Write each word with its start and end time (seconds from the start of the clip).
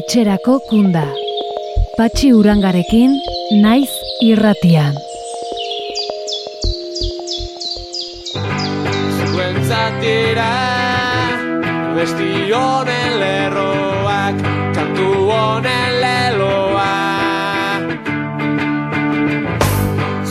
etxerako 0.00 0.54
kunda. 0.68 1.02
Patxi 1.98 2.28
urangarekin, 2.32 3.12
naiz 3.64 3.90
irratian. 4.24 4.94
Zuentzatira, 9.28 10.48
besti 11.96 12.30
honen 12.56 13.12
lerroak, 13.22 14.40
kantu 14.78 15.10
honen 15.28 15.92
leloa. 16.04 16.88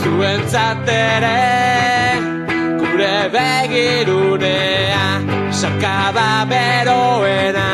Zuentzatere, 0.02 1.36
gure 2.82 3.16
begirunea, 3.36 5.04
sarkada 5.62 6.30
beroena. 6.54 7.69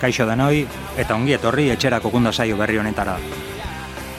Kaixo 0.00 0.24
denoi 0.24 0.64
eta 0.96 1.14
ongi 1.14 1.34
etorri 1.36 1.68
etxerako 1.74 2.10
kunda 2.10 2.32
saio 2.32 2.56
berri 2.56 2.78
honetara. 2.80 3.18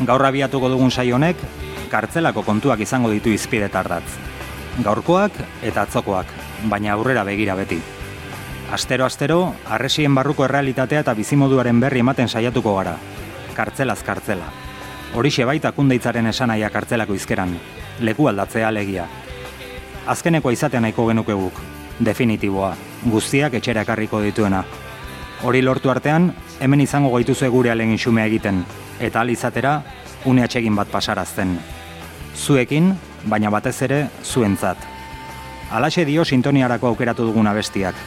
Gaur 0.06 0.26
abiatuko 0.26 0.70
dugun 0.70 0.92
saio 0.92 1.16
honek 1.18 1.42
kartzelako 1.90 2.44
kontuak 2.46 2.80
izango 2.86 3.10
ditu 3.12 3.34
izpidetardatz. 3.34 4.06
Gaurkoak 4.86 5.36
eta 5.68 5.84
atzokoak, 5.84 6.30
baina 6.70 6.94
aurrera 6.94 7.24
begira 7.28 7.56
beti. 7.60 7.82
Astero 8.72 9.06
astero, 9.06 9.40
arresien 9.68 10.14
barruko 10.16 10.46
errealitatea 10.46 11.02
eta 11.04 11.16
bizimoduaren 11.18 11.82
berri 11.84 12.00
ematen 12.06 12.30
saiatuko 12.30 12.78
gara. 12.78 12.96
Kartzelaz 13.58 14.00
kartzela. 14.08 14.48
Horixe 15.14 15.44
baita 15.46 15.74
kundeitzaren 15.76 16.30
esanaia 16.32 16.70
kartzelako 16.70 17.18
izkeran. 17.18 17.58
Leku 18.00 18.30
aldatzea 18.30 18.70
alegia. 18.70 19.10
Azkenekoa 20.08 20.54
izatea 20.56 20.80
nahiko 20.80 21.10
genuke 21.10 21.34
guk. 21.34 21.60
Definitiboa. 22.00 22.72
Guztiak 23.12 23.60
etxera 23.60 23.84
ekarriko 23.84 24.22
dituena. 24.24 24.64
Hori 25.42 25.64
lortu 25.66 25.90
artean, 25.90 26.28
hemen 26.62 26.84
izango 26.84 27.10
gaituzue 27.16 27.48
gure 27.50 27.72
alegin 27.74 27.98
xumea 27.98 28.28
egiten, 28.30 28.60
eta 29.02 29.24
al 29.24 29.32
izatera, 29.34 29.80
une 30.30 30.44
atsegin 30.46 30.76
bat 30.78 30.92
pasarazten. 30.92 31.56
Zuekin, 32.38 32.92
baina 33.26 33.50
batez 33.50 33.82
ere, 33.88 34.04
zuentzat. 34.22 34.78
Alaxe 35.74 36.06
dio 36.06 36.26
sintoniarako 36.26 36.92
aukeratu 36.92 37.26
dugun 37.26 37.50
abestiak. 37.50 37.98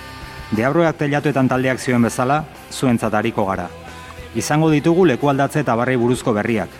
Deabroak 0.54 1.00
telatuetan 1.00 1.50
taldeak 1.50 1.82
zioen 1.82 2.06
bezala, 2.06 2.44
zuentzat 2.70 3.14
hariko 3.18 3.48
gara. 3.48 3.66
Izango 4.38 4.70
ditugu 4.70 5.08
leku 5.10 5.32
aldatze 5.32 5.64
eta 5.66 5.74
barri 5.74 5.96
buruzko 5.98 6.36
berriak. 6.38 6.70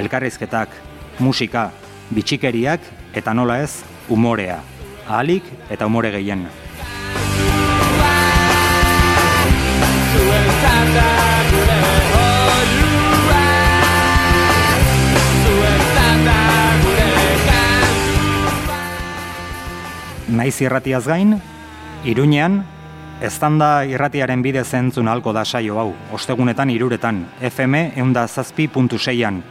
Elkarrizketak, 0.00 0.72
musika, 1.18 1.68
bitxikeriak 2.08 2.80
eta 3.12 3.36
nola 3.36 3.60
ez, 3.60 3.82
umorea. 4.08 4.62
Ahalik 5.08 5.44
eta 5.68 5.92
umore 5.92 6.14
gehien. 6.16 6.48
Naiz 20.30 20.60
irratiaz 20.62 21.04
gain, 21.04 21.34
Iruñean, 22.04 22.62
eztanda 23.20 23.84
irratiaren 23.84 24.40
bidez 24.40 24.70
entzun 24.78 25.08
halko 25.12 25.34
da 25.36 25.44
saio 25.44 25.76
hau, 25.76 25.90
ostegunetan 26.16 26.70
iruretan, 26.72 27.26
FM 27.44 27.82
eunda 28.00 28.26
zazpi 28.28 28.68
puntu 28.68 28.98
seian, 28.98 29.42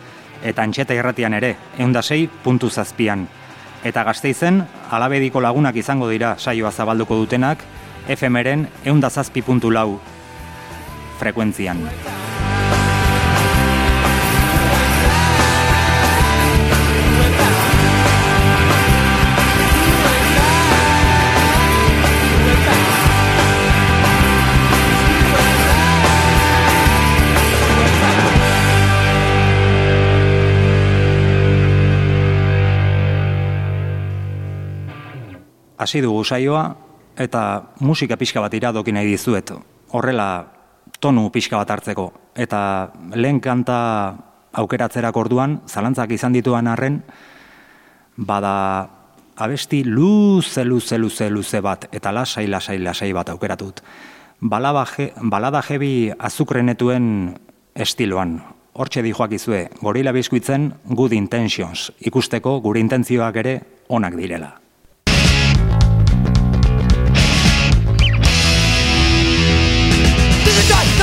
eta 0.42 0.64
antxeta 0.64 0.98
irratian 0.98 1.36
ere, 1.38 1.56
eunda 1.78 2.02
sei 2.02 2.26
puntu 2.44 2.70
zazpian. 2.70 3.28
Eta 3.84 4.04
gazteizen, 4.04 4.64
alabediko 4.90 5.42
lagunak 5.46 5.76
izango 5.78 6.10
dira 6.10 6.36
saioa 6.40 6.72
zabalduko 6.72 7.20
dutenak, 7.22 7.62
FM-eren 8.10 8.66
eunda 8.90 9.10
zazpi 9.10 9.44
puntu 9.46 9.70
lau 9.70 10.00
frekuentzian. 11.20 11.84
Hasi 35.80 36.02
dugu 36.04 36.26
saioa 36.28 36.76
eta 37.16 37.42
musika 37.80 38.18
pixka 38.20 38.42
bat 38.44 38.54
iradoki 38.54 38.92
nahi 38.92 39.08
dizuet. 39.08 39.54
Horrela 39.96 40.59
tonu 41.00 41.30
pixka 41.32 41.58
bat 41.58 41.70
hartzeko. 41.70 42.12
Eta 42.36 42.92
lehen 43.16 43.40
kanta 43.40 43.80
aukeratzerak 44.54 45.18
orduan, 45.18 45.60
zalantzak 45.68 46.12
izan 46.12 46.34
dituan 46.34 46.68
arren, 46.68 47.02
bada 48.16 48.90
abesti 49.40 49.84
luze, 49.88 50.66
luze, 50.66 50.98
luze, 50.98 51.30
luze 51.30 51.62
bat, 51.62 51.88
eta 51.96 52.12
lasai, 52.12 52.48
lasai, 52.48 52.78
lasai 52.84 53.12
bat 53.16 53.30
aukeratut. 53.30 53.82
Balaba, 54.42 54.86
je, 54.86 55.12
balada 55.22 55.62
jebi 55.64 56.12
azukrenetuen 56.18 57.36
estiloan. 57.76 58.40
Hortxe 58.80 59.04
di 59.04 59.12
joakizue, 59.12 59.66
gorila 59.82 60.14
biskuitzen 60.16 60.70
good 60.96 61.14
intentions, 61.16 61.90
ikusteko 62.00 62.60
gure 62.64 62.80
intentzioak 62.80 63.40
ere 63.42 63.60
onak 63.90 64.16
direla. 64.16 64.54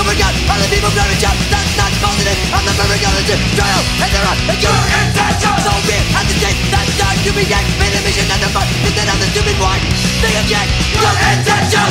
Forget 0.06 0.32
all 0.46 0.58
the 0.62 0.68
people 0.70 0.86
and 0.86 1.18
jump. 1.18 1.34
That's 1.50 1.74
not 1.74 1.90
positive, 1.98 2.38
I'm 2.54 2.62
the 2.62 2.74
perfect 2.78 3.02
relative 3.02 3.40
Trial, 3.58 3.82
and 3.98 4.10
they're 4.14 4.28
on, 4.30 4.38
and 4.54 4.60
your 4.62 4.78
intention. 5.02 5.54
So 5.66 5.72
be 5.82 5.98
it, 5.98 6.04
at 6.14 6.24
the 6.30 6.34
state, 6.38 6.58
that's 6.70 6.92
time 6.94 7.18
to 7.26 7.30
be 7.34 7.42
yanked 7.50 7.74
Made 7.82 7.90
a 7.90 8.00
mission 8.06 8.26
and 8.30 8.42
a 8.46 8.48
fight, 8.54 8.70
instead 8.86 9.08
of 9.10 9.18
the 9.18 9.26
stupid 9.34 9.58
one 9.58 9.82
Think 10.22 10.36
again, 10.46 10.68
your 10.94 11.16
intention. 11.34 11.90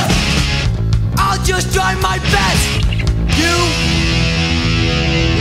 I'll 1.19 1.41
just 1.43 1.73
try 1.73 1.95
my 1.99 2.17
best. 2.31 2.63
You. 3.35 3.55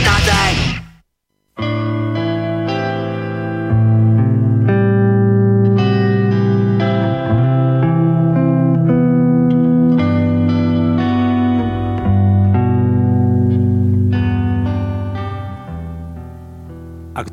Nothing 0.03 0.84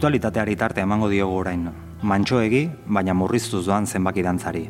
Aktualitateari 0.03 0.57
tarte 0.59 0.83
emango 0.83 1.07
diogu 1.07 1.37
orain. 1.39 1.69
Mantxoegi, 2.03 2.65
baina 2.91 3.15
murriztuz 3.15 3.61
doan 3.69 3.85
zenbaki 3.87 4.25
dantzari. 4.27 4.65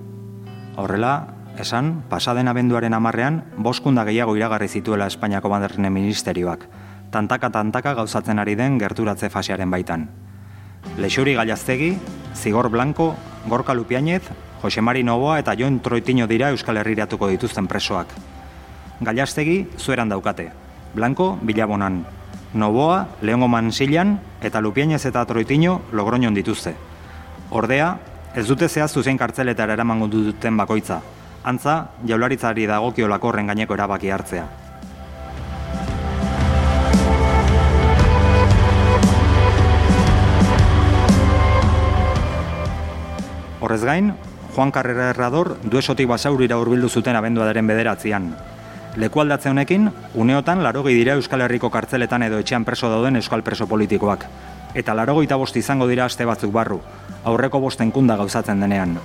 Horrela, 0.76 1.12
esan, 1.56 2.02
pasaden 2.10 2.52
abenduaren 2.52 2.92
amarrean, 2.92 3.38
boskunda 3.56 4.04
gehiago 4.04 4.36
iragarri 4.36 4.68
zituela 4.68 5.08
Espainiako 5.08 5.48
Baderne 5.48 5.88
Ministerioak, 5.88 6.68
tantaka-tantaka 7.16 7.96
gauzatzen 8.02 8.44
ari 8.44 8.58
den 8.60 8.76
gerturatze 8.76 9.32
fasearen 9.32 9.72
baitan. 9.72 10.10
Lexuri 11.00 11.32
Gallaztegi, 11.32 11.94
Zigor 12.36 12.68
Blanco, 12.68 13.14
Gorka 13.48 13.72
Lupiañez, 13.72 14.28
Jose 14.60 14.84
Mari 14.84 15.02
Novoa 15.02 15.38
eta 15.38 15.56
Jon 15.56 15.80
Troitiño 15.80 16.28
dira 16.28 16.50
Euskal 16.50 16.76
Herriratuko 16.76 17.32
dituzten 17.32 17.72
presoak. 17.72 18.12
Gallaztegi 19.00 19.62
zueran 19.78 20.12
daukate, 20.12 20.50
Blanco 20.92 21.38
Bilabonan, 21.40 22.04
Novoa 22.54 23.08
Leongo 23.22 23.48
Mansilan 23.48 24.20
eta 24.42 24.60
Lupiañez 24.60 25.06
eta 25.06 25.24
Troitiño 25.24 25.80
Logroñon 25.92 26.34
dituzte. 26.34 26.74
Ordea, 27.48 27.96
ez 28.36 28.46
dute 28.46 28.68
zehaztu 28.68 29.02
zein 29.02 29.16
kartzeletara 29.16 29.72
eramango 29.72 30.08
duten 30.08 30.56
bakoitza. 30.56 31.00
Antza, 31.44 31.92
jaularitzari 32.04 32.66
dagokiolako 32.68 33.28
horren 33.28 33.48
gaineko 33.48 33.74
erabaki 33.74 34.10
hartzea. 34.12 34.44
Horrez 43.62 43.84
gain, 43.84 44.12
Juan 44.54 44.70
Carrera 44.70 45.08
Herrador 45.10 45.56
duesotik 45.64 46.08
basaurira 46.08 46.58
hurbildu 46.60 46.90
zuten 46.90 47.16
abenduadaren 47.16 47.66
bederatzean. 47.66 48.34
Leku 48.96 49.22
aldatze 49.22 49.48
honekin, 49.48 49.86
uneotan 50.14 50.60
larogei 50.62 50.92
dira 50.92 51.14
Euskal 51.16 51.40
Herriko 51.40 51.70
kartzeletan 51.72 52.26
edo 52.26 52.36
etxean 52.42 52.66
preso 52.68 52.90
dauden 52.92 53.16
Euskal 53.16 53.40
preso 53.42 53.64
politikoak. 53.66 54.26
Eta 54.76 54.92
larogeita 54.92 55.38
bost 55.40 55.56
izango 55.56 55.86
dira 55.88 56.04
aste 56.04 56.26
batzuk 56.28 56.52
barru, 56.52 56.76
aurreko 57.24 57.60
bosten 57.60 57.90
kunda 57.90 58.18
gauzatzen 58.20 58.60
denean. 58.60 58.98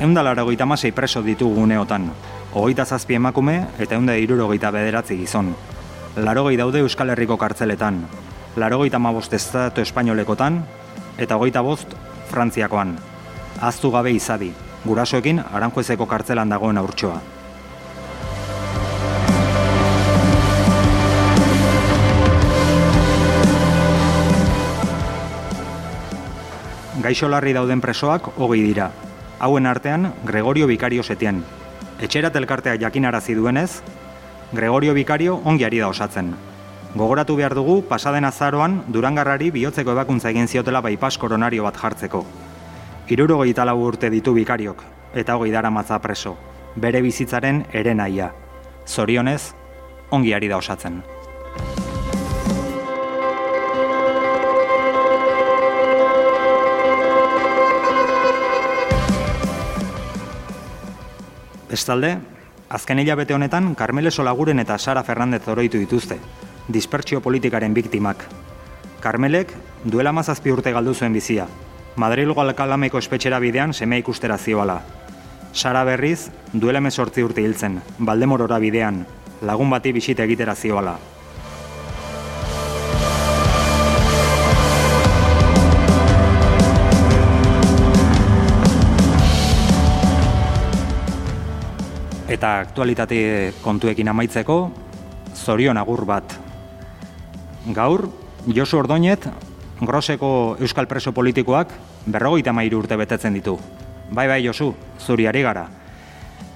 Eundalaragoita 0.00 0.66
masei 0.66 0.92
preso 0.92 1.22
ditugu 1.22 1.62
uneotan. 1.62 2.12
hogeita 2.52 2.84
zazpi 2.84 3.14
emakume 3.14 3.66
eta 3.78 3.94
eunde 3.94 4.20
irurogeita 4.20 4.70
bederatzi 4.70 5.16
gizon. 5.16 5.54
Larogei 6.16 6.56
daude 6.56 6.80
Euskal 6.80 7.10
Herriko 7.10 7.36
kartzeletan, 7.36 8.06
larogeita 8.58 8.98
mabost 8.98 9.32
estatu 9.32 9.80
espainolekotan, 9.80 10.62
eta 11.18 11.36
hogeita 11.36 11.62
bost 11.62 11.94
Frantziakoan. 12.28 12.96
Aztu 13.60 13.90
gabe 13.90 14.12
izadi, 14.12 14.52
gurasoekin 14.84 15.40
aranjuezeko 15.52 16.06
kartzelan 16.06 16.48
dagoen 16.52 16.78
aurtsoa. 16.78 17.20
Gaixo 26.98 27.28
larri 27.30 27.54
dauden 27.54 27.80
presoak 27.80 28.26
hogei 28.36 28.60
dira. 28.66 28.90
Hauen 29.38 29.66
artean, 29.70 30.12
Gregorio 30.26 30.66
Bikario 30.66 31.02
setien. 31.06 31.44
Etxerat 32.02 32.34
elkartea 32.36 32.74
jakinarazi 32.78 33.34
duenez, 33.38 33.80
Gregorio 34.52 34.94
Bikario 34.94 35.40
ongi 35.44 35.64
ari 35.64 35.78
da 35.78 35.88
osatzen. 35.88 36.34
Gogoratu 36.94 37.36
behar 37.36 37.52
dugu, 37.54 37.82
pasaden 37.84 38.24
azaroan, 38.24 38.78
Durangarrari 38.88 39.50
bihotzeko 39.52 39.92
ebakuntza 39.92 40.30
egin 40.30 40.48
ziotela 40.48 40.80
bypass 40.80 41.18
koronario 41.20 41.62
bat 41.66 41.76
jartzeko. 41.76 42.24
Irurogei 43.08 43.52
lau 43.52 43.76
urte 43.84 44.08
ditu 44.08 44.32
bikariok, 44.32 44.82
eta 45.14 45.36
hogei 45.36 45.52
dara 45.52 45.70
matza 45.70 45.98
preso. 45.98 46.36
Bere 46.76 47.02
bizitzaren 47.02 47.66
ere 47.72 47.94
nahia. 47.94 48.32
Zorionez, 48.86 49.52
ongi 50.10 50.32
ari 50.32 50.48
da 50.48 50.56
osatzen. 50.56 51.02
Bestalde, 61.68 62.18
azken 62.70 62.98
hilabete 62.98 63.34
honetan 63.34 63.74
Carmele 63.74 64.10
Solaguren 64.10 64.58
eta 64.58 64.78
Sara 64.78 65.02
Fernandez 65.04 65.46
oroitu 65.48 65.78
dituzte, 65.78 66.18
dispertsio 66.68 67.20
politikaren 67.20 67.74
biktimak. 67.74 68.24
Carmelek 69.00 69.54
duela 69.84 70.12
mazazpi 70.12 70.52
urte 70.52 70.72
galdu 70.72 70.94
zuen 70.94 71.12
bizia, 71.12 71.46
Madrilgo 71.98 72.44
alkalameko 72.44 73.00
espetxera 73.02 73.40
bidean 73.42 73.72
seme 73.74 73.98
ikustera 73.98 74.36
zioala. 74.38 74.76
Sara 75.52 75.82
berriz, 75.82 76.28
duela 76.52 76.80
mesortzi 76.80 77.24
urte 77.26 77.42
hiltzen, 77.42 77.80
Baldemorora 77.98 78.60
bidean, 78.62 79.00
lagun 79.42 79.70
bati 79.70 79.92
bisite 79.92 80.22
egitera 80.22 80.54
zioala. 80.54 80.94
Eta 92.28 92.58
aktualitate 92.60 93.54
kontuekin 93.64 94.12
amaitzeko, 94.12 94.60
zorion 95.34 95.80
agur 95.80 96.04
bat. 96.06 96.47
Gaur, 97.68 98.08
Josu 98.48 98.78
Ordoñet, 98.78 99.26
groseko 99.80 100.56
euskal 100.60 100.88
preso 100.88 101.12
politikoak 101.12 101.72
berrogeita 102.06 102.54
mairu 102.56 102.80
urte 102.80 102.96
betetzen 102.96 103.34
ditu. 103.36 103.58
Bai, 104.10 104.26
bai, 104.26 104.40
Josu, 104.46 104.72
zuri 104.98 105.26
ari 105.28 105.42
gara. 105.44 105.66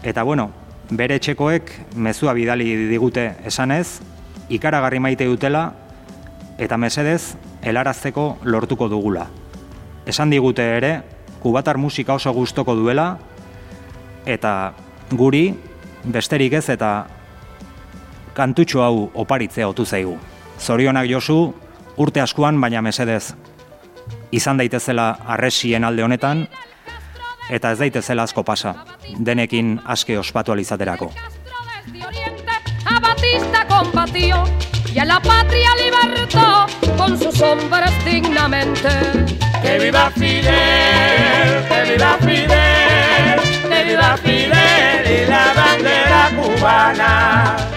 Eta 0.03 0.23
bueno, 0.25 0.51
bere 0.91 1.19
txekoek 1.21 1.71
mezua 1.97 2.33
bidali 2.33 2.89
digute 2.89 3.35
esanez, 3.45 4.01
ikaragarri 4.49 5.01
maite 5.05 5.29
dutela, 5.29 5.73
eta 6.59 6.79
mesedez, 6.81 7.37
helarazteko 7.63 8.39
lortuko 8.45 8.89
dugula. 8.89 9.29
Esan 10.07 10.33
digute 10.33 10.65
ere, 10.79 10.95
kubatar 11.43 11.77
musika 11.77 12.17
oso 12.17 12.33
gustoko 12.33 12.75
duela, 12.75 13.19
eta 14.25 14.73
guri, 15.13 15.51
besterik 16.05 16.57
ez 16.57 16.69
eta 16.73 16.93
kantutxo 18.35 18.81
hau 18.83 19.11
oparitzea 19.13 19.69
otu 19.69 19.85
zaigu. 19.85 20.17
Zorionak 20.59 21.09
Josu, 21.11 21.55
urte 21.97 22.21
askoan, 22.21 22.61
baina 22.61 22.83
mesedez, 22.83 23.35
izan 24.33 24.57
daitezela 24.57 25.17
arresien 25.27 25.85
alde 25.85 26.05
honetan, 26.05 26.47
eta 27.51 27.73
ez 27.73 27.79
daitezela 27.79 28.23
asko 28.23 28.43
pasa, 28.43 28.75
denekin 29.19 29.81
aske 29.85 30.19
ospatu 30.19 30.53
alizaterako. 30.53 31.13
Batista 33.03 33.67
combatió 33.67 34.45
y 34.95 34.99
a 34.99 35.05
la 35.05 35.21
patria 35.21 35.71
libertó 35.77 36.67
con 36.97 37.19
sus 37.19 37.41
hombres 37.41 37.93
dignamente. 38.05 38.89
Que 39.63 39.79
viva 39.79 40.11
Fidel, 40.11 41.67
que 41.69 41.93
viva 41.93 42.19
Fidel, 42.21 43.41
que 43.69 43.85
viva 43.85 44.17
Fidel 44.19 45.25
y 45.25 45.27
la 45.29 45.53
bandera 45.55 46.31
cubana. 46.37 47.72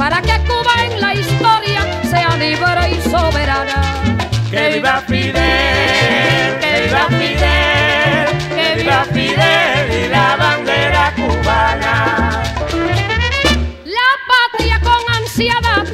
Para 0.00 0.22
que 0.22 0.32
Cuba 0.48 0.74
en 0.82 0.98
la 0.98 1.12
historia 1.12 1.82
sea 2.10 2.34
libre 2.38 2.88
y 2.88 3.10
soberana. 3.10 3.82
Que 4.50 4.70
viva 4.76 5.02
Fidel, 5.06 6.58
que 6.58 6.72
viva 6.84 7.04
Fidel, 7.18 8.26
que 8.56 8.74
viva 8.76 9.04
Fidel 9.12 9.86
y 9.92 10.08
la 10.08 10.36
bandera 10.36 11.12
cubana. 11.16 12.42
La 13.84 14.10
patria 14.32 14.80
con 14.80 15.02
ansiedad 15.18 15.84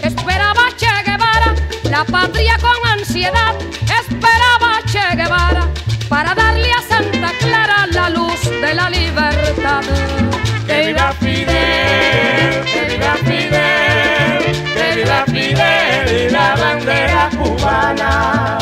esperaba 0.00 0.64
Che 0.76 1.02
Guevara, 1.04 1.52
la 1.90 2.04
patria 2.04 2.56
con 2.58 2.80
ansiedad 2.88 3.56
esperaba 3.82 4.78
Che 4.92 5.16
Guevara 5.16 5.66
para 6.08 6.36
darle 6.36 6.70
a 6.70 6.82
Santa 6.82 7.32
Clara 7.40 7.88
la 7.90 8.10
luz 8.10 8.40
de 8.44 8.74
la 8.74 8.88
libertad. 8.90 10.25
Que 10.86 10.92
viva 10.92 11.12
Fidel, 11.18 12.64
que 12.64 12.84
viva 12.92 13.14
Fidel, 13.24 14.38
que 14.72 14.94
viva 14.94 15.24
Fidel 15.26 16.28
y 16.28 16.30
la 16.30 16.54
bandera 16.54 17.28
cubana. 17.36 18.58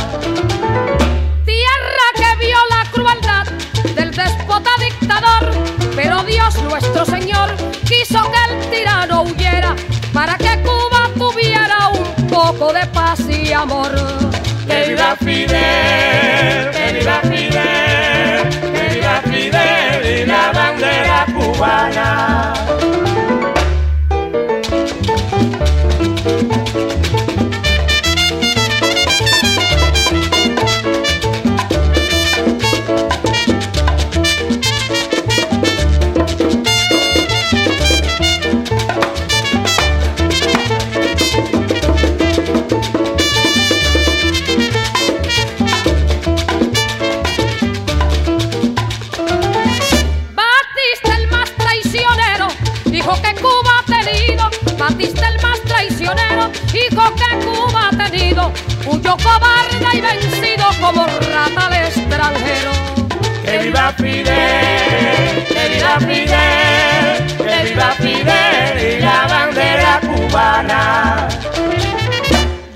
Tierra 1.45 2.09
que 2.17 2.47
vio 2.47 2.57
la 2.71 2.91
crueldad 2.91 3.47
del 3.95 4.11
déspota 4.13 4.71
dictador, 4.81 5.53
pero 5.95 6.23
Dios 6.23 6.63
nuestro 6.63 7.05
Señor 7.05 7.55
quiso 7.87 8.23
que 8.33 8.55
el 8.55 8.71
tirano 8.71 9.25
huyera 9.25 9.77
para 10.15 10.39
que 10.39 10.63
Cuba 10.63 11.11
tuviera 11.19 11.89
un 11.89 12.27
poco 12.29 12.73
de 12.73 12.87
paz 12.87 13.21
y 13.29 13.53
amor. 13.53 13.93
Que 14.67 14.89
viva 14.89 15.15
Fidel, 15.17 16.71
que 16.71 16.93
viva 17.01 17.21
Fidel, 17.21 17.44
cubana. 21.55 22.64
Fidel, 63.97 65.45
que 65.49 65.69
viva 65.75 65.99
Fidel, 66.01 67.27
que 67.39 67.65
viva 67.69 67.91
Fidel 67.99 68.97
y 68.97 69.01
la 69.01 69.27
bandera 69.27 70.01
cubana. 70.01 71.29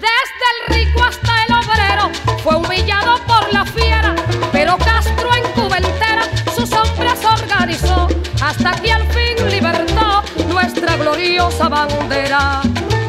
Desde 0.00 0.46
el 0.54 0.74
rico 0.74 1.04
hasta 1.04 1.44
el 1.44 1.52
obrero 1.54 2.10
fue 2.42 2.56
humillado 2.56 3.18
por 3.26 3.52
la 3.52 3.64
fiera, 3.64 4.14
pero 4.52 4.76
Castro 4.78 5.34
en 5.34 5.42
Cuba 5.52 5.78
entera 5.78 6.24
sus 6.54 6.70
hombres 6.72 7.24
organizó 7.24 8.08
hasta 8.42 8.72
que 8.72 8.92
al 8.92 9.06
fin 9.12 9.50
libertó 9.50 10.22
nuestra 10.48 10.96
gloriosa 10.96 11.68
bandera. 11.68 12.60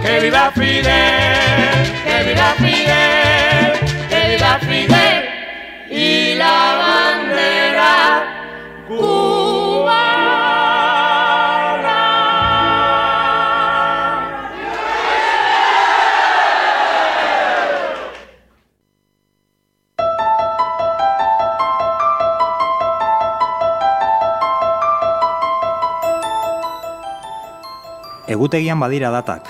Que 0.02 0.20
viva 0.22 0.52
Fidel, 0.52 0.84
que 2.06 2.24
viva 2.30 2.54
Fidel, 2.58 3.80
que 4.10 4.30
viva 4.30 4.60
Fidel 4.60 5.30
y 5.92 6.36
la 6.36 6.76
bandera 6.78 7.09
Egutegian 28.40 28.80
badira 28.80 29.10
datak, 29.12 29.50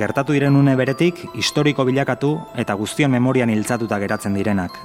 gertatu 0.00 0.32
diren 0.32 0.54
une 0.56 0.72
beretik 0.72 1.18
historiko 1.36 1.84
bilakatu 1.84 2.30
eta 2.56 2.72
guztion 2.72 3.12
memorian 3.12 3.50
hiltzatuta 3.52 3.98
geratzen 4.00 4.32
direnak. 4.32 4.78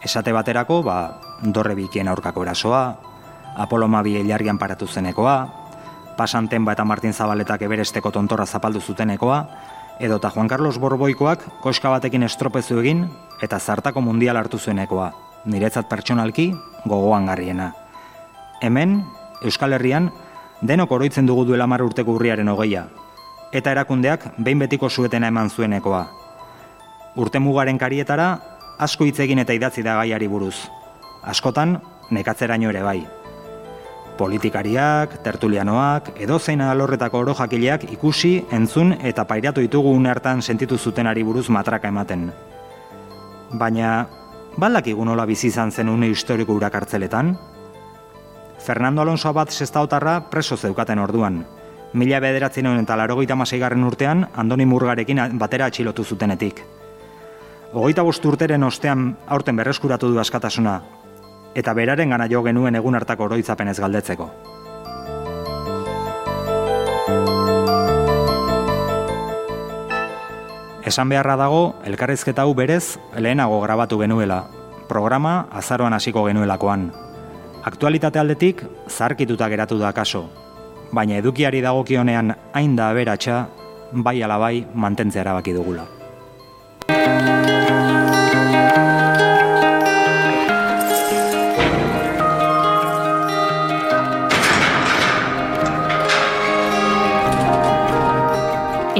Esate 0.00 0.32
baterako, 0.32 0.78
ba, 0.86 0.94
dorre 1.42 1.76
bikien 1.76 2.08
aurkako 2.08 2.46
erasoa, 2.46 2.80
Apolo 3.60 3.90
Mabi 3.92 4.16
ilargian 4.22 4.56
paratu 4.56 4.88
zenekoa, 4.88 5.34
Pasanten 6.16 6.64
eta 6.72 6.88
Martin 6.88 7.12
Zabaletak 7.12 7.60
eberesteko 7.60 8.10
tontorra 8.10 8.46
zapaldu 8.46 8.80
zutenekoa, 8.80 9.44
edota 10.00 10.30
Juan 10.30 10.48
Carlos 10.48 10.80
Borboikoak 10.80 11.44
koska 11.60 11.90
batekin 11.90 12.22
estropezu 12.22 12.80
egin 12.80 13.04
eta 13.42 13.58
zartako 13.60 14.00
mundial 14.00 14.38
hartu 14.38 14.56
zuenekoa, 14.56 15.12
niretzat 15.44 15.90
pertsonalki 15.90 16.54
gogoan 16.86 17.26
garriena. 17.26 17.74
Hemen, 18.62 19.04
Euskal 19.42 19.74
Herrian, 19.74 20.10
denok 20.62 20.92
oroitzen 20.94 21.26
dugu 21.26 21.44
duela 21.44 21.66
mar 21.66 21.82
urteko 21.82 22.14
urriaren 22.14 22.48
hogeia, 22.48 22.86
eta 23.52 23.72
erakundeak 23.74 24.28
behin 24.38 24.62
betiko 24.62 24.88
zuetena 24.88 25.28
eman 25.28 25.50
zuenekoa. 25.50 26.04
Urte 27.18 27.42
mugaren 27.42 27.78
karietara, 27.78 28.28
asko 28.78 29.04
hitz 29.04 29.18
egin 29.20 29.42
eta 29.42 29.52
idatzi 29.52 29.82
da 29.82 29.98
gaiari 29.98 30.28
buruz. 30.30 30.54
Askotan, 31.22 31.76
nekatzeraino 32.10 32.70
ere 32.70 32.82
bai. 32.82 33.00
Politikariak, 34.16 35.18
tertulianoak, 35.24 36.12
edo 36.20 36.38
zein 36.38 36.60
alorretako 36.60 37.24
oro 37.24 37.34
jakileak 37.34 37.88
ikusi, 37.92 38.44
entzun 38.52 38.94
eta 39.02 39.24
pairatu 39.26 39.60
ditugu 39.64 39.92
une 39.96 40.10
hartan 40.10 40.42
sentitu 40.42 40.78
zutenari 40.78 41.22
buruz 41.22 41.48
matraka 41.48 41.88
ematen. 41.88 42.30
Baina, 43.52 44.06
balak 44.56 44.86
nola 44.86 45.26
bizi 45.26 45.48
izan 45.48 45.70
zen 45.72 45.88
une 45.88 46.06
historiko 46.06 46.52
urakartzeletan? 46.54 47.36
Fernando 48.62 49.02
Alonso 49.02 49.32
bat 49.34 49.50
sestaotarra 49.50 50.30
preso 50.30 50.56
zeukaten 50.56 51.00
orduan. 51.02 51.40
Mila 51.98 52.20
bederatzen 52.22 52.66
eta 52.78 52.96
larogeita 52.96 53.34
garren 53.58 53.84
urtean, 53.84 54.28
Andoni 54.36 54.64
Murgarekin 54.64 55.18
batera 55.38 55.66
atxilotu 55.66 56.04
zutenetik. 56.04 56.62
Ogoita 57.72 58.02
bost 58.02 58.24
urteren 58.24 58.62
ostean 58.62 59.16
aurten 59.26 59.56
berreskuratu 59.56 60.12
du 60.12 60.20
askatasuna, 60.20 60.80
eta 61.54 61.74
beraren 61.74 62.10
gana 62.10 62.28
jo 62.28 62.42
genuen 62.42 62.76
egun 62.76 62.94
hartako 62.94 63.24
oroitzapenez 63.24 63.80
galdetzeko. 63.80 64.30
Esan 70.84 71.08
beharra 71.08 71.36
dago, 71.36 71.74
elkarrizketa 71.84 72.42
hau 72.42 72.54
berez, 72.54 72.98
lehenago 73.16 73.60
grabatu 73.60 73.98
genuela, 73.98 74.44
programa 74.88 75.48
azaroan 75.50 75.94
hasiko 75.94 76.26
genuelakoan. 76.26 77.01
Aktualitate 77.62 78.18
aldetik, 78.18 78.64
zarkituta 78.90 79.46
geratu 79.48 79.76
da 79.78 79.92
kaso, 79.94 80.24
baina 80.90 81.14
edukiari 81.20 81.60
dagokionean 81.62 82.34
hain 82.58 82.74
da 82.76 82.88
aberatsa, 82.90 83.36
bai 83.92 84.18
alabai 84.22 84.66
mantentzea 84.74 85.22
erabaki 85.22 85.54
dugula. 85.54 85.86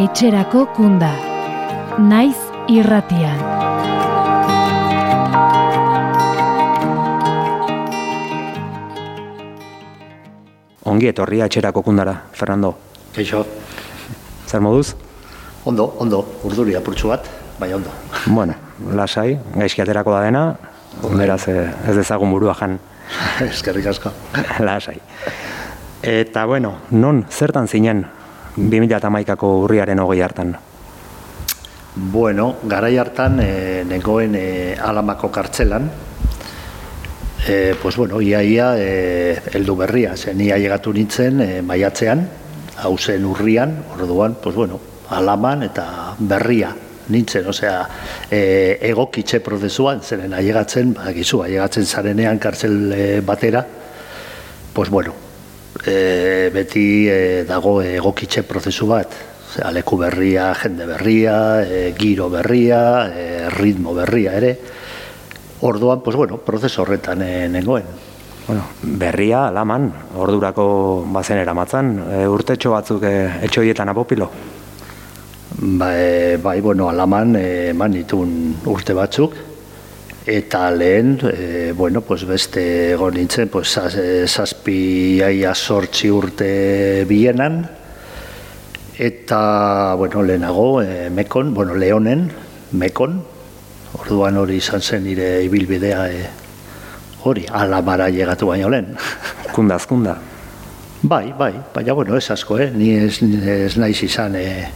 Etxerako 0.02 0.66
kunda. 0.76 1.10
Naiz 1.98 2.38
irratian. 2.68 3.61
Ongi 10.92 11.08
etorria 11.08 11.46
etxerako 11.48 11.80
kundara, 11.86 12.14
Fernando. 12.36 12.74
Keixo, 13.16 13.46
Zer 14.46 14.60
moduz? 14.60 14.92
ondo, 15.64 15.86
ondo, 16.02 16.18
urduri 16.44 16.74
apurtxu 16.74 17.08
bat, 17.08 17.28
bai 17.58 17.72
ondo. 17.72 17.90
Bueno, 18.26 18.54
lasai, 18.98 19.38
gaizki 19.54 19.82
aterako 19.82 20.12
da 20.12 20.22
dena, 20.24 20.42
beraz 21.16 21.46
eh, 21.48 21.70
ez 21.88 21.94
dezagun 21.96 22.32
burua 22.34 22.54
jan 22.58 22.78
Eskerrik 23.46 23.86
asko. 23.86 24.10
lasai. 24.66 24.98
Eta 26.02 26.44
bueno, 26.50 26.74
non, 26.90 27.24
zertan 27.30 27.68
zinen 27.68 28.04
2008ko 28.58 29.52
urriaren 29.62 30.02
hogei 30.02 30.20
hartan? 30.22 30.56
Bueno, 31.94 32.56
garai 32.64 32.96
hartan 32.98 33.38
e, 33.40 33.84
negoen 33.84 34.34
e, 34.34 34.46
alamako 34.80 35.28
kartzelan, 35.30 35.90
e, 37.46 37.74
pues 37.80 37.96
bueno, 37.96 38.20
ia 38.20 38.42
ia 38.42 38.74
e, 38.78 39.40
eldu 39.54 39.76
berria, 39.76 40.16
zen 40.16 40.40
ia 40.40 40.58
llegatu 40.58 40.92
nintzen 40.92 41.40
e, 41.40 41.50
maiatzean, 41.62 42.28
hau 42.82 42.96
zen 42.98 43.24
urrian, 43.24 43.76
orduan, 43.94 44.36
pues 44.42 44.54
bueno, 44.54 44.80
alaman 45.10 45.62
eta 45.66 46.14
berria 46.18 46.74
nintzen, 47.08 47.46
osea, 47.48 47.82
e, 48.30 48.78
egokitxe 48.92 49.40
prozesuan, 49.44 50.02
zeren 50.02 50.34
ailegatzen, 50.34 50.94
bakizu, 50.94 51.42
ailegatzen 51.42 51.86
zarenean 51.86 52.38
kartzel 52.38 52.92
e, 52.94 53.04
batera, 53.20 53.66
pues 54.72 54.88
bueno, 54.88 55.14
e, 55.84 56.48
beti 56.54 56.86
e, 57.10 57.20
dago 57.48 57.80
egokitxe 57.82 58.46
prozesu 58.48 58.88
bat, 58.88 59.20
Osea, 59.52 59.68
leku 59.68 59.98
berria, 60.00 60.46
jende 60.56 60.86
berria, 60.88 61.34
e, 61.60 61.92
giro 61.98 62.30
berria, 62.32 63.10
e, 63.12 63.50
ritmo 63.52 63.92
berria 63.92 64.32
ere. 64.38 64.52
Orduan, 65.62 66.00
pues 66.02 66.16
bueno, 66.16 66.38
prozesu 66.38 66.82
horretan 66.82 67.22
e, 67.22 67.48
nengoen. 67.48 67.86
Bueno, 68.48 68.64
berria, 68.82 69.46
alaman, 69.46 69.92
ordurako 70.18 71.06
bazen 71.14 71.38
eramatzan, 71.38 71.92
e, 72.02 72.24
urtetxo 72.26 72.72
batzuk 72.74 73.06
e, 73.06 73.12
etxoietan 73.46 73.92
apopilo. 73.92 74.26
Ba, 75.78 75.92
e, 75.94 76.36
bai, 76.42 76.58
bueno, 76.60 76.88
alaman 76.90 77.36
eman 77.38 77.94
ditun 77.94 78.34
urte 78.74 78.96
batzuk, 78.98 79.38
eta 80.26 80.64
lehen, 80.74 81.20
e, 81.30 81.72
bueno, 81.78 82.00
pues 82.02 82.26
beste 82.26 82.64
egon 82.96 83.14
nintzen, 83.14 83.46
pues, 83.48 83.70
zaz, 83.70 83.94
e, 83.94 84.26
zazpi 84.26 85.22
aia 85.22 85.54
sortzi 85.54 86.10
urte 86.10 87.04
bienan, 87.06 87.62
eta, 88.98 89.94
bueno, 89.94 90.26
lehenago, 90.26 90.82
e, 90.82 91.06
mekon, 91.10 91.54
bueno, 91.54 91.78
leonen, 91.78 92.32
mekon, 92.72 93.22
orduan 94.02 94.36
hori 94.36 94.58
izan 94.58 94.82
zen 94.82 95.04
nire 95.06 95.28
ibilbidea 95.46 96.02
e, 96.10 96.26
hori, 97.22 97.46
alamara 97.46 98.10
llegatu 98.10 98.50
baino 98.50 98.70
lehen. 98.72 98.92
Kunda, 99.54 99.78
azkunda. 99.78 100.16
Bai, 101.02 101.32
bai, 101.38 101.52
baina 101.74 101.94
bueno, 101.98 102.16
ez 102.16 102.30
asko, 102.30 102.58
eh? 102.62 102.70
ni 102.70 102.92
ez, 102.94 103.16
ez 103.22 103.76
naiz 103.78 103.98
izan, 104.06 104.36
eh? 104.38 104.68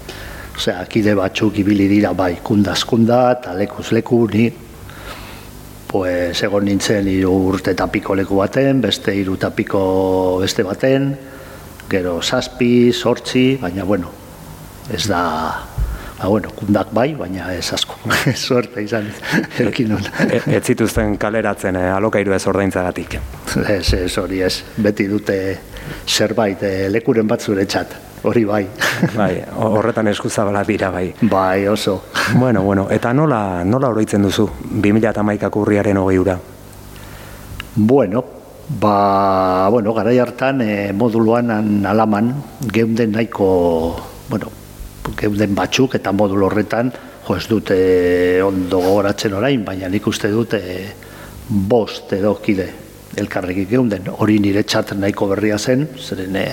osea, 0.57 0.81
kide 0.91 1.15
batzuk 1.15 1.59
ibili 1.63 1.87
dira, 1.91 2.13
bai, 2.17 2.39
kundazkunda, 2.43 3.21
eta 3.37 3.55
lekuz 3.55 3.91
leku, 3.95 4.25
ni, 4.33 4.49
pues, 5.87 6.43
egon 6.43 6.67
nintzen 6.67 7.07
hiru 7.13 7.33
urte 7.53 7.77
tapiko 7.79 8.17
leku 8.19 8.41
baten, 8.41 8.81
beste 8.83 9.15
hiru 9.15 9.37
tapiko 9.39 9.85
beste 10.43 10.67
baten, 10.67 11.13
gero 11.91 12.19
zazpi, 12.23 12.91
sortzi, 12.93 13.47
baina 13.63 13.87
bueno, 13.87 14.11
ez 14.91 15.05
da, 15.07 15.23
ba, 16.19 16.29
bueno, 16.29 16.49
kundak 16.57 16.93
bai, 16.97 17.15
baina 17.15 17.53
ez 17.55 17.73
asko, 17.77 17.97
suerte 18.35 18.83
izan, 18.83 19.09
ekin 19.61 19.89
nun. 19.93 20.03
E, 20.31 20.41
ez 20.57 20.63
zituzten 20.65 21.17
kaleratzen 21.21 21.77
e, 21.77 21.85
alokairu 21.93 22.33
ez 22.37 22.47
ordaintzagatik. 22.49 23.19
Ez, 23.69 23.93
ez, 23.95 24.11
hori 24.19 24.41
ez, 24.43 24.63
beti 24.77 25.07
dute 25.09 25.37
zerbait 26.09 26.63
eh, 26.67 26.89
lekuren 26.91 27.29
bat 27.29 27.41
zuretzat, 27.45 27.93
hori 28.27 28.45
bai. 28.49 28.65
Bai, 29.15 29.33
horretan 29.61 30.09
eskuzabala 30.09 30.65
dira 30.67 30.91
bai. 30.91 31.13
bai, 31.21 31.67
oso. 31.69 32.07
Bueno, 32.35 32.63
bueno, 32.63 32.89
eta 32.91 33.13
nola, 33.15 33.63
nola 33.65 33.89
oroitzen 33.93 34.23
duzu 34.25 34.49
2008ko 34.73 35.61
urriaren 35.63 35.97
hogei 36.01 36.19
ura? 36.19 36.39
Bueno, 37.77 38.25
ba, 38.81 39.69
bueno, 39.71 39.93
garai 39.95 40.19
hartan 40.19 40.61
e, 40.65 40.93
moduluan 40.93 41.51
an- 41.51 41.87
alaman 41.87 42.33
geunden 42.73 43.13
nahiko, 43.13 43.49
bueno, 44.31 44.51
geunden 45.17 45.55
batzuk 45.57 45.95
eta 45.99 46.13
modul 46.13 46.45
horretan, 46.47 46.93
jo 47.27 47.37
ez 47.37 47.47
dute 47.51 47.77
ondo 48.45 48.81
gogoratzen 48.81 49.35
orain, 49.35 49.65
baina 49.65 49.89
nik 49.91 50.07
uste 50.07 50.31
dut 50.31 50.55
e, 50.55 50.77
bost 51.49 52.13
edo 52.13 52.35
kide 52.43 52.69
elkarrekin 53.17 53.69
geunden. 53.71 54.11
Hori 54.19 54.39
nire 54.43 54.63
txat 54.63 54.93
nahiko 54.99 55.31
berria 55.33 55.59
zen, 55.59 55.87
zeren 55.97 56.37
e, 56.37 56.47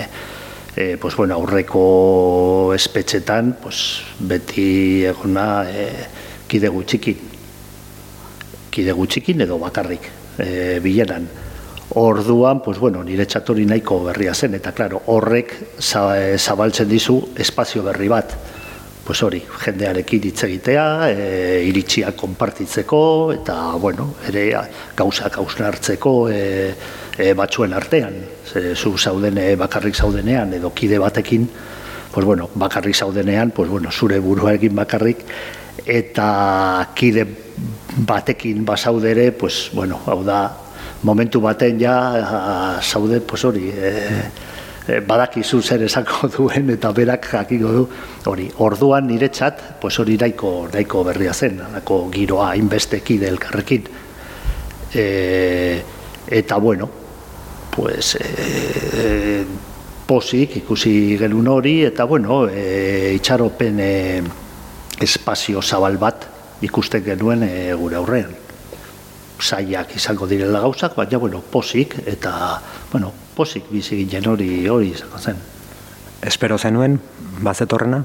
e, 0.76 0.96
pues, 0.96 1.14
bueno, 1.16 1.36
aurreko 1.36 2.72
espetxetan 2.74 3.56
pues, 3.62 4.00
beti 4.18 5.04
egona 5.10 5.64
e, 5.68 5.86
kide 6.48 6.68
gutxikin 6.72 7.30
kide 8.74 8.90
gutxikin 8.90 9.44
edo 9.44 9.58
bakarrik 9.62 10.08
e, 10.42 10.80
bileran. 10.82 11.28
Orduan, 11.94 12.58
pues 12.64 12.80
bueno, 12.82 13.04
nire 13.06 13.26
txatori 13.28 13.66
nahiko 13.70 14.00
berria 14.08 14.34
zen, 14.34 14.56
eta 14.58 14.72
claro, 14.74 15.02
horrek 15.12 15.52
za- 15.78 16.16
e, 16.18 16.38
zabaltzen 16.38 16.88
dizu 16.90 17.20
espazio 17.38 17.84
berri 17.86 18.08
bat. 18.10 18.34
Pues 19.04 19.20
hori, 19.22 19.42
jendearekin 19.60 20.22
hitz 20.30 20.46
egitea, 20.46 20.84
e, 21.12 21.64
iritzia 21.68 22.14
konpartitzeko, 22.16 23.00
eta, 23.34 23.56
bueno, 23.76 24.14
ere 24.30 24.46
gauzak 24.96 25.36
hausnartzeko 25.42 26.12
e, 26.32 26.38
e, 27.18 27.34
batzuen 27.36 27.76
artean. 27.76 28.16
Ze, 28.48 28.72
zu 28.74 28.96
zauden 28.96 29.36
bakarrik 29.60 29.94
zaudenean, 29.94 30.54
edo 30.56 30.72
kide 30.72 30.98
batekin, 30.98 31.44
pues 32.14 32.24
bueno, 32.24 32.48
bakarrik 32.54 32.96
zaudenean, 32.96 33.50
pues 33.50 33.68
bueno, 33.68 33.92
zure 33.92 34.18
buruarekin 34.24 34.74
bakarrik, 34.74 35.26
eta 35.84 36.88
kide 36.94 37.26
batekin 38.08 38.64
basaudere, 38.64 39.32
pues 39.32 39.68
bueno, 39.74 40.00
hau 40.06 40.22
da, 40.24 40.40
momentu 41.02 41.40
baten 41.44 41.78
ja 41.78 42.80
zaude, 42.80 43.20
pues 43.20 43.44
hori, 43.44 43.68
e, 43.68 43.92
badakizu 44.86 45.62
zer 45.62 45.82
esako 45.86 46.28
duen 46.36 46.70
eta 46.74 46.92
berak 46.92 47.28
jakiko 47.32 47.72
du. 47.72 47.84
Hori 48.30 48.48
orduan 48.64 49.06
niretzat 49.08 49.80
pues 49.80 49.98
hori 49.98 50.16
nahiko 50.20 50.68
nahiko 50.72 51.04
berria 51.04 51.32
zen 51.32 51.56
nahiko 51.62 52.08
giroa 52.12 52.50
hainbeste 52.52 53.00
kide 53.00 53.28
elkarrekin. 53.28 53.88
E, 54.94 55.82
eta 56.26 56.56
bueno 56.56 56.88
pues 57.74 58.14
e, 58.20 59.44
posik 60.06 60.60
ikusi 60.62 61.16
genuen 61.18 61.48
hori 61.48 61.74
eta 61.88 62.04
bueno 62.04 62.44
e, 62.46 63.14
itxaropen 63.16 63.80
e, 63.80 64.22
espazio 65.00 65.62
zabal 65.62 65.98
bat 65.98 66.28
ikusten 66.62 67.02
genuen 67.04 67.42
e, 67.42 67.52
gure 67.74 67.96
aurrean 67.96 68.43
saiak 69.40 69.94
izango 69.96 70.26
direla 70.26 70.60
gauzak, 70.60 70.96
baina, 70.96 71.18
bueno, 71.18 71.40
posik, 71.50 71.96
eta, 72.06 72.60
bueno, 72.92 73.12
posik 73.36 73.70
bizi 73.70 74.04
ginen 74.04 74.28
hori 74.30 74.66
hori 74.68 74.92
izango 74.94 75.18
zen. 75.18 75.40
Espero 76.22 76.58
zenuen, 76.58 77.00
bazetorrena? 77.42 78.04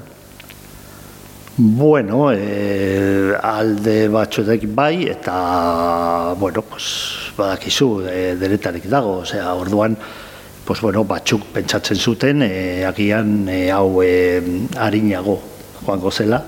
Bueno, 1.62 2.32
e, 2.32 3.36
alde 3.44 4.08
batzuetek 4.08 4.64
bai, 4.76 5.10
eta, 5.12 6.34
bueno, 6.40 6.64
pues, 6.64 7.34
badakizu, 7.38 7.90
e, 8.08 8.36
deretarik 8.40 8.88
dago, 8.88 9.18
osea, 9.26 9.54
orduan, 9.54 9.98
pues, 10.66 10.80
bueno, 10.82 11.04
batzuk 11.04 11.50
pentsatzen 11.54 11.98
zuten, 11.98 12.44
e, 12.44 12.86
agian 12.88 13.50
e, 13.50 13.60
hau 13.76 14.02
e, 14.04 14.40
harinago 14.78 15.40
joango 15.84 16.12
zela, 16.12 16.44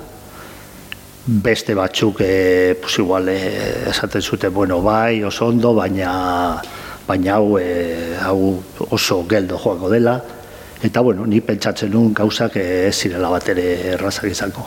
beste 1.26 1.76
batzuk 1.76 2.22
e, 2.22 2.76
pues 2.82 2.98
igual 2.98 3.30
e, 3.30 3.90
esaten 3.90 4.22
zute 4.22 4.48
bueno 4.50 4.82
bai 4.82 5.24
oso 5.24 5.48
ondo 5.48 5.74
baina 5.76 6.62
baina 7.08 7.36
hau 7.36 7.58
e, 7.60 8.18
hau 8.20 8.64
oso 8.90 9.26
geldo 9.30 9.58
joango 9.58 9.90
dela. 9.90 10.22
Eta 10.82 11.02
bueno 11.02 11.26
ni 11.26 11.42
pentsatzen 11.42 11.92
nun 11.92 12.14
gauzak 12.14 12.56
ez 12.58 12.96
zirela 12.96 13.30
bat 13.30 13.50
ere 13.50 13.94
errazak 13.94 14.32
izango. 14.32 14.66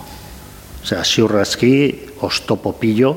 Osea 0.82 1.02
ziurrazki 1.02 1.72
ostopo 2.22 2.72
pillo 2.78 3.16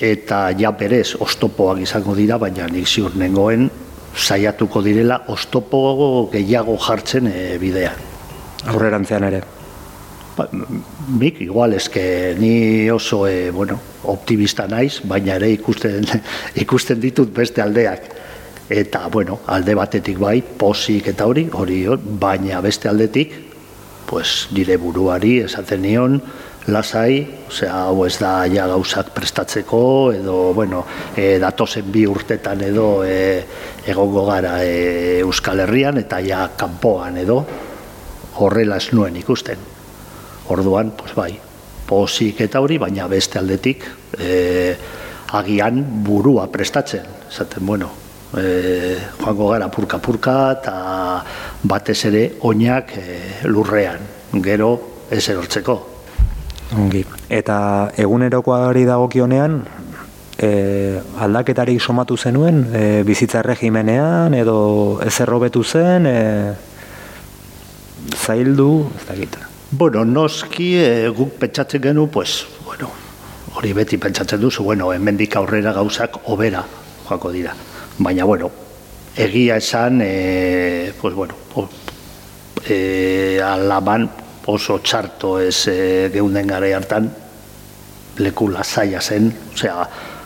eta 0.00 0.50
ja 0.58 0.72
berez 0.72 1.14
ostopoak 1.20 1.78
izango 1.78 2.14
dira 2.14 2.38
baina 2.38 2.66
nik 2.66 2.88
ziur 2.88 3.14
nengoen 3.14 3.70
saiatuko 4.16 4.82
direla 4.82 5.22
ostopo 5.28 6.28
gehiago 6.32 6.76
jartzen 6.76 7.30
e, 7.30 7.58
bidean. 7.58 8.02
Aurrerantzean 8.66 9.24
ere 9.30 9.55
Ba, 10.36 10.50
mik, 10.52 11.40
igual, 11.40 11.72
eske 11.72 12.36
ni 12.36 12.90
oso, 12.90 13.26
e, 13.26 13.50
bueno, 13.50 13.78
optimista 14.04 14.66
naiz, 14.68 15.00
baina 15.08 15.38
ere 15.40 15.48
ikusten, 15.54 16.04
ikusten 16.64 17.00
ditut 17.00 17.32
beste 17.32 17.62
aldeak. 17.64 18.10
Eta, 18.68 19.06
bueno, 19.08 19.38
alde 19.48 19.72
batetik 19.78 20.18
bai, 20.20 20.42
posik 20.42 21.08
eta 21.14 21.24
hori, 21.30 21.46
hori, 21.54 21.78
baina 22.20 22.60
beste 22.60 22.90
aldetik, 22.90 23.32
pues, 24.06 24.48
nire 24.52 24.76
buruari 24.76 25.38
esaten 25.46 25.80
nion, 25.82 26.18
lasai, 26.68 27.22
osea, 27.48 27.86
hau 27.86 28.04
ez 28.04 28.18
da 28.20 28.32
ja 28.52 28.66
gauzak 28.68 29.14
prestatzeko, 29.16 29.80
edo, 30.18 30.34
bueno, 30.52 30.82
e, 31.16 31.38
datozen 31.40 31.88
bi 31.94 32.04
urtetan 32.10 32.60
edo 32.66 32.90
e, 33.06 33.16
egongo 33.88 34.26
gara 34.28 34.58
e, 34.66 35.22
Euskal 35.22 35.64
Herrian, 35.64 36.02
eta 36.02 36.20
ja 36.20 36.42
kanpoan 36.58 37.16
edo, 37.24 37.38
horrela 38.42 38.76
ez 38.82 38.90
nuen 38.92 39.16
ikusten. 39.22 39.75
Orduan, 40.48 40.92
pues 40.96 41.14
bai, 41.14 41.32
posik 41.86 42.40
eta 42.44 42.60
hori, 42.62 42.78
baina 42.78 43.06
beste 43.10 43.38
aldetik 43.38 43.86
e, 44.18 44.74
agian 45.34 45.82
burua 46.04 46.46
prestatzen. 46.52 47.06
Zaten, 47.30 47.66
bueno, 47.66 47.90
e, 48.36 48.96
joango 49.22 49.50
gara 49.50 49.70
purka-purka 49.70 50.36
eta 50.58 50.76
batez 51.62 51.98
ere 52.10 52.24
oinak 52.46 52.94
e, 52.98 53.18
lurrean, 53.50 54.06
gero 54.42 54.70
ez 55.10 55.24
erortzeko. 55.28 55.78
Ongi. 56.76 57.04
Eta 57.30 57.58
egunerokoari 57.98 58.84
dagokionean, 58.86 59.60
e, 60.38 61.00
aldaketarik 61.22 61.80
somatu 61.80 62.16
zenuen, 62.16 62.64
e, 62.72 63.02
bizitza 63.06 63.42
regimenean, 63.46 64.34
edo 64.34 65.00
ez 65.06 65.14
errobetu 65.22 65.62
zen, 65.64 66.06
e, 66.06 66.54
zaildu, 68.16 68.70
ez 68.98 69.06
da 69.06 69.45
Bueno, 69.70 70.04
noski 70.04 70.76
e, 70.78 71.08
guk 71.10 71.40
pentsatzen 71.40 71.82
genu, 71.82 72.06
pues, 72.06 72.46
bueno, 72.64 72.86
hori 73.58 73.72
beti 73.74 73.96
pentsatzen 73.98 74.38
duzu, 74.38 74.62
bueno, 74.62 74.92
hemendik 74.94 75.34
aurrera 75.34 75.72
gauzak 75.74 76.20
obera 76.30 76.62
joako 77.08 77.32
dira. 77.34 77.54
Baina, 77.98 78.22
bueno, 78.24 78.48
egia 79.16 79.56
esan, 79.56 79.98
e, 80.04 80.92
pues, 81.00 81.14
bueno, 81.14 81.34
o, 81.56 81.66
e, 82.62 83.40
alaban 83.42 84.08
oso 84.46 84.78
txarto 84.78 85.40
ez 85.40 85.66
e, 85.66 86.10
geunden 86.14 86.46
gara 86.46 86.70
hartan, 86.76 87.10
leku 88.22 88.48
lasaia 88.48 89.00
zen, 89.02 89.32
osea, 89.52 89.82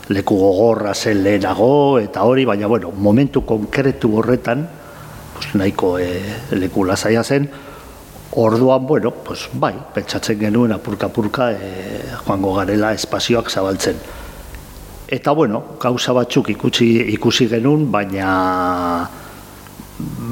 leku 0.09 0.37
gogorra 0.37 0.93
zen 0.93 1.23
lehenago, 1.23 1.97
eta 1.97 2.29
hori, 2.29 2.45
baina, 2.45 2.67
bueno, 2.67 2.91
momentu 2.91 3.41
konkretu 3.41 4.19
horretan, 4.19 4.69
pues, 5.33 5.55
nahiko 5.55 5.97
e, 5.97 6.21
leku 6.61 6.85
lasaia 6.85 7.23
zen, 7.25 7.49
Orduan, 8.33 8.85
bueno, 8.87 9.11
pues, 9.11 9.49
bai, 9.53 9.73
pentsatzen 9.93 10.39
genuen 10.39 10.71
apurka-apurka 10.71 11.51
e, 11.51 11.71
joango 12.23 12.53
garela 12.55 12.93
espazioak 12.95 13.49
zabaltzen. 13.51 13.97
Eta, 15.11 15.33
bueno, 15.35 15.75
gauza 15.81 16.13
batzuk 16.15 16.53
ikusi, 16.53 16.87
ikusi 17.11 17.49
genuen, 17.51 17.89
baina 17.91 19.09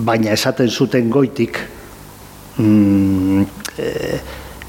baina 0.05 0.31
esaten 0.33 0.69
zuten 0.69 1.09
goitik 1.11 1.59
mm, 2.57 3.43
e, 3.77 3.89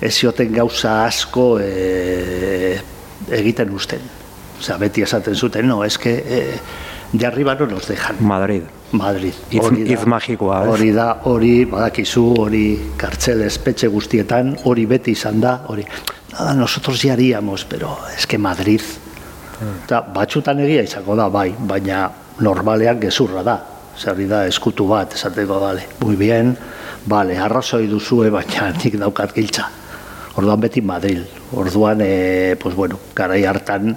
ez 0.00 0.12
zioten 0.14 0.52
gauza 0.52 1.04
asko 1.04 1.46
e, 1.62 2.74
egiten 3.38 3.70
usten. 3.76 4.02
Osea, 4.58 4.76
beti 4.80 5.06
esaten 5.06 5.36
zuten, 5.36 5.68
no, 5.68 5.84
eske 5.84 6.16
e, 6.18 6.42
de 7.12 7.26
arriba 7.26 7.54
no 7.54 7.66
nos 7.66 7.86
dejan. 7.88 8.18
Madrid. 8.20 8.79
Madrid. 8.92 9.34
Da, 9.50 10.06
magikoa, 10.06 10.60
hori 10.70 10.90
da, 10.94 11.20
hori 11.30 11.64
badakizu, 11.70 12.24
hori 12.42 12.64
kartzel 12.98 13.44
espetxe 13.46 13.88
guztietan, 13.88 14.56
hori 14.64 14.86
beti 14.90 15.14
izan 15.14 15.40
da, 15.40 15.60
hori, 15.68 15.84
nada, 16.32 16.54
nosotros 16.54 17.02
ya 17.02 17.12
haríamos, 17.12 17.64
pero 17.64 17.96
es 18.16 18.26
que 18.26 18.38
Madrid, 18.38 18.82
eta 19.84 20.00
batxutan 20.00 20.60
egia 20.64 20.82
izango 20.82 21.16
da, 21.16 21.28
bai, 21.28 21.52
baina 21.58 22.08
normalean 22.40 23.00
gezurra 23.00 23.44
da, 23.46 23.58
zerri 23.98 24.26
da, 24.26 24.46
eskutu 24.48 24.88
bat, 24.88 25.14
esateko, 25.14 25.60
bale, 25.60 25.86
muy 26.00 26.16
bien, 26.16 26.56
bale, 27.06 27.38
arrazoi 27.38 27.86
duzue, 27.86 28.30
baina 28.30 28.72
nik 28.82 28.98
daukat 28.98 29.34
giltza. 29.36 29.68
Orduan 30.38 30.60
beti 30.62 30.80
Madrid. 30.80 31.24
Orduan, 31.58 31.98
e, 32.00 32.56
pues 32.60 32.74
bueno, 32.76 32.98
garai 33.14 33.44
hartan 33.44 33.96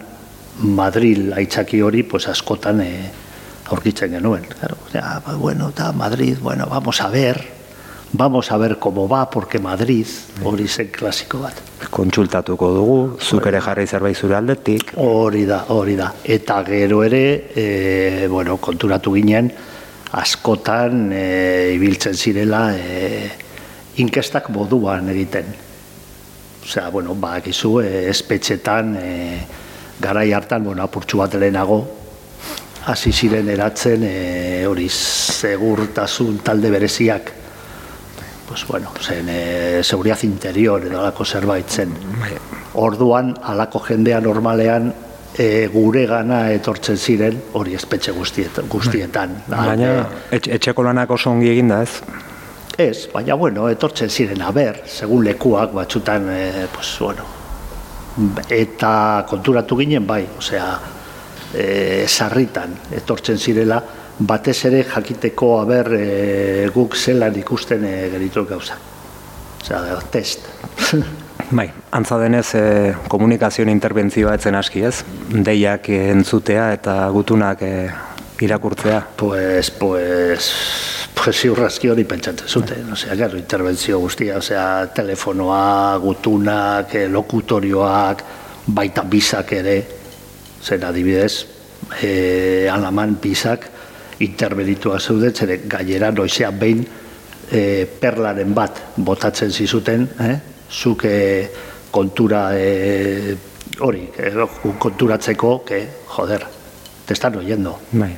Madrid 0.59 1.31
aitzaki 1.31 1.81
hori, 1.81 2.01
pues 2.03 2.27
askotan 2.27 2.81
e, 2.81 2.89
aurkitzen 3.69 4.11
genuen. 4.11 4.43
Claro, 4.43 4.77
ya, 4.93 5.21
bueno, 5.37 5.69
está 5.69 5.91
Madrid, 5.91 6.37
bueno, 6.41 6.67
vamos 6.69 7.01
a 7.01 7.09
ver, 7.09 7.43
vamos 8.11 8.51
a 8.51 8.57
ver 8.57 8.77
cómo 8.79 9.07
va, 9.07 9.29
porque 9.29 9.59
Madrid 9.59 10.07
hori 10.43 10.67
zen 10.67 10.87
klasiko 10.87 11.39
bat. 11.39 11.53
Kontsultatuko 11.89 12.69
dugu, 12.73 13.17
zuk 13.21 13.47
ere 13.47 13.61
jarri 13.61 13.87
zerbait 13.87 14.17
zure 14.17 14.35
aldetik. 14.35 14.93
Hori 14.97 15.45
da, 15.45 15.65
hori 15.69 15.95
da. 15.95 16.13
Eta 16.23 16.63
gero 16.63 17.03
ere, 17.03 17.51
e, 17.55 18.27
bueno, 18.29 18.57
konturatu 18.57 19.13
ginen, 19.13 19.51
askotan 20.13 21.09
e, 21.13 21.73
ibiltzen 21.75 22.13
zirela 22.13 22.67
e, 22.77 23.31
inkestak 23.97 24.49
moduan 24.49 25.09
egiten. 25.09 25.49
Osea, 26.63 26.89
bueno, 26.89 27.15
ba, 27.15 27.37
egizu, 27.41 27.79
e, 27.81 28.07
espetxetan, 28.09 28.95
e, 28.95 29.11
garai 29.99 30.31
hartan, 30.33 30.63
bueno, 30.63 30.83
apurtxu 30.83 31.19
bat 31.19 31.35
lehenago, 31.35 32.02
hasi 32.85 33.11
ziren 33.11 33.47
eratzen 33.49 34.03
e, 34.03 34.65
hori 34.67 34.89
segurtasun 34.89 36.39
talde 36.43 36.71
bereziak. 36.71 37.31
Pues 38.47 38.65
bueno, 38.67 38.91
zen 38.99 39.29
e, 39.29 39.83
seguridad 39.83 40.21
interior 40.23 40.83
edo 40.85 40.99
alako 40.99 41.25
zerbait 41.25 41.69
zen. 41.69 41.95
Orduan 42.73 43.33
alako 43.41 43.79
jendea 43.87 44.19
normalean 44.21 44.91
e, 45.37 45.67
gure 45.73 46.05
gana 46.07 46.43
etortzen 46.53 46.97
ziren 46.97 47.39
hori 47.53 47.75
espetxe 47.77 48.13
guztietan, 48.13 48.67
guztietan 48.69 49.37
baina 49.47 49.93
et, 50.31 50.47
etxeko 50.57 50.85
lanak 50.85 51.13
oso 51.15 51.31
ongi 51.31 51.49
eginda 51.53 51.81
ez? 51.83 52.01
ez, 52.77 53.07
baina 53.13 53.35
bueno, 53.37 53.67
etortzen 53.69 54.09
ziren 54.09 54.41
aber, 54.41 54.83
segun 54.89 55.25
lekuak 55.25 55.73
batzutan 55.73 56.29
e, 56.29 56.67
pues 56.73 56.97
bueno 56.99 57.25
eta 58.53 59.25
konturatu 59.29 59.77
ginen 59.79 60.05
bai, 60.05 60.23
osea 60.37 60.67
e, 61.53 62.05
sarritan 62.07 62.77
etortzen 62.91 63.37
zirela, 63.37 63.81
batez 64.19 64.57
ere 64.69 64.83
jakiteko 64.83 65.59
aber 65.61 65.93
e, 65.97 66.69
guk 66.73 66.95
zelan 66.95 67.37
ikusten 67.39 67.85
e, 67.85 67.93
geritu 68.13 68.45
gauza. 68.45 68.77
Osea, 69.63 69.99
test. 70.11 70.49
Bai, 71.53 71.67
antza 71.91 72.17
denez 72.19 72.47
e, 72.57 72.65
komunikazioen 73.11 73.69
interbentzioa 73.69 74.33
etzen 74.37 74.55
aski 74.57 74.83
ez? 74.87 75.03
Deiak 75.29 75.89
entzutea 75.93 76.71
eta 76.75 76.97
gutunak 77.13 77.61
e, 77.61 77.73
irakurtzea. 78.43 78.99
Pues, 79.17 79.71
pues, 79.71 80.51
pues 81.13 81.41
ziurrazki 81.41 81.89
hori 81.89 82.03
pentsatzen 82.03 82.47
zuten. 82.47 82.91
Osea, 82.91 83.15
gero, 83.15 83.37
interbentzio 83.37 83.99
guztia, 83.99 84.37
osea, 84.37 84.87
telefonoa, 84.95 85.97
gutunak, 86.03 86.95
eh, 86.95 87.07
lokutorioak, 87.09 88.23
baita 88.67 89.03
bizak 89.07 89.53
ere, 89.59 89.77
zen 90.63 90.83
adibidez, 90.87 91.45
e, 92.01 92.67
alaman 92.71 93.17
bizak, 93.21 93.69
interbenituak 94.23 95.01
zeuden, 95.01 95.33
zere 95.35 95.59
gainera 95.67 96.11
noizea 96.11 96.51
behin 96.55 96.83
e, 97.51 97.85
perlaren 97.99 98.53
bat 98.55 98.81
botatzen 98.95 99.51
zizuten, 99.51 100.07
eh? 100.23 100.35
zuk 100.71 101.05
e, 101.05 101.15
kontura 101.91 102.45
e, 102.57 103.35
hori, 103.79 104.07
e, 104.17 104.33
konturatzeko, 104.79 105.57
que, 105.67 105.87
joder, 106.15 106.45
te 107.05 107.13
están 107.13 107.35
oyendo. 107.37 107.79
Bai. 107.91 108.15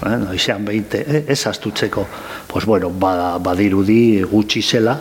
Eh, 0.00 0.16
noizean 0.16 0.64
behinte, 0.64 1.04
eh, 1.06 1.24
ez 1.28 1.46
astutzeko. 1.46 2.06
Pues 2.46 2.64
bueno, 2.64 2.90
ba, 2.90 3.36
badirudi 3.38 4.22
gutxi 4.22 4.62
zela, 4.62 4.96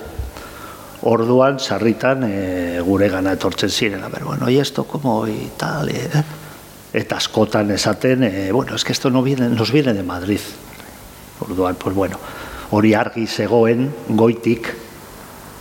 orduan, 1.07 1.59
sarritan, 1.59 2.25
e, 2.27 2.81
gure 2.83 3.07
gana 3.09 3.37
etortzen 3.37 3.69
ziren. 3.69 4.03
Aber, 4.03 4.25
bueno, 4.25 4.49
y 4.49 4.59
esto 4.59 4.83
como 4.83 5.25
y 5.27 5.51
tal, 5.57 5.89
eh? 5.89 6.09
Eta 6.93 7.17
askotan 7.17 7.71
esaten, 7.71 8.23
eh, 8.23 8.51
bueno, 8.51 8.75
es 8.75 8.83
que 8.83 8.91
esto 8.91 9.09
no 9.09 9.21
viene, 9.21 9.49
nos 9.49 9.71
viene 9.71 9.93
de 9.93 10.03
Madrid. 10.03 10.39
Orduan, 11.39 11.75
pues 11.75 11.95
bueno, 11.95 12.19
hori 12.71 12.93
argi 12.93 13.27
zegoen 13.27 13.89
goitik 14.09 14.73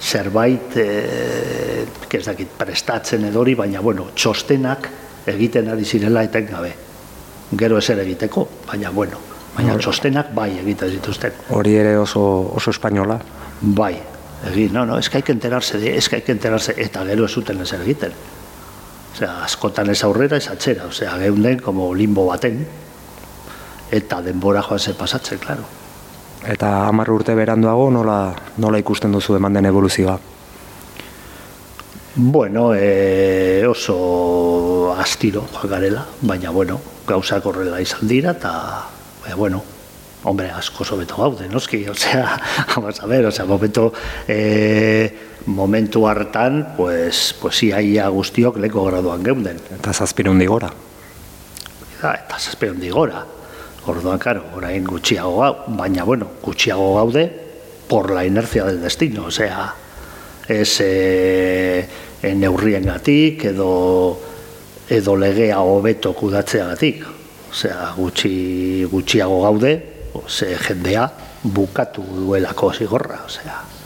zerbait 0.01 0.77
e, 0.77 1.85
ez 2.11 2.25
dakit 2.25 2.51
prestatzen 2.59 3.25
edori, 3.29 3.55
baina 3.59 3.81
bueno, 3.81 4.09
txostenak 4.15 4.89
egiten 5.29 5.69
ari 5.69 5.85
zirela 5.85 6.25
etengabe. 6.25 6.73
Gero 7.59 7.79
ez 7.79 7.89
ere 7.91 8.05
egiteko, 8.07 8.47
baina 8.67 8.91
bueno, 8.91 9.21
baina 9.57 9.77
txostenak 9.79 10.33
bai 10.35 10.53
egiten 10.61 10.93
zituzten. 10.99 11.45
Hori 11.51 11.75
ere 11.77 11.97
oso, 11.99 12.23
oso 12.55 12.71
espainola. 12.71 13.19
Bai, 13.61 13.95
egin, 14.51 14.73
no, 14.73 14.87
no, 14.87 14.99
ez 14.99 15.09
que 15.11 15.19
hay 15.19 15.23
que 15.23 15.33
enterarse, 15.33 15.79
de, 15.79 15.97
ez 15.97 16.09
que 16.09 16.17
hay 16.17 16.23
que 16.23 16.33
enterarse, 16.33 16.75
eta 16.77 17.05
gero 17.07 17.27
ez 17.27 17.33
zuten 17.33 17.61
ez 17.61 17.73
egiten. 17.73 18.13
Osea, 19.15 19.45
askotan 19.45 19.91
ez 19.91 20.03
aurrera, 20.05 20.37
ez 20.37 20.49
atxera, 20.49 20.87
osea, 20.87 21.17
geunden, 21.19 21.59
como 21.65 21.95
limbo 21.95 22.27
baten, 22.27 22.67
eta 23.91 24.21
denbora 24.23 24.63
joan 24.63 24.81
ze 24.81 24.95
pasatzen, 24.95 25.39
claro. 25.39 25.65
Eta 26.47 26.87
hamar 26.87 27.11
urte 27.11 27.35
beranduago 27.35 27.91
nola, 27.91 28.35
nola 28.57 28.79
ikusten 28.79 29.13
duzu 29.13 29.37
eman 29.37 29.57
den 29.59 29.67
evoluzioa? 29.67 30.19
Bueno, 32.15 32.73
e, 32.75 33.65
oso 33.67 34.95
astiro 34.99 35.47
joan 35.53 35.71
garela, 35.71 36.07
baina 36.21 36.51
bueno, 36.51 36.81
gauzak 37.07 37.47
horrela 37.47 37.81
izan 37.81 38.09
dira, 38.09 38.33
eta, 38.37 38.53
e, 39.27 39.35
bueno, 39.35 39.63
hombre, 40.25 40.51
asko 40.51 40.85
sobeto 40.85 41.17
gaude, 41.17 41.49
noski, 41.49 41.87
osea, 41.89 42.41
vamos 42.75 43.01
a 43.01 43.07
ver, 43.07 43.27
osea, 43.27 43.47
momento, 43.47 43.93
e, 44.27 45.11
momentu 45.49 46.07
hartan, 46.07 46.75
pues, 46.77 47.35
pues 47.41 47.63
iaia 47.65 48.09
guztiok 48.13 48.59
leko 48.61 48.85
graduan 48.85 49.25
geunden. 49.25 49.59
Eta 49.79 49.95
zazpirundi 49.95 50.47
gora. 50.47 50.69
Da, 52.03 52.13
eta 52.13 52.39
zazpirundi 52.39 52.91
gora. 52.93 53.25
Orduan, 53.89 54.21
karo, 54.21 54.45
orain 54.55 54.85
gutxiago 54.85 55.39
gau, 55.41 55.53
baina, 55.79 56.05
bueno, 56.05 56.29
gutxiago 56.45 56.95
gaude 56.97 57.25
por 57.89 58.11
la 58.13 58.27
inercia 58.27 58.67
del 58.67 58.83
destino, 58.83 59.25
osea, 59.33 59.73
ez 60.47 60.81
e, 60.85 61.89
e, 62.21 62.35
neurrien 62.37 62.85
gatik, 62.85 63.47
edo, 63.49 63.71
edo 64.93 65.17
legea 65.17 65.63
hobeto 65.65 66.13
kudatzea 66.13 66.69
gatik. 66.75 67.07
Osea, 67.49 67.95
gutxi, 67.97 68.85
gutxiago 68.93 69.41
gaude, 69.47 69.73
ze 70.29 70.53
jendea 70.61 71.09
bukatu 71.43 72.05
duelako 72.05 72.75
zigorra, 72.77 73.23
osea. 73.25 73.78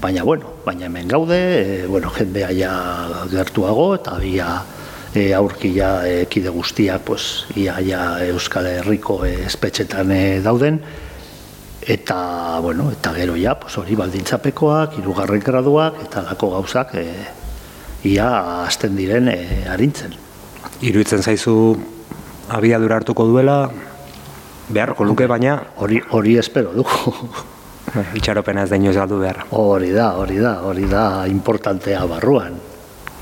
Baina, 0.00 0.22
bueno, 0.22 0.46
baina 0.64 0.86
hemen 0.86 1.08
gaude, 1.08 1.38
e, 1.82 1.86
bueno, 1.86 2.10
jendea 2.10 2.52
ja 2.54 2.74
gertuago, 3.32 3.96
eta 3.96 4.14
bia 4.22 4.60
e, 5.10 5.32
aurki 5.34 5.72
ja 5.74 6.06
e, 6.06 6.28
kide 6.30 6.52
guztiak, 6.54 7.02
pues, 7.02 7.48
ia 7.58 7.80
ja 7.82 8.02
Euskal 8.28 8.68
Herriko 8.70 9.24
e, 9.26 9.32
espetxetan 9.48 10.12
e, 10.14 10.20
dauden, 10.44 10.78
eta, 11.82 12.60
bueno, 12.62 12.92
eta 12.94 13.10
gero 13.16 13.34
ja, 13.34 13.56
pues, 13.58 13.74
hori 13.82 13.98
baldintzapekoak, 13.98 15.00
irugarren 15.02 15.42
graduak, 15.42 15.98
eta 16.06 16.22
lako 16.30 16.52
gauzak, 16.54 16.94
e, 16.94 18.06
ia 18.06 18.30
azten 18.68 18.94
diren 18.94 19.34
e, 19.34 19.66
arintzen. 19.66 20.14
Iruitzen 20.78 21.26
zaizu 21.26 21.74
abiadura 22.54 23.02
hartuko 23.02 23.26
duela, 23.26 23.64
beharko 24.70 25.02
luke 25.10 25.26
baina, 25.26 25.58
Hori, 25.82 26.04
hori 26.14 26.38
espero 26.38 26.70
dugu. 26.70 27.16
itxaropena 28.14 28.64
ez 28.64 28.70
da 28.70 28.76
inoiz 28.76 28.96
galdu 28.96 29.20
behar. 29.22 29.44
Hori 29.50 29.90
da, 29.92 30.12
hori 30.20 30.38
da, 30.38 30.58
hori 30.64 30.86
da 30.88 31.26
importantea 31.28 32.04
barruan. 32.06 32.58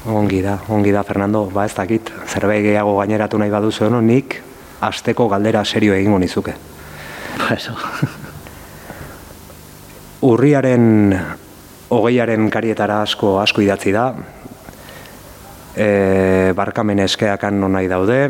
Ongi 0.07 0.40
da, 0.42 0.59
ongi 0.70 0.92
da, 0.94 1.02
Fernando, 1.02 1.44
ba 1.50 1.64
ez 1.66 1.74
dakit, 1.74 2.12
zerbait 2.31 2.62
gehiago 2.62 2.94
gaineratu 3.00 3.38
nahi 3.38 3.50
baduzu 3.50 3.88
eno, 3.88 4.00
nik 4.00 4.38
asteko 4.87 5.26
galdera 5.29 5.64
serio 5.64 5.94
egingo 5.94 6.18
nizuke. 6.22 6.55
Bueno, 7.40 7.76
Urriaren 10.26 11.12
hogeiaren 11.92 12.48
karietara 12.50 13.02
asko 13.02 13.37
asko 13.42 13.62
idatzi 13.62 13.92
da, 13.94 14.07
e, 15.76 16.52
barkamen 16.57 17.02
eskeakan 17.05 17.61
non 17.61 17.76
nahi 17.76 17.90
daude, 17.90 18.20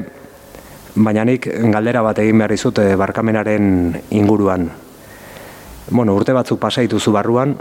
baina 0.97 1.25
nik 1.29 1.47
galdera 1.73 2.03
bat 2.03 2.19
egin 2.25 2.41
behar 2.41 2.57
dizut 2.57 2.81
e, 2.83 2.97
barkamenaren 2.97 3.69
inguruan. 4.11 4.69
Bueno, 5.91 6.15
urte 6.15 6.33
batzuk 6.35 6.59
pasaituzu 6.61 7.13
barruan, 7.15 7.57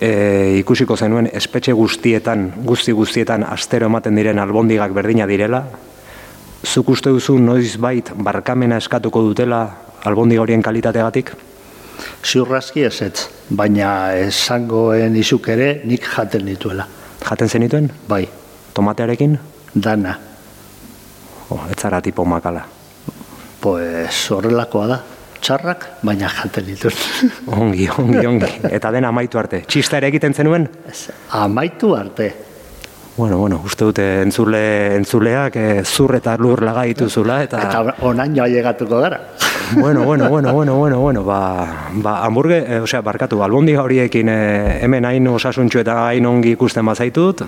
e, 0.00 0.56
ikusiko 0.60 0.96
zenuen 0.96 1.28
espetxe 1.32 1.72
guztietan, 1.76 2.46
guzti 2.64 2.92
guztietan 2.96 3.44
astero 3.44 3.90
ematen 3.90 4.16
diren 4.16 4.38
albondigak 4.40 4.94
berdina 4.96 5.26
direla, 5.28 5.64
zuk 6.64 6.88
uste 6.94 7.10
duzu 7.12 7.38
noiz 7.38 7.76
bait 7.80 8.10
barkamena 8.16 8.78
eskatuko 8.80 9.22
dutela 9.22 9.60
albondiga 10.04 10.42
horien 10.42 10.62
kalitateagatik? 10.62 11.34
ziurrazki 12.26 12.82
ez 12.84 13.00
ez, 13.02 13.28
baina 13.50 14.14
esangoen 14.20 15.14
izuk 15.16 15.48
ere 15.48 15.80
nik 15.84 16.04
jaten 16.16 16.44
dituela. 16.46 16.86
Jaten 17.24 17.48
zenituen? 17.48 17.90
Bai, 18.08 18.26
Tomatearekin? 18.74 19.38
dana, 19.74 20.18
Oh, 21.48 21.60
ez 21.70 21.76
zara 21.78 22.00
tipo 22.02 22.24
makala. 22.24 22.64
pues 23.60 24.30
horrelakoa 24.30 24.86
da. 24.86 25.00
Txarrak, 25.40 25.84
baina 26.02 26.28
jaten 26.32 26.66
ditut. 26.66 26.94
Ongi, 27.60 27.88
ongi, 27.98 28.24
ongi. 28.26 28.50
Eta 28.70 28.90
dena 28.94 29.08
amaitu 29.12 29.38
arte. 29.38 29.62
Txista 29.68 29.98
ere 30.00 30.08
egiten 30.12 30.34
zenuen? 30.34 30.68
Ez, 30.88 31.10
Amaitu 31.30 31.94
arte. 31.96 32.32
Bueno, 33.16 33.38
bueno, 33.38 33.62
uste 33.64 33.86
dute 33.88 34.04
entzule, 34.20 34.58
entzuleak 34.98 35.54
eh, 35.56 35.84
zur 35.88 36.18
eta 36.18 36.34
lur 36.36 36.60
laga 36.62 36.82
dituzula, 36.84 37.38
eta... 37.46 37.62
Eta 37.64 37.94
onaino 38.04 38.42
ailegatuko 38.44 39.00
gara. 39.00 39.20
Bueno, 39.74 40.04
bueno, 40.04 40.28
bueno, 40.28 40.52
bueno, 40.52 40.76
bueno, 40.76 41.00
bueno, 41.00 41.24
ba, 41.24 41.88
ba 41.94 42.24
hamburgue, 42.24 42.58
eh, 42.68 42.78
osea, 42.84 43.00
barkatu, 43.02 43.40
albondiga 43.42 43.82
horiekin 43.82 44.28
eh, 44.30 44.78
hemen 44.84 45.04
hain 45.08 45.26
osasuntxu 45.26 45.80
eta 45.80 45.96
hain 46.06 46.26
ongi 46.26 46.52
ikusten 46.54 46.86
bazaitut, 46.86 47.42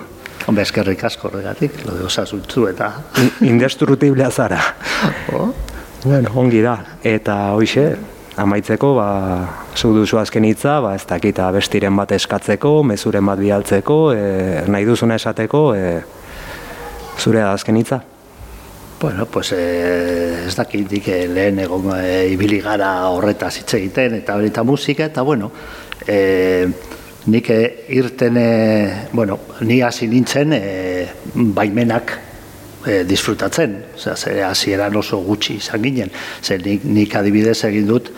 Hombre, 0.47 0.63
eskerrik 0.65 1.03
asko 1.07 1.29
horregatik, 1.29 1.77
lo 1.85 1.93
de 1.95 2.03
osasuntzu 2.09 2.65
eta... 2.73 2.89
in- 3.21 3.47
indestrutiblea 3.53 4.29
zara. 4.31 4.59
Oh? 5.31 5.53
Bueno, 6.03 6.31
ongi 6.35 6.61
da. 6.63 6.77
Eta 7.03 7.51
hoixe, 7.57 7.89
amaitzeko, 8.39 8.93
ba, 8.95 9.07
zu 9.75 9.91
duzu 9.91 10.19
azken 10.21 10.45
hitza, 10.47 10.77
ba, 10.79 10.93
ez 10.95 11.03
dakit 11.07 11.41
bestiren 11.51 11.97
bat 11.99 12.13
eskatzeko, 12.15 12.83
mezuren 12.87 13.25
bat 13.27 13.39
bialtzeko, 13.39 13.97
e, 14.15 14.29
nahi 14.71 14.87
duzuna 14.87 15.17
esateko, 15.19 15.63
e, 15.75 15.99
zure 17.19 17.43
azken 17.43 17.81
hitza. 17.81 17.99
Bueno, 19.01 19.25
pues 19.25 19.53
eh, 19.55 20.45
ez 20.47 20.55
dakitik 20.55 21.07
eh, 21.07 21.27
lehen 21.27 21.59
egon 21.63 21.85
eh, 21.95 22.27
ibili 22.33 22.59
gara 22.59 22.89
horretaz 23.07 23.53
hitz 23.61 23.77
egiten 23.77 24.17
eta 24.17 24.35
hori 24.35 24.49
eta 24.51 24.63
musika 24.67 25.05
eta 25.07 25.23
bueno, 25.23 25.51
eh, 26.05 26.67
nik 27.31 27.49
eh, 27.49 27.85
irten, 27.95 28.35
eh, 28.37 29.07
bueno, 29.13 29.39
ni 29.61 29.79
hasi 29.81 30.07
nintzen 30.11 30.51
eh, 30.51 31.07
baimenak 31.33 32.17
eh, 32.89 33.03
disfrutatzen, 33.05 33.75
osea, 33.95 34.15
ze 34.17 34.43
hasieran 34.43 34.95
oso 34.97 35.21
gutxi 35.21 35.59
izan 35.61 35.85
ginen, 35.85 36.11
ze 36.41 36.57
nik, 36.57 36.83
nik 36.83 37.15
adibidez 37.15 37.59
egin 37.69 37.87
dut, 37.87 38.09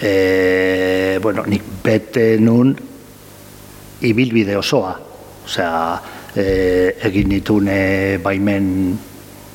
eh, 0.00 1.18
bueno, 1.22 1.44
nik 1.46 1.62
bete 1.84 2.36
nun 2.40 2.76
ibilbide 4.00 4.56
osoa. 4.56 4.94
Osea, 5.44 5.74
e, 6.36 6.94
egin 7.08 7.32
ditun 7.32 7.68
e, 7.72 8.18
baimen 8.22 8.66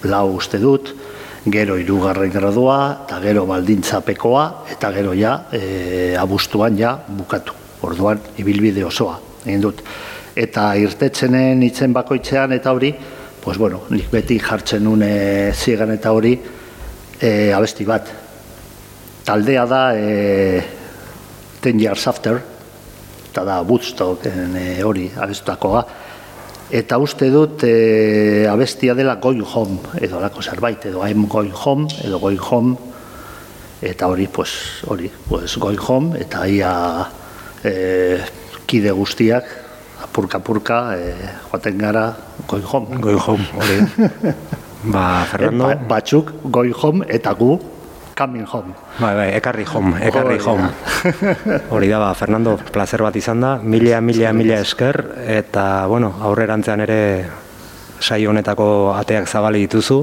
lau 0.10 0.26
uste 0.38 0.60
dut, 0.62 0.94
gero 1.54 1.78
hirugarren 1.80 2.32
gradua, 2.32 2.78
eta 3.06 3.20
gero 3.24 3.46
baldintzapekoa, 3.50 4.46
eta 4.74 4.92
gero 4.96 5.14
ja, 5.18 5.36
e, 5.52 6.16
abuztuan 6.20 6.78
ja 6.80 6.96
bukatu. 7.08 7.56
Orduan, 7.84 8.22
ibilbide 8.40 8.84
osoa. 8.86 9.20
egin 9.46 9.62
dut. 9.62 9.82
Eta 10.40 10.70
irtetzenen 10.80 11.62
itzen 11.68 11.94
bakoitzean 11.94 12.54
eta 12.56 12.72
hori, 12.72 12.94
pues 13.44 13.58
bueno, 13.58 13.82
nik 13.92 14.08
beti 14.08 14.38
jartzen 14.40 14.86
nune 14.88 15.52
ziegan 15.52 15.92
eta 15.92 16.14
hori 16.16 16.32
e, 17.20 17.52
abesti 17.52 17.84
bat. 17.84 18.08
Taldea 19.28 19.66
da 19.68 19.82
e, 20.00 20.64
Ten 21.60 21.82
Years 21.82 22.08
After, 22.08 22.40
eta 23.28 23.44
da 23.44 23.60
Woodstock 23.68 24.24
e, 24.32 24.80
hori 24.88 25.10
abestutakoa. 25.12 25.84
Eta 26.72 26.98
uste 27.04 27.28
dut 27.36 27.68
e, 27.68 28.48
abestia 28.48 28.96
dela 28.96 29.20
Going 29.20 29.44
Home, 29.44 29.92
edo 30.00 30.22
alako 30.22 30.42
zerbait, 30.42 30.88
edo 30.88 31.04
I'm 31.04 31.28
Going 31.28 31.52
Home, 31.66 31.92
edo 32.00 32.24
Going 32.24 32.40
Home, 32.50 32.78
eta 33.84 34.08
hori, 34.08 34.30
pues, 34.32 34.56
hori, 34.88 35.12
pues, 35.28 35.58
Going 35.60 35.84
Home, 35.84 36.16
eta 36.24 36.48
ia 36.48 36.72
e, 37.60 38.22
kide 38.66 38.96
guztiak, 38.96 39.52
apurka-apurka, 40.08 40.86
e, 40.96 41.34
joaten 41.52 41.84
gara 41.84 42.08
Going 42.48 42.68
Home. 42.72 43.02
Going 43.02 43.20
home, 43.20 43.46
hori. 43.56 43.78
ba, 44.94 45.26
Fernando... 45.30 45.70
E, 45.70 45.76
ba, 45.76 45.96
batzuk 45.96 46.34
Going 46.52 46.76
Home, 46.82 47.06
eta 47.08 47.34
gu 47.34 47.60
Coming 48.16 48.46
Home. 48.46 48.74
Bai, 49.00 49.16
bai, 49.16 49.30
ekarri 49.34 49.66
home, 49.66 49.98
ekarri 50.06 50.38
da. 50.38 50.44
home. 50.46 50.70
Hori 51.74 51.90
da, 51.90 52.00
ba, 52.00 52.14
Fernando, 52.14 52.58
placer 52.72 53.02
bat 53.02 53.16
izan 53.18 53.42
da, 53.42 53.56
mila, 53.58 54.02
mila, 54.06 54.34
mila 54.38 54.60
esker, 54.62 55.02
eta, 55.26 55.88
bueno, 55.90 56.14
aurrerantzean 56.22 56.86
ere 56.86 57.00
saio 58.00 58.30
honetako 58.30 58.68
ateak 58.94 59.28
zabali 59.28 59.66
dituzu, 59.66 60.00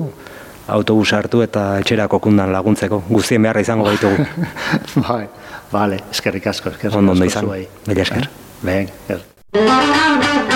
autobus 0.74 1.12
hartu 1.14 1.42
eta 1.46 1.64
etxerako 1.82 2.20
kundan 2.26 2.52
laguntzeko, 2.54 3.02
guztien 3.08 3.42
beharra 3.46 3.62
izango 3.62 3.86
baitugu. 3.86 4.26
bai, 5.08 5.24
vale, 5.72 6.02
eskerrik 6.10 6.50
asko, 6.50 6.74
eskerrik 6.74 6.98
Ondo, 6.98 7.14
ondo 7.14 7.30
asko 7.30 7.54
izan. 7.54 7.82
Mila 7.86 8.08
esker. 8.08 8.26
Eh? 8.26 8.56
Ben, 8.62 8.90
er. 9.08 10.49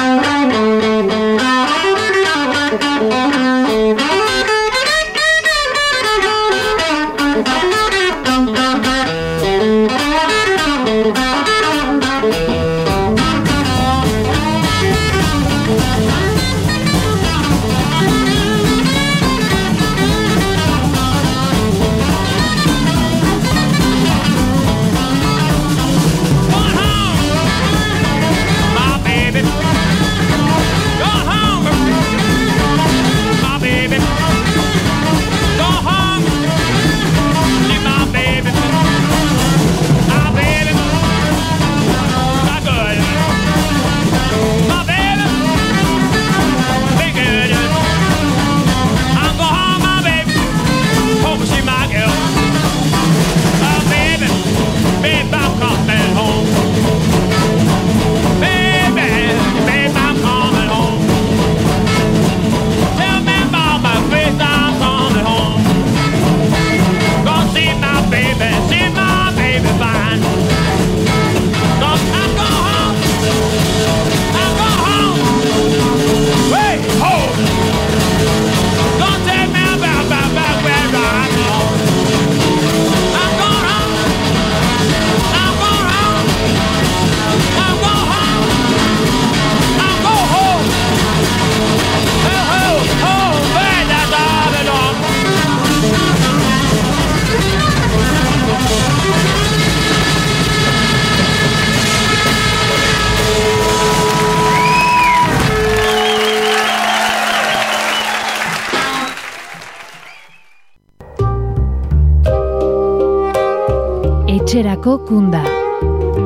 Kunda. 115.05 115.45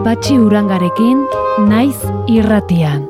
Patxi 0.04 0.38
urangarekin, 0.38 1.24
naiz 1.66 1.98
irratian. 2.30 3.06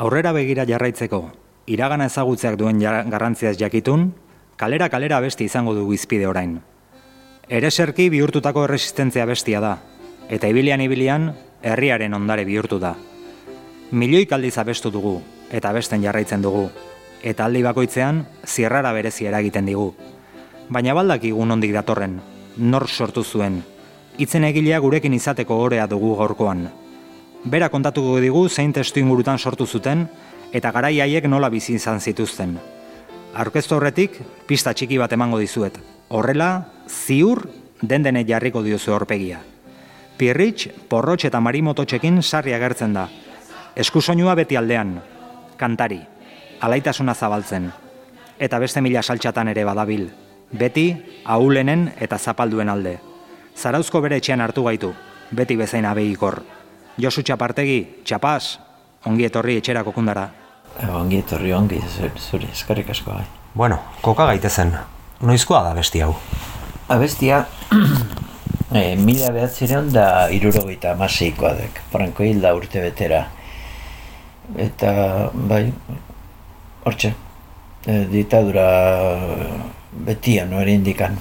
Aurrera 0.00 0.32
begira 0.32 0.64
jarraitzeko, 0.64 1.20
iragana 1.68 2.08
ezagutzeak 2.08 2.56
duen 2.56 2.80
garrantziaz 2.80 3.58
jakitun, 3.60 4.10
kalera 4.56 4.88
kalera 4.88 5.20
besti 5.20 5.44
izango 5.44 5.74
du 5.76 5.84
izpide 5.92 6.26
orain. 6.26 6.56
Ereserki 7.50 8.08
bihurtutako 8.10 8.64
erresistentzia 8.64 9.26
bestia 9.28 9.60
da, 9.60 9.74
eta 10.30 10.48
ibilian 10.48 10.80
ibilian 10.80 11.34
herriaren 11.62 12.14
ondare 12.16 12.46
bihurtu 12.48 12.78
da. 12.80 12.94
Milioik 13.90 14.32
aldiz 14.32 14.56
abestu 14.62 14.90
dugu, 14.94 15.18
eta 15.50 15.70
abesten 15.70 16.02
jarraitzen 16.02 16.42
dugu, 16.42 16.68
eta 17.22 17.44
aldi 17.44 17.62
bakoitzean 17.62 18.24
zierrara 18.46 18.92
berezi 18.92 19.26
eragiten 19.26 19.66
digu. 19.66 19.92
Baina 20.70 20.94
baldakigu 20.94 21.44
nondik 21.46 21.72
datorren, 21.74 22.20
nor 22.56 22.88
sortu 22.88 23.24
zuen, 23.24 23.62
hitzen 24.18 24.44
egilea 24.44 24.78
gurekin 24.78 25.14
izateko 25.14 25.58
orea 25.64 25.86
dugu 25.90 26.14
gaurkoan. 26.16 26.68
Bera 27.44 27.70
kontatuko 27.72 28.18
digu 28.20 28.48
zein 28.48 28.72
testu 28.72 29.00
ingurutan 29.00 29.38
sortu 29.38 29.66
zuten 29.66 30.06
eta 30.52 30.72
garai 30.72 30.98
haiek 31.00 31.26
nola 31.28 31.48
bizi 31.48 31.74
izan 31.74 32.00
zituzten. 32.00 32.58
Aurkeztu 33.34 33.76
horretik, 33.76 34.18
pista 34.46 34.74
txiki 34.74 34.98
bat 34.98 35.12
emango 35.12 35.38
dizuet. 35.38 35.78
Horrela, 36.10 36.66
ziur 36.88 37.46
den 37.80 38.02
dene 38.02 38.24
jarriko 38.26 38.62
diozu 38.62 38.92
horpegia. 38.92 39.40
Pirritx, 40.18 40.68
porrotx 40.90 41.30
eta 41.30 41.40
marimototxekin 41.40 42.20
sarri 42.22 42.52
agertzen 42.52 42.92
da. 42.92 43.06
Eskusoinua 43.78 44.34
beti 44.34 44.58
aldean, 44.58 44.98
kantari, 45.60 46.00
alaitasuna 46.64 47.14
zabaltzen. 47.14 47.68
Eta 48.40 48.58
beste 48.58 48.80
mila 48.80 49.02
saltxatan 49.04 49.52
ere 49.52 49.64
badabil. 49.68 50.08
Beti, 50.50 50.86
ahulenen 51.24 51.90
eta 52.00 52.18
zapalduen 52.18 52.68
alde. 52.72 52.96
Zarauzko 53.56 54.00
bere 54.00 54.16
etxean 54.18 54.40
hartu 54.40 54.64
gaitu, 54.64 54.94
beti 55.30 55.56
bezain 55.60 55.84
abeikor. 55.86 56.40
Josu 57.00 57.22
Txapartegi, 57.22 58.00
txapaz, 58.04 58.56
ongi 59.06 59.28
etorri 59.28 59.58
etxerako 59.60 59.92
kundara. 59.92 60.26
Ongi 60.96 61.20
etorri 61.20 61.52
ongi, 61.52 61.78
zu- 61.84 62.10
zuri, 62.18 62.48
eskarrik 62.52 62.90
asko 62.90 63.12
bai. 63.12 63.26
Bueno, 63.54 63.78
koka 64.00 64.26
gaitezen, 64.30 64.72
noizkoa 65.20 65.62
da 65.68 65.74
besti 65.76 66.00
hau? 66.00 66.14
Abestia, 66.90 67.44
e, 68.72 68.96
mila 69.06 69.30
behatzireon 69.34 69.92
da 69.92 70.06
irurogeita 70.34 70.92
amaseikoa 70.96 71.52
dek, 71.58 71.80
Franco 71.92 72.24
hilda 72.26 72.54
urte 72.56 72.80
betera. 72.82 73.26
Eta, 74.58 75.30
bai, 75.34 75.70
hortxe, 76.84 77.12
e, 77.86 78.04
ditadura 78.10 78.66
betian 79.92 80.52
hori 80.58 80.74
indikan, 80.74 81.16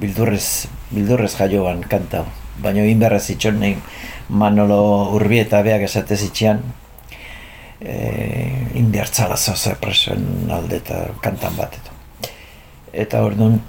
bildurrez, 0.00 0.66
bildurrez 0.90 1.34
jaioan 1.36 1.82
kanta. 1.88 2.24
Baina 2.62 2.84
inberra 2.86 3.20
zitxon 3.20 3.60
nahi 3.60 3.76
Manolo 4.28 5.14
Urbieta 5.14 5.62
beak 5.62 5.86
esate 5.86 6.16
zitxean, 6.16 6.62
e, 7.80 7.94
inbiartzala 8.78 9.36
zoze 9.36 9.76
presoen 9.80 10.50
alde 10.50 10.80
eta 10.82 11.04
kantan 11.22 11.56
bat 11.58 11.78
edo. 11.78 11.96
Eta 12.92 13.22
orduan, 13.24 13.60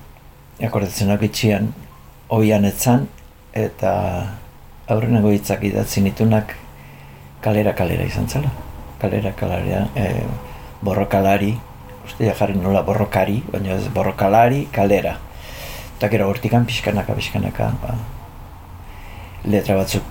akordatzen 0.64 1.14
itxian, 1.22 1.74
oian 2.30 2.66
etzan, 2.66 3.08
eta 3.54 3.94
aurreneko 4.88 5.32
hitzak 5.32 5.64
idatzi 5.64 6.02
nitunak 6.02 6.56
kalera 7.42 7.74
kalera 7.76 8.06
izan 8.06 8.28
zela. 8.28 8.63
Kalera 9.04 9.34
kalera, 9.36 9.84
e, 10.00 10.24
borrokalari, 10.80 11.52
uste 12.08 12.24
ja 12.30 12.34
jarri 12.40 12.56
nola 12.56 12.86
borrokari, 12.88 13.42
baina 13.52 13.76
ez 13.76 13.90
borrokalari, 13.92 14.64
kalera. 14.72 15.18
Eta 15.98 16.08
gero 16.12 16.30
hortikan 16.32 16.64
pixkanaka, 16.68 17.16
pixkanaka, 17.20 17.70
ba, 17.84 17.98
letra 19.44 19.76
batzuk 19.76 20.08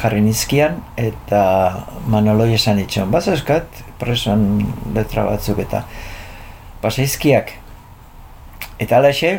jarri 0.00 0.20
nizkian, 0.24 0.80
eta 0.98 1.42
Manoloi 2.10 2.52
esan 2.58 2.82
itxon, 2.82 3.10
baz 3.14 3.28
eskat, 3.30 3.82
presoan 4.02 4.48
letra 4.94 5.28
batzuk 5.30 5.62
eta 5.62 5.84
pasaizkiak. 6.82 7.54
Eta 8.82 8.98
alaxe, 8.98 9.36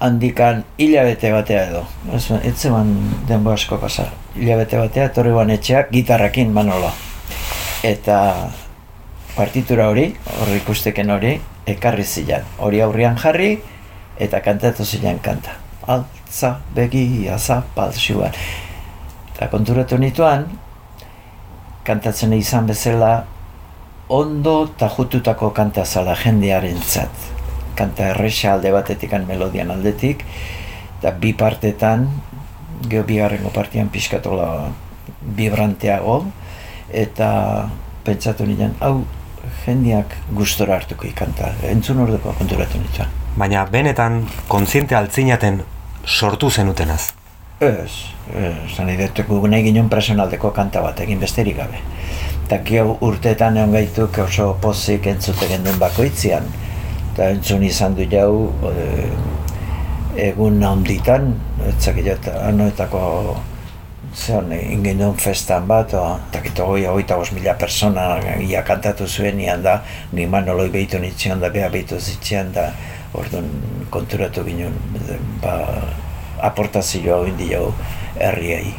handikan 0.00 0.64
hilabete 0.78 1.32
batea 1.32 1.66
edo. 1.70 1.84
Ez, 2.14 2.26
zeman 2.54 2.94
denbo 3.28 3.54
asko 3.54 3.78
pasa. 3.82 4.10
Hilabete 4.38 4.78
batea, 4.78 5.08
etorri 5.10 5.32
guan 5.34 5.50
etxeak, 5.50 5.88
gitarrakin 5.90 6.52
Manolo. 6.54 6.92
Eta 7.82 8.18
partitura 9.34 9.88
hori, 9.90 10.04
hori 10.44 10.60
ikusteken 10.60 11.10
hori, 11.10 11.32
ekarri 11.66 12.04
zilan. 12.06 12.46
Hori 12.62 12.78
aurrian 12.84 13.18
jarri, 13.18 13.56
eta 14.14 14.38
kantatu 14.44 14.86
zilan 14.86 15.18
kanta. 15.24 15.56
Altza, 15.90 16.52
begi, 16.76 17.26
azapal, 17.34 17.90
xuan. 17.98 18.38
Eta 19.32 19.50
konturatu 19.50 19.98
nituan, 19.98 20.46
kantatzen 21.82 22.36
izan 22.38 22.70
bezala, 22.70 23.12
ondo 24.08 24.54
eta 24.68 24.86
jututako 24.94 25.50
kanta 25.56 25.82
zala 25.82 26.14
jendearen 26.14 26.78
zat. 26.78 27.26
Kanta 27.74 28.12
erresa 28.14 28.54
alde 28.54 28.70
batetik, 28.70 29.18
melodian 29.26 29.74
aldetik, 29.74 30.22
eta 31.00 31.10
bi 31.10 31.34
partetan, 31.34 32.06
geho 32.88 33.04
bigarrengo 33.04 33.50
partian 33.54 33.88
pixkatola 33.88 34.70
vibranteago, 35.36 36.24
eta 36.92 37.30
pentsatu 38.04 38.46
nirean, 38.46 38.74
hau 38.80 39.04
jendeak 39.64 40.14
gustora 40.36 40.76
hartuko 40.78 41.06
ikanta, 41.08 41.52
entzun 41.68 42.00
orduko 42.04 42.32
konturatu 42.38 42.80
nituan. 42.80 43.12
Baina 43.38 43.64
benetan 43.70 44.22
kontziente 44.48 44.96
altzinaten 44.98 45.62
sortu 46.04 46.50
zenutenaz. 46.50 47.12
Ez, 47.60 47.90
ez, 48.38 48.54
zan 48.76 48.90
idete 48.92 49.24
gu 49.26 49.40
nahi 49.50 49.64
ginen 49.66 49.88
personaldeko 49.90 50.52
kanta 50.54 50.82
bat 50.82 51.00
egin 51.02 51.18
besterik 51.20 51.56
gabe. 51.58 51.80
Eta 52.46 52.60
gio 52.64 52.96
urteetan 53.04 53.58
egon 53.58 53.74
gaituk 53.74 54.18
oso 54.22 54.52
pozik 54.62 55.06
entzute 55.10 55.48
genduen 55.50 55.78
bakoitzian. 55.82 56.46
Eta 57.12 57.32
entzun 57.34 57.64
izan 57.66 57.96
du 57.98 58.06
jau 58.08 58.30
e, 58.70 59.08
egun 60.18 60.62
handitan, 60.66 61.30
etzakit 61.68 62.26
anoetako 62.34 63.00
zeon 64.18 64.50
ingin 64.52 64.98
duen 64.98 65.16
festan 65.20 65.66
bat, 65.68 65.94
o, 65.94 66.18
eta 66.30 66.40
kito 66.42 66.66
goi 66.66 66.82
hogeita 66.90 67.18
bos 67.20 67.30
mila 67.36 67.54
persona 67.58 68.08
ia 68.42 68.64
kantatu 68.66 69.06
zuen 69.06 69.40
ian 69.40 69.62
da, 69.62 69.78
ni 70.12 70.26
manoloi 70.26 70.68
behitu 70.74 70.98
nitzion 70.98 71.40
da, 71.40 71.52
beha 71.54 71.68
behitu 71.70 72.00
zitzean 72.00 72.52
da, 72.52 72.70
orduan 73.14 73.46
konturatu 73.90 74.44
ginen, 74.44 74.74
ba, 75.42 75.54
aportazioa 76.50 77.26
indi 77.28 77.52
jau 77.52 77.70
herriei. 78.18 78.74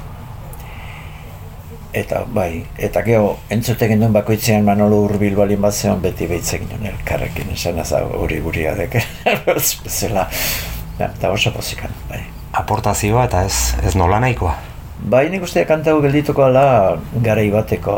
Eta 1.99 2.21
bai, 2.30 2.65
eta 2.78 3.02
geho, 3.02 3.32
entzute 3.49 3.88
genduen 3.89 4.13
bakoitzean 4.13 4.67
Manolo 4.67 4.99
Urbil 5.08 5.34
balin 5.39 5.62
bat 5.62 5.73
zeon 5.73 6.04
beti 6.04 6.28
behitze 6.30 6.60
ginen 6.62 6.86
elkarrekin 6.91 7.49
esan 7.56 7.82
hori 8.19 8.43
guri 8.45 8.67
adek. 8.69 8.99
Zela, 11.00 11.14
eta 11.16 11.30
oso 11.32 11.54
pozikan, 11.56 11.92
bai. 12.10 12.20
Aportazioa 12.60 13.24
eta 13.30 13.46
ez, 13.48 13.76
ez 13.88 13.96
nola 13.96 14.18
nahikoa. 14.20 14.58
Bai, 15.00 15.30
nik 15.32 15.46
uste 15.46 15.64
kantago 15.64 16.02
geldituko 16.04 16.44
ala 16.44 17.00
garai 17.24 17.48
bateko 17.54 17.94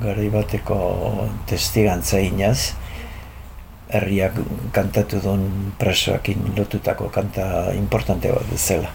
garai 0.00 0.28
bateko 0.32 0.76
testigantza 1.48 2.20
inaz 2.20 2.74
herriak 3.88 4.36
kantatu 4.76 5.22
duen 5.24 5.72
presoakin 5.80 6.52
lotutako 6.56 7.08
kanta 7.08 7.72
importante 7.72 8.28
bat 8.32 8.52
zela. 8.56 8.92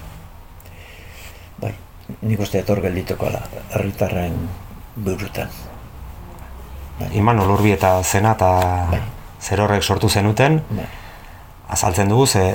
Bai, 1.62 1.74
nik 2.22 2.40
uste 2.46 2.62
etor 2.62 2.84
geldituko 2.86 3.32
ala 3.32 3.42
herritarren 3.74 4.38
burutan. 4.96 5.50
Bai. 7.00 7.10
Iman 7.18 7.42
olurbi 7.42 7.74
eta 7.74 7.98
zena 8.04 8.38
eta 8.38 8.52
Bai. 8.94 9.02
zer 9.42 9.66
horrek 9.66 9.84
sortu 9.84 10.10
zenuten, 10.10 10.62
Bai. 10.70 10.86
azaltzen 11.68 12.14
dugu, 12.14 12.28
ze 12.28 12.46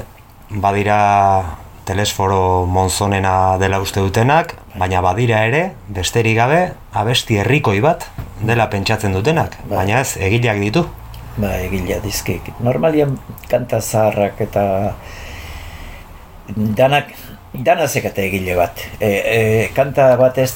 badira 0.50 1.56
telesforo 1.84 2.66
monzonena 2.66 3.56
dela 3.58 3.80
uste 3.82 4.02
dutenak, 4.02 4.54
baina 4.78 5.00
badira 5.02 5.44
ere, 5.46 5.62
besterik 5.88 6.36
gabe, 6.38 6.60
abesti 6.92 7.40
herrikoi 7.42 7.80
bat 7.82 8.06
dela 8.46 8.68
pentsatzen 8.70 9.14
dutenak, 9.16 9.56
Bai. 9.64 9.76
baina 9.80 10.00
ez, 10.00 10.16
egileak 10.20 10.60
ditu. 10.62 10.84
Ba, 11.40 11.54
egila 11.62 12.00
dizkik. 12.02 12.50
Normalian 12.60 13.16
kanta 13.48 13.80
zaharrak 13.80 14.40
eta 14.42 14.64
danak 16.76 17.14
dana 17.54 17.86
zekate 17.86 18.26
egile 18.26 18.56
bat. 18.58 18.82
E, 18.98 19.08
e, 19.08 19.38
kanta 19.74 20.12
bat 20.20 20.38
ez 20.38 20.50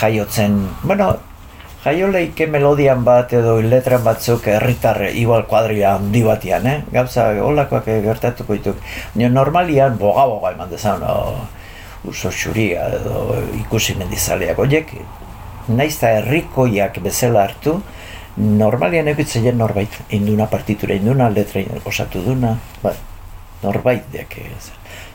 jaiotzen, 0.00 0.58
bueno, 0.82 1.14
jaio 1.84 2.08
leike 2.08 2.46
melodian 2.48 3.02
bat 3.04 3.32
edo 3.36 3.58
letran 3.60 4.04
batzuk 4.04 4.46
herritar 4.48 5.02
igual 5.12 5.44
kuadria 5.46 5.94
handi 5.98 6.22
batian, 6.24 6.66
eh? 6.66 6.78
Gauza, 6.92 7.26
holakoak 7.44 7.90
gertatuko 8.06 8.56
dituk. 8.56 8.78
Baina 9.14 9.28
normalian 9.28 9.98
boga-boga 10.00 10.54
eman 10.54 10.70
dezan, 10.70 11.04
no, 11.04 11.44
uso 12.08 12.32
xuria 12.32 12.88
edo 13.00 13.36
ikusi 13.60 13.98
mendizaleak. 14.00 14.58
Oiek, 14.64 14.94
naiz 15.68 15.92
eta 15.98 16.14
herrikoiak 16.22 17.02
bezala 17.04 17.44
hartu, 17.44 17.76
normalian 18.36 19.12
egitzen 19.12 19.52
norbait, 19.58 20.00
induna 20.16 20.48
partitura, 20.48 20.96
induna 20.96 21.28
letra 21.28 21.60
osatu 21.84 22.24
duna, 22.24 22.56
ba, 22.82 22.94
norbait 23.62 24.08
deak 24.12 24.38
ez. 24.40 24.72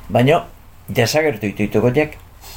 Baina, 0.10 0.44
desagertu 0.88 1.50
ditu 1.58 1.82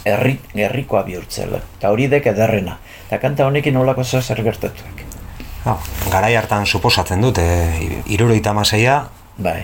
herri, 0.04 0.38
herrikoa 0.54 1.02
bihurtzela, 1.06 1.60
eta 1.78 1.90
hori 1.94 2.08
dek 2.10 2.26
ederrena. 2.26 2.76
Eta 3.12 3.18
kanta 3.20 3.44
honekin 3.44 3.76
olako 3.76 4.06
zer 4.08 4.22
zer 4.24 4.38
gertatuak. 4.40 5.00
Ha, 5.66 5.74
garai 6.08 6.30
hartan 6.32 6.64
suposatzen 6.64 7.20
dut, 7.20 7.36
e, 7.36 7.90
iruroita 8.08 8.54
maseia, 8.56 8.94
Bai. 9.36 9.58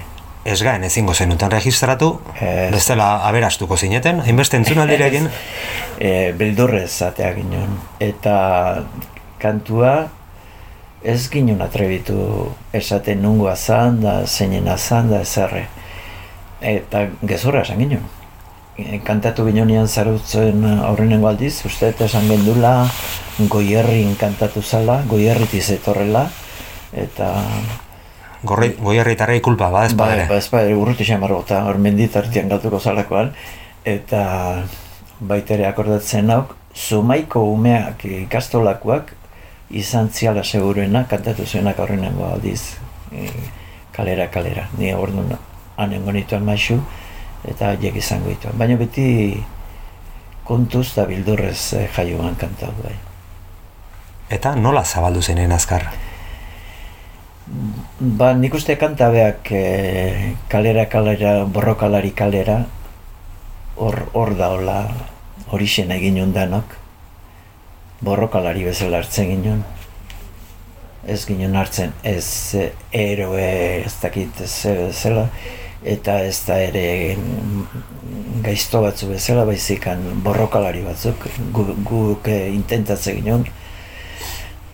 ez 0.44 0.58
gaen 0.62 0.84
ezingo 0.84 1.14
zenuten 1.14 1.48
registratu, 1.50 2.10
Ez. 2.36 2.68
bestela 2.74 3.06
aberastuko 3.24 3.78
zineten, 3.80 4.20
hainbeste 4.20 4.60
entzunaldirekin, 4.60 5.30
e, 5.98 6.34
beldurrez 6.36 6.90
zatea 6.90 7.32
ginen. 7.38 7.72
Eta 7.98 8.84
kantua 9.40 9.94
ez 11.02 11.30
ginen 11.32 11.64
atrebitu 11.64 12.52
esaten 12.72 13.22
nungoa 13.22 13.56
zan 13.56 14.02
da, 14.02 14.26
zeinena 14.26 14.76
zan 14.76 15.08
da, 15.08 15.22
ezarre. 15.24 15.68
Eta 16.60 17.06
gezurra 17.24 17.64
esan 17.64 17.78
ginen. 17.78 18.04
E, 18.78 19.00
Kantatu 19.02 19.42
ginean 19.50 19.88
zarutzen 19.88 20.62
aurrenengo 20.78 21.26
aldiz, 21.28 21.56
uste 21.66 21.90
eta 21.90 22.06
esan 22.06 22.28
gendula 22.30 22.86
goierrin 23.50 24.14
kantatu 24.18 24.62
zala, 24.62 25.00
goierritiz 25.10 25.64
etorrela, 25.74 26.28
eta 26.94 27.32
gorri, 28.46 28.72
goierritarrei 28.78 29.40
kulpa, 29.42 29.70
ba 29.70 29.84
ez 29.86 29.94
Bai, 29.98 30.26
ba, 30.28 30.38
ez 30.38 30.48
badere 30.50 30.76
urruti 30.78 31.06
xamarro 31.06 31.40
eta 31.42 31.64
hor 31.66 31.78
menditartian 31.82 32.48
gatuko 32.48 32.78
zalakoan, 32.78 33.32
eta 33.84 34.22
baita 35.20 35.54
ere 35.54 35.66
akordatzen 35.66 36.30
nauk, 36.30 36.54
zumaiko 36.74 37.42
umeak 37.50 38.04
ikastolakoak 38.04 39.14
izan 39.70 40.08
ziala 40.14 40.44
seguruena, 40.44 41.04
kantatu 41.10 41.46
zuenak 41.46 41.78
aurrenengo 41.78 42.30
aldiz, 42.30 42.78
e, 43.12 43.26
kalera, 43.92 44.30
kalera. 44.30 44.68
Ni 44.78 44.94
orduan 44.94 45.34
anengo 45.76 46.14
nituen 46.14 46.46
maisu, 46.46 46.78
eta 47.48 47.72
haiek 47.72 47.96
izango 47.96 48.30
dituen. 48.32 48.56
Baina 48.58 48.76
beti 48.80 49.08
kontuz 50.48 50.86
eta 50.92 51.04
bildurrez 51.08 51.74
eh, 51.76 51.86
jaioan 51.96 52.36
kantatu 52.40 52.84
bai. 52.84 52.96
Eta 54.32 54.54
nola 54.56 54.84
zabaldu 54.84 55.22
zenen 55.22 55.52
azkar? 55.52 55.88
Ba, 58.00 58.34
nik 58.36 58.54
uste 58.54 58.76
kanta 58.76 59.08
beak 59.08 59.48
e, 59.56 59.62
kalera, 60.52 60.84
kalera, 60.92 61.32
borrokalari 61.48 62.10
kalera, 62.12 62.58
hor, 63.80 64.02
hor 64.12 64.34
da 64.36 64.50
hola, 64.52 64.76
hori 65.48 65.64
xena 65.64 65.96
egin 65.96 66.34
danok, 66.34 66.76
borrokalari 68.04 68.66
bezala 68.68 69.00
hartzen 69.00 69.32
ginen, 69.32 69.64
ez 71.08 71.22
ginen 71.24 71.56
hartzen 71.56 71.94
ez 72.04 72.54
eh, 72.54 72.72
eroe 72.92 73.48
ez 73.86 73.94
dakit 74.02 74.42
ez 74.44 74.52
bezala, 74.66 75.28
eta 75.84 76.18
ez 76.24 76.40
da 76.46 76.58
ere 76.60 77.16
gaizto 78.42 78.82
batzu 78.82 79.08
bezala, 79.12 79.44
baizikan 79.48 80.02
borrokalari 80.24 80.82
batzuk, 80.82 81.26
gu- 81.54 81.76
guk 81.86 82.28
e, 82.28 82.38
intentatzen 82.54 83.18
ginen, 83.18 83.46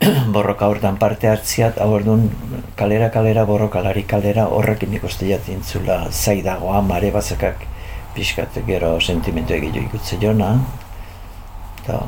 borroka 0.37 0.69
hortan 0.69 0.99
parte 1.01 1.29
hartzia, 1.29 1.71
eta 1.73 1.87
orduan 1.89 2.29
kalera 2.77 3.11
kalera 3.11 3.45
borrokalari 3.49 4.05
kalera 4.09 4.47
horrekin 4.53 4.93
nik 4.93 5.05
uste 5.05 5.29
jatintzula 5.29 6.05
zaidagoa 6.11 6.83
mare 6.85 7.11
bazakak 7.15 7.65
pixkat 8.15 8.61
gero 8.67 8.99
sentimentu 9.01 9.57
egilo 9.57 9.81
ikutze 9.83 10.21
jona 10.23 10.53
eta 11.83 11.99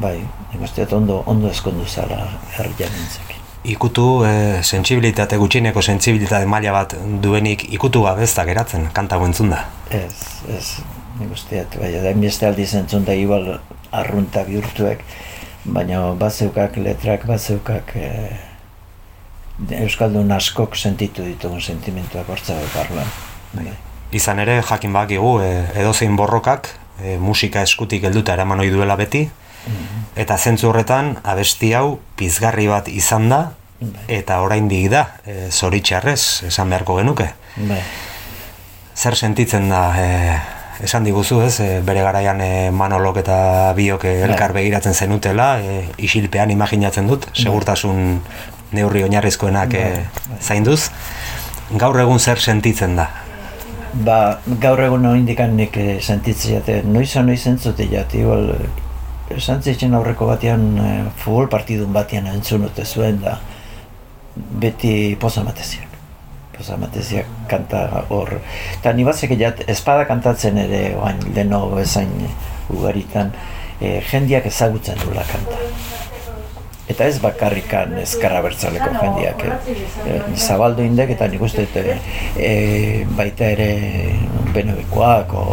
bai, 0.00 0.16
dut 0.76 0.92
ondo, 0.92 1.22
ondo 1.26 1.50
eskondu 1.52 1.84
zala 1.86 2.24
herrian 2.56 2.92
nintzekin. 2.96 3.43
Ikutu 3.64 4.06
e, 4.26 4.62
sentsibilitate 4.62 5.38
gutxineko 5.40 5.82
sentsibilitate 5.82 6.46
maila 6.46 6.72
bat 6.76 6.96
duenik 7.22 7.66
ikutu 7.72 8.04
gabe 8.04 8.24
ez 8.26 8.32
da 8.36 8.44
geratzen 8.44 8.90
kanta 8.92 9.16
entzun 9.24 9.50
da. 9.54 9.64
Ez, 9.90 10.12
ez, 10.52 10.64
nik 11.20 11.32
usteat, 11.32 11.78
bai, 11.80 11.92
da 12.02 12.12
inbeste 12.12 12.46
aldiz 12.46 12.74
entzun 12.74 13.04
da 13.04 13.14
igual 13.16 13.58
arrunta 13.92 14.44
bihurtuek, 14.44 15.04
baina 15.64 16.12
bazeukak, 16.20 16.76
letrak 16.76 17.26
bazeukak, 17.26 17.96
e, 17.96 18.10
Euskaldun 19.78 20.32
askok 20.34 20.74
sentitu 20.74 21.22
ditugun 21.22 21.60
sentimentuak 21.62 22.26
hortza 22.28 22.56
barruan. 22.74 23.10
Bai. 23.54 23.70
Izan 24.14 24.40
ere, 24.42 24.58
jakin 24.66 24.92
bakigu, 24.92 25.38
e, 25.42 25.50
edozein 25.78 26.16
borrokak, 26.18 26.68
e, 27.00 27.16
musika 27.22 27.62
eskutik 27.62 28.04
helduta 28.04 28.34
eraman 28.34 28.60
ohi 28.60 28.72
duela 28.74 28.96
beti, 28.98 29.28
eta 30.16 30.38
zentzu 30.38 30.68
horretan, 30.70 31.16
abesti 31.24 31.72
hau 31.74 31.98
pizgarri 32.18 32.66
bat 32.70 32.88
izan 32.88 33.28
da, 33.32 33.42
eta 34.08 34.40
oraindik 34.44 34.90
da, 34.92 35.04
e, 35.26 35.48
zoritxarrez, 35.50 36.44
esan 36.48 36.70
beharko 36.70 36.98
genuke. 37.00 37.30
Bai. 37.56 37.80
Zer 38.94 39.16
sentitzen 39.16 39.68
da, 39.68 39.82
e, 39.98 40.38
esan 40.86 41.04
diguzu 41.06 41.40
ez, 41.44 41.58
e, 41.60 41.80
bere 41.86 42.04
garaian 42.06 42.40
e, 42.40 42.70
manolok 42.74 43.18
eta 43.22 43.72
biok 43.76 44.06
e, 44.10 44.14
elkar 44.28 44.54
begiratzen 44.56 44.94
zenutela, 44.94 45.58
e, 45.60 45.82
isilpean 45.98 46.54
imaginatzen 46.54 47.10
dut, 47.10 47.28
segurtasun 47.34 48.20
neurri 48.74 49.04
oinarrizkoenak 49.06 49.74
e, 49.78 49.84
zainduz. 50.40 50.88
Gaur 51.80 51.98
egun 52.00 52.20
zer 52.20 52.40
sentitzen 52.40 52.96
da? 52.98 53.08
Ba, 54.04 54.40
gaur 54.60 54.80
egun 54.82 55.06
indikan 55.14 55.54
nik 55.56 55.76
sentitzen 56.02 56.58
jate, 56.58 56.80
noiz 56.86 57.14
noiz 57.22 57.44
entzute 57.46 57.86
igual, 57.86 58.50
eh, 58.50 58.68
esan 59.30 59.62
zitzen 59.62 59.94
aurreko 59.94 60.26
batean, 60.26 60.66
eh, 60.78 61.02
futbol 61.16 61.48
partidun 61.48 61.92
batean 61.92 62.26
entzun 62.26 62.66
dute 62.66 62.84
zuen 62.84 63.20
da, 63.22 63.38
beti 64.34 65.16
posamateziak. 65.20 65.88
Posamateziak 66.54 67.26
kanta 67.50 68.04
hor. 68.08 68.36
Eta 68.78 68.92
ni 68.92 69.04
batzek 69.04 69.34
jat, 69.38 69.64
espada 69.68 70.04
kantatzen 70.06 70.58
ere, 70.58 70.84
oain, 70.96 71.18
leno 71.34 71.66
bezain 71.74 72.12
ugaritan, 72.70 73.32
eh, 73.80 74.00
jendiak 74.10 74.46
ezagutzen 74.46 74.98
dula 75.02 75.24
kanta. 75.30 75.58
Eta 76.84 77.06
ez 77.08 77.16
bakarrikan 77.22 77.94
ezkarra 78.02 78.42
bertzaleko 78.44 78.90
jendiak. 78.98 79.44
Eh. 79.48 79.76
Eh, 80.04 80.18
zabaldu 80.36 80.84
indek 80.84 81.14
eta 81.16 81.28
nik 81.32 81.40
uste 81.42 81.64
eh, 81.74 83.06
baita 83.16 83.48
ere 83.56 83.68
benoekoak 84.52 85.32
o, 85.32 85.44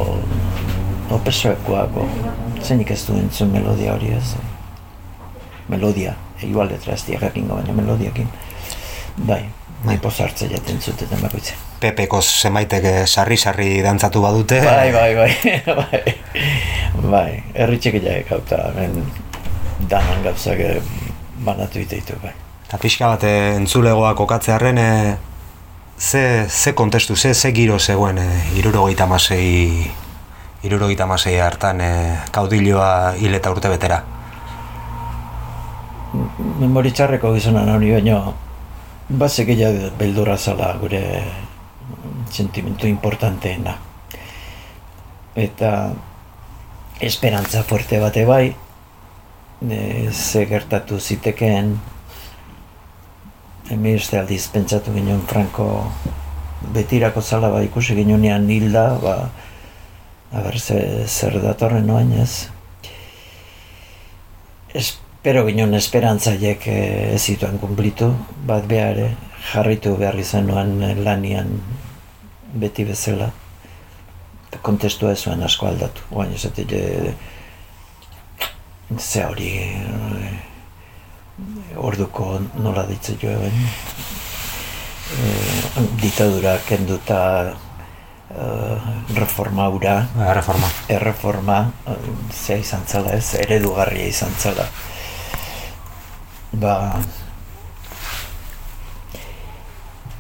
o 1.10 1.20
pesoekoak 1.24 1.98
o, 1.98 2.08
zenik 2.66 2.92
ez 2.92 3.02
du 3.08 3.16
entzun 3.18 3.52
melodia 3.52 3.94
hori 3.94 4.12
ez. 4.16 4.36
Melodia, 5.70 6.14
igual 6.44 6.70
letra 6.72 6.94
ez 6.94 7.04
diagakingo, 7.08 7.56
baina 7.56 7.74
melodiakin. 7.74 8.28
Bai, 9.28 9.44
nahi 9.86 9.98
pozartze 10.02 10.48
jaten 10.52 10.82
zuteten 10.82 11.22
bakoitzen. 11.22 11.58
Pepeko 11.82 12.22
zemaitek 12.22 12.86
eh, 12.86 13.00
sarri-sarri 13.06 13.82
dantzatu 13.86 14.22
badute. 14.22 14.62
Bai, 14.66 14.92
bai, 14.94 15.16
bai, 15.16 15.32
bai, 15.82 16.16
bai, 17.10 17.32
erritxek 17.66 18.02
jaek 18.04 18.30
gauta, 18.30 18.62
hemen 18.72 19.02
danan 19.90 20.24
gauzak 20.26 20.62
eh, 20.62 20.78
banatu 21.46 21.82
diteitu, 21.82 22.20
bai. 22.22 22.36
Eta 22.68 22.80
pixka 22.82 23.10
bat 23.16 23.26
eh, 23.28 23.56
entzulegoa 23.58 24.14
kokatzearen, 24.20 24.78
e, 24.78 25.18
ze, 25.98 26.46
ze 26.50 26.74
kontestu, 26.74 27.16
ze, 27.16 27.34
ze 27.34 27.52
giro 27.52 27.80
zegoen 27.80 28.18
e, 28.18 28.30
irurogeita 28.58 29.06
masei, 29.06 29.92
irurogeita 30.64 31.06
masei 31.10 31.40
hartan 31.42 31.82
e, 31.82 31.92
kaudiloa 32.32 33.14
hil 33.18 33.34
eta 33.34 33.52
urte 33.52 33.70
betera. 33.72 34.02
Memoritxarreko 36.62 37.34
gizonan 37.34 37.70
hori 37.74 37.92
baino, 37.96 38.18
bazek 39.10 39.54
ja 39.58 39.72
beldurra 39.98 40.38
zala 40.38 40.74
gure 40.82 41.04
sentimentu 42.32 42.88
importanteena. 42.88 43.78
Eta 45.36 45.72
esperantza 47.00 47.64
fuerte 47.64 48.00
bate 48.00 48.26
bai, 48.26 48.46
e, 49.70 50.12
ze 50.12 50.46
gertatu 50.46 51.00
zitekeen, 51.00 51.80
Emi 53.72 53.94
uste 53.96 54.18
aldiz 54.20 54.50
pentsatu 54.52 54.92
ginen 54.92 55.22
Franco 55.30 55.66
betirako 56.76 57.22
zala 57.22 57.50
ba 57.54 57.62
ikusi 57.64 57.96
ginean 57.96 58.50
hilda, 58.50 58.98
ba, 59.00 59.14
aber 60.32 60.58
ze, 60.60 61.08
zer 61.08 61.40
datorren 61.44 61.86
noain 61.86 62.12
ez. 62.22 62.48
Espero 64.74 65.44
ginen 65.46 65.76
esperantzaiek 65.76 66.68
eh, 66.68 67.14
ez 67.16 67.22
zituen 67.22 67.60
kumplitu, 67.60 68.12
bat 68.48 68.66
behar 68.68 69.04
jarritu 69.52 69.96
behar 70.00 70.20
izan 70.20 70.48
nuen 70.48 71.04
lanian 71.04 71.58
beti 72.54 72.86
bezala. 72.88 73.32
Kontestua 74.62 75.12
ez 75.16 75.22
zuen 75.24 75.44
asko 75.44 75.68
aldatu. 75.68 76.08
Oain 76.12 76.34
ez 76.36 76.46
ze 79.00 79.24
hori 79.24 79.52
eh, 79.58 80.32
orduko 81.78 82.40
nola 82.60 82.84
ditze 82.88 83.16
jo 83.22 83.30
eben. 83.32 83.68
E, 85.12 85.84
ditadura 86.02 86.58
kenduta 86.68 87.20
reforma 89.16 89.70
ura. 89.70 90.08
Erreforma. 90.30 90.70
Erreforma, 90.88 91.60
uh, 91.88 91.96
zea 92.32 92.58
izan 92.58 92.86
zela 92.88 93.16
ez, 93.18 93.36
eredugarria 93.36 94.08
izan 94.08 94.36
zela. 94.40 94.68
Ba, 96.52 96.76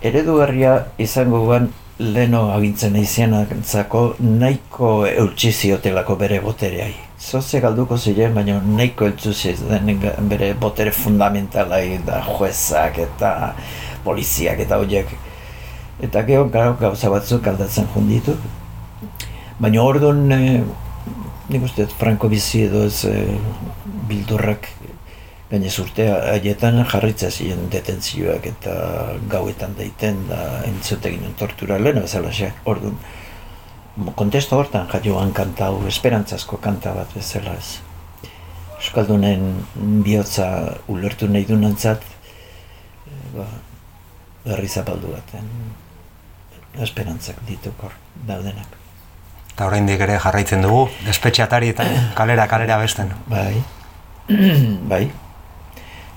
eredugarria 0.01 0.75
izango 0.97 1.43
guan 1.45 1.71
leno 2.01 2.47
agintzen 2.55 2.95
eizianatzako 2.97 4.03
nahiko 4.19 4.91
eutxi 5.07 5.51
ziotelako 5.51 6.15
bere 6.17 6.39
botereai. 6.41 6.93
Zoze 7.21 7.59
galduko 7.61 7.97
ziren, 7.97 8.33
baina 8.33 8.57
nahiko 8.65 9.11
eutxi 9.11 9.53
den 9.59 9.91
bere 10.31 10.53
botere 10.53 10.91
fundamentalai 10.91 11.99
da 12.05 12.23
juezak 12.25 12.97
eta 13.05 13.33
poliziak 14.03 14.63
eta 14.65 14.81
horiek. 14.81 15.13
Eta 16.01 16.23
gero 16.25 16.47
gara 16.49 16.73
gauza 16.79 17.09
batzuk 17.13 17.47
aldatzen 17.47 17.87
junditu. 17.93 18.35
Baina 19.61 19.83
orduan, 19.85 20.23
e, 20.33 20.63
nik 21.53 21.65
uste, 21.67 21.85
Franco 21.99 22.29
bizi 22.31 22.63
edo 22.65 22.85
ez 22.87 23.05
e, 23.05 23.17
bildurrak 24.09 24.69
Baina 25.51 25.67
urte 25.83 26.05
haietan 26.07 26.77
jarritza 26.87 27.27
ziren 27.27 27.65
detentzioak 27.73 28.45
eta 28.47 28.73
gauetan 29.33 29.73
daiten 29.75 30.21
da 30.29 30.45
entzute 30.63 31.11
ginen 31.11 31.33
tortura 31.41 31.75
lehen 31.79 31.99
bezala 31.99 32.31
xe, 32.31 32.53
orduan. 32.63 32.95
Kontesto 34.15 34.55
hortan 34.55 34.87
jaioan 34.93 35.33
kanta 35.35 35.67
hau, 35.67 35.81
esperantzazko 35.91 36.61
kanta 36.63 36.93
bat 36.95 37.11
bezala 37.17 37.57
ez. 37.59 37.81
Euskaldunen 38.77 39.43
bihotza 40.07 40.47
ulertu 40.87 41.27
nahi 41.27 41.43
du 41.51 41.59
nantzat, 41.59 42.07
ba, 43.35 43.51
berri 44.47 44.71
zapaldu 44.71 45.11
baten 45.11 45.51
esperantzak 46.79 47.41
dituk 47.47 47.83
hor 47.83 47.97
daudenak. 48.27 48.77
Eta 49.51 49.67
oraindik 49.67 49.99
ere 49.99 50.19
jarraitzen 50.19 50.63
dugu, 50.63 50.85
espetxeatari 51.11 51.73
eta 51.75 51.87
kalera 52.19 52.47
kalera 52.47 52.79
besten. 52.79 53.11
Bai, 53.27 53.59
bai, 54.93 55.03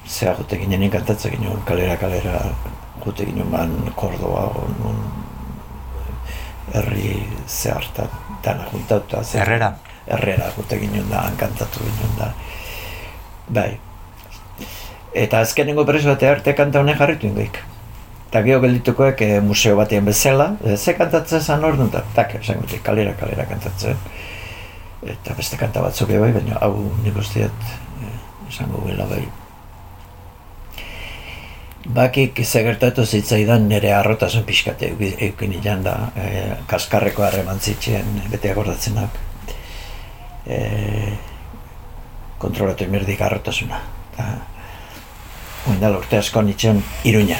zea 0.06 0.34
jute 0.38 0.58
ginen 0.60 0.82
enkantatzen 0.82 1.32
ginen 1.32 1.62
kalera 1.64 1.96
kalera 1.96 2.40
jute 3.04 3.24
ginen 3.24 3.50
man 3.50 3.92
Kordoa 3.96 4.44
non 4.78 5.00
herri 6.74 7.26
zehartan 7.46 8.08
dana 8.44 8.66
juntauta 8.72 9.22
Herrera? 9.34 9.72
Herrera 10.06 10.50
jute 10.56 10.78
ginen 10.78 11.08
da 11.10 11.24
enkantatu 11.30 11.84
ginen 11.84 12.18
da 12.18 12.32
bai 13.48 13.78
eta 15.14 15.40
azkenengo 15.40 15.84
preso 15.84 16.08
bate 16.08 16.28
arte 16.28 16.54
kanta 16.54 16.80
honen 16.80 16.98
jarritu 16.98 17.26
ingoik 17.26 17.62
eta 18.34 18.42
geho 18.42 18.58
gelditukoek 18.64 19.20
e, 19.22 19.26
museo 19.46 19.76
batean 19.78 20.08
bezala 20.10 20.56
e, 20.66 20.72
ze 20.76 20.96
kantatzen 20.98 21.40
zan 21.40 21.62
orduan 21.64 21.92
eta 21.94 22.24
esan 22.40 22.58
gute, 22.58 22.80
kalera 22.82 23.12
kalera 23.14 23.44
kantatzen 23.46 23.94
eta 25.06 25.36
beste 25.38 25.56
kanta 25.56 25.84
batzuk 25.84 26.10
bai, 26.10 26.32
baina 26.34 26.58
hau 26.58 26.90
nik 27.04 27.14
usteat 27.22 27.68
e, 28.02 28.10
esango 28.50 28.82
gela 28.88 29.06
bai 29.06 29.22
Bakik 31.94 32.42
zegertatu 32.42 33.06
zitzaidan 33.06 33.68
nire 33.68 33.94
arrotasun 33.94 34.42
pixkate 34.42 34.90
eukin 35.28 35.52
ilan 35.52 35.84
da, 35.84 35.94
e, 36.16 36.56
kaskarreko 36.66 37.22
harreman 37.22 37.60
zitzen, 37.60 38.22
bete 38.32 38.50
akordatzenak. 38.50 39.18
E, 40.48 40.58
kontrolatu 42.40 42.88
emerdik 42.88 43.20
arrotasuna. 43.20 43.82
Ta, 44.16 44.30
Oindal 45.68 46.00
urte 46.00 46.16
asko 46.16 46.40
nitzen 46.42 46.80
iruña. 47.04 47.36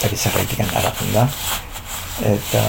Eta 0.00 0.16
zerraitik 0.16 0.60
aratun 0.64 1.12
da. 1.12 1.26
Eta 2.24 2.62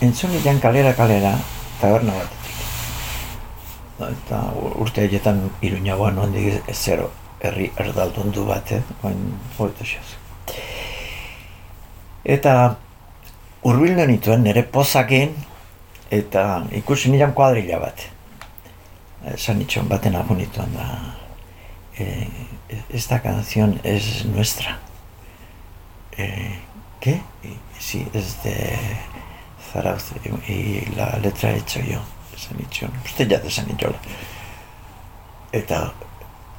entzun 0.00 0.32
ilan 0.32 0.60
kalera 0.60 0.94
kalera, 0.96 1.34
taberna 1.80 2.14
batetik. 2.16 2.62
Eta 4.08 4.40
urte 4.80 5.04
haietan 5.04 5.42
iruña 5.60 5.96
guan 6.00 6.18
ondik 6.24 6.62
zero 6.72 7.10
herri 7.44 7.68
erdaldundu 7.76 8.46
bat, 8.48 8.72
eh? 8.72 8.82
Oain, 9.02 9.20
hobeto. 9.58 9.84
Eta 12.24 12.54
urbildu 13.68 14.08
nituen 14.08 14.42
nire 14.44 14.64
pozakin 14.64 15.36
eta 16.10 16.64
ikusi 16.80 17.12
nirean 17.12 17.36
kuadrilla 17.36 17.78
bat. 17.84 18.08
Esan 19.34 19.60
nituen 19.60 19.88
baten 19.88 20.16
abu 20.16 20.34
nituen 20.34 20.74
da. 20.74 20.90
Eh, 21.98 22.28
esta 22.88 23.20
canción 23.20 23.80
es 23.82 24.24
nuestra. 24.24 24.78
Eh, 26.18 26.58
¿Qué? 27.00 27.20
Y, 27.44 27.56
sí, 27.78 28.06
es 28.12 28.42
de 28.42 28.76
Zarauz 29.72 30.12
y 30.48 30.84
la 30.96 31.16
letra 31.22 31.52
he 31.52 31.58
hecho 31.58 31.80
yo. 31.80 32.00
Esan 32.36 32.58
nituen. 32.58 32.90
Uste 33.04 33.26
ja 33.26 33.40
esan 33.46 33.68
nituen. 33.68 33.94
Eta 35.52 35.92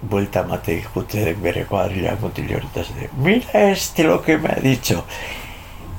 vuelta 0.02 0.44
mate 0.44 0.82
jute 0.82 1.34
bere 1.34 1.66
kuadrilla 1.66 2.16
mutil 2.22 2.56
horita 2.56 2.82
de, 2.96 3.10
mira 3.18 3.70
este 3.72 4.04
lo 4.04 4.22
que 4.22 4.38
me 4.38 4.50
ha 4.50 4.56
dicho 4.56 5.04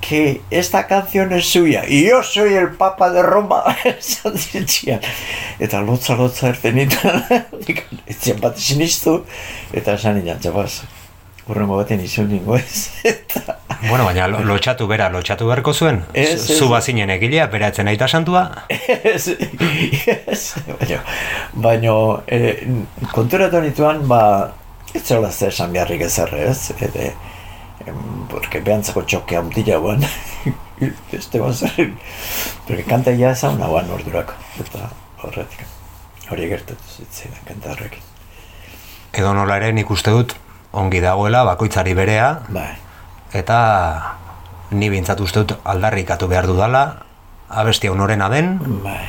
que 0.00 0.40
esta 0.50 0.86
canción 0.86 1.32
es 1.34 1.46
suya 1.46 1.84
y 1.86 2.08
yo 2.08 2.22
soy 2.22 2.54
el 2.54 2.70
papa 2.70 3.10
de 3.10 3.22
Roma 3.22 3.62
esan 3.84 4.34
eta 5.58 5.82
lotza 5.82 6.16
lotza 6.16 6.48
erten 6.48 6.76
nintzen 6.76 7.22
etzian 8.06 8.40
bat 8.40 8.56
sinistu 8.56 9.20
eta 9.72 9.98
esan 10.00 10.16
nintzen 10.16 10.40
txapaz 10.40 10.80
urrengo 11.50 11.76
baten 11.80 12.00
izan 12.04 12.28
ningo 12.30 12.56
ez 12.62 12.88
eta 13.04 13.56
Bueno, 13.88 14.04
baina 14.04 14.26
lo- 14.28 14.42
lotxatu 14.44 14.84
bera, 14.86 15.06
lotxatu 15.08 15.46
beharko 15.48 15.72
zuen. 15.72 16.02
Ez. 16.12 16.42
Zu 16.58 16.66
bazinen 16.68 17.08
egilea, 17.14 17.46
beratzen 17.48 17.88
aita 17.88 18.04
santua. 18.08 18.42
ez, 19.14 19.30
ez, 20.28 20.42
baina, 20.68 20.98
baina 21.66 21.94
eh, 22.26 22.66
konturatu 23.14 23.62
nituen, 23.64 24.02
ba, 24.10 24.20
ez 24.92 25.00
zela 25.00 25.30
zer 25.32 25.48
esan 25.48 25.72
beharrik 25.72 26.04
ezerre, 26.04 26.42
ez, 26.50 26.74
em, 27.86 28.02
porque 28.28 28.60
behantzako 28.60 29.06
txoke 29.08 29.40
hamtila 29.40 29.80
guan, 29.80 30.04
beste 31.14 31.40
zer, 31.40 31.90
porque 32.68 32.84
kanta 32.84 33.16
ja 33.16 33.32
ezauna 33.32 33.72
guan 33.72 33.88
ordurako, 33.96 34.36
eta 34.60 34.90
horretik, 35.24 35.64
hori 36.28 36.52
gertatu 36.52 36.96
zitzaidan 36.98 37.48
kanta 37.48 37.72
horrekin. 37.72 38.04
Edo 39.16 39.32
nola 39.34 39.56
ere 39.56 39.72
nik 39.72 39.88
uste 39.90 40.12
dut 40.12 40.36
ongi 40.72 41.00
dagoela 41.00 41.44
bakoitzari 41.44 41.94
berea 41.94 42.40
Bai, 42.48 42.70
eta 43.32 44.16
ni 44.70 44.88
bintzat 44.90 45.20
uste 45.20 45.42
dut 45.44 45.58
aldarrikatu 45.64 46.28
behar 46.30 46.46
dudala 46.46 46.82
abesti 47.50 47.88
honorena 47.90 48.28
den, 48.30 48.58
bai, 48.84 49.00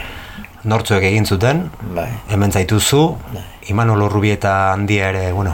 nortzuek 0.64 1.04
egin 1.06 1.26
zuten, 1.26 1.68
bai, 1.94 2.10
hemen 2.30 2.52
zaituzu, 2.52 3.18
Imanol 3.70 4.02
Urrubieta 4.08 4.72
handia 4.74 5.10
ere, 5.14 5.32
bueno, 5.32 5.54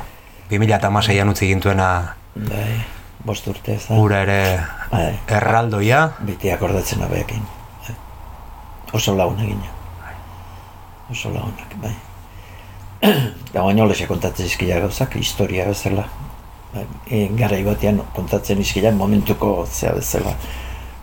2006an 0.50 1.30
utzi 1.34 1.50
gintuena 1.52 2.16
bai, 2.36 2.80
bost 3.28 3.48
urte 3.52 3.76
ez 3.76 3.82
da. 3.90 3.96
gura 4.00 4.22
ere 4.24 4.40
Bai. 4.92 5.20
erraldoia, 5.28 6.06
Beti 6.24 6.52
akordatzen 6.52 7.04
abeekin. 7.04 7.44
Bai. 7.88 7.96
Oso 8.94 9.16
laun 9.16 9.40
egin. 9.44 9.60
Oso 11.12 11.30
launak, 11.36 11.76
bai. 11.84 11.92
Da 13.02 13.64
baina 13.64 13.84
olexe 13.84 14.08
kontatzen 14.08 14.46
izkila 14.46 14.80
gauzak, 14.84 15.16
historia 15.16 15.66
bezala. 15.70 16.04
Bai, 16.74 16.86
e, 17.10 17.28
garai 17.40 17.64
batean 17.66 18.02
kontatzen 18.16 18.60
izkila 18.62 18.92
momentuko 18.92 19.66
zea 19.72 19.94
bezala. 19.96 20.34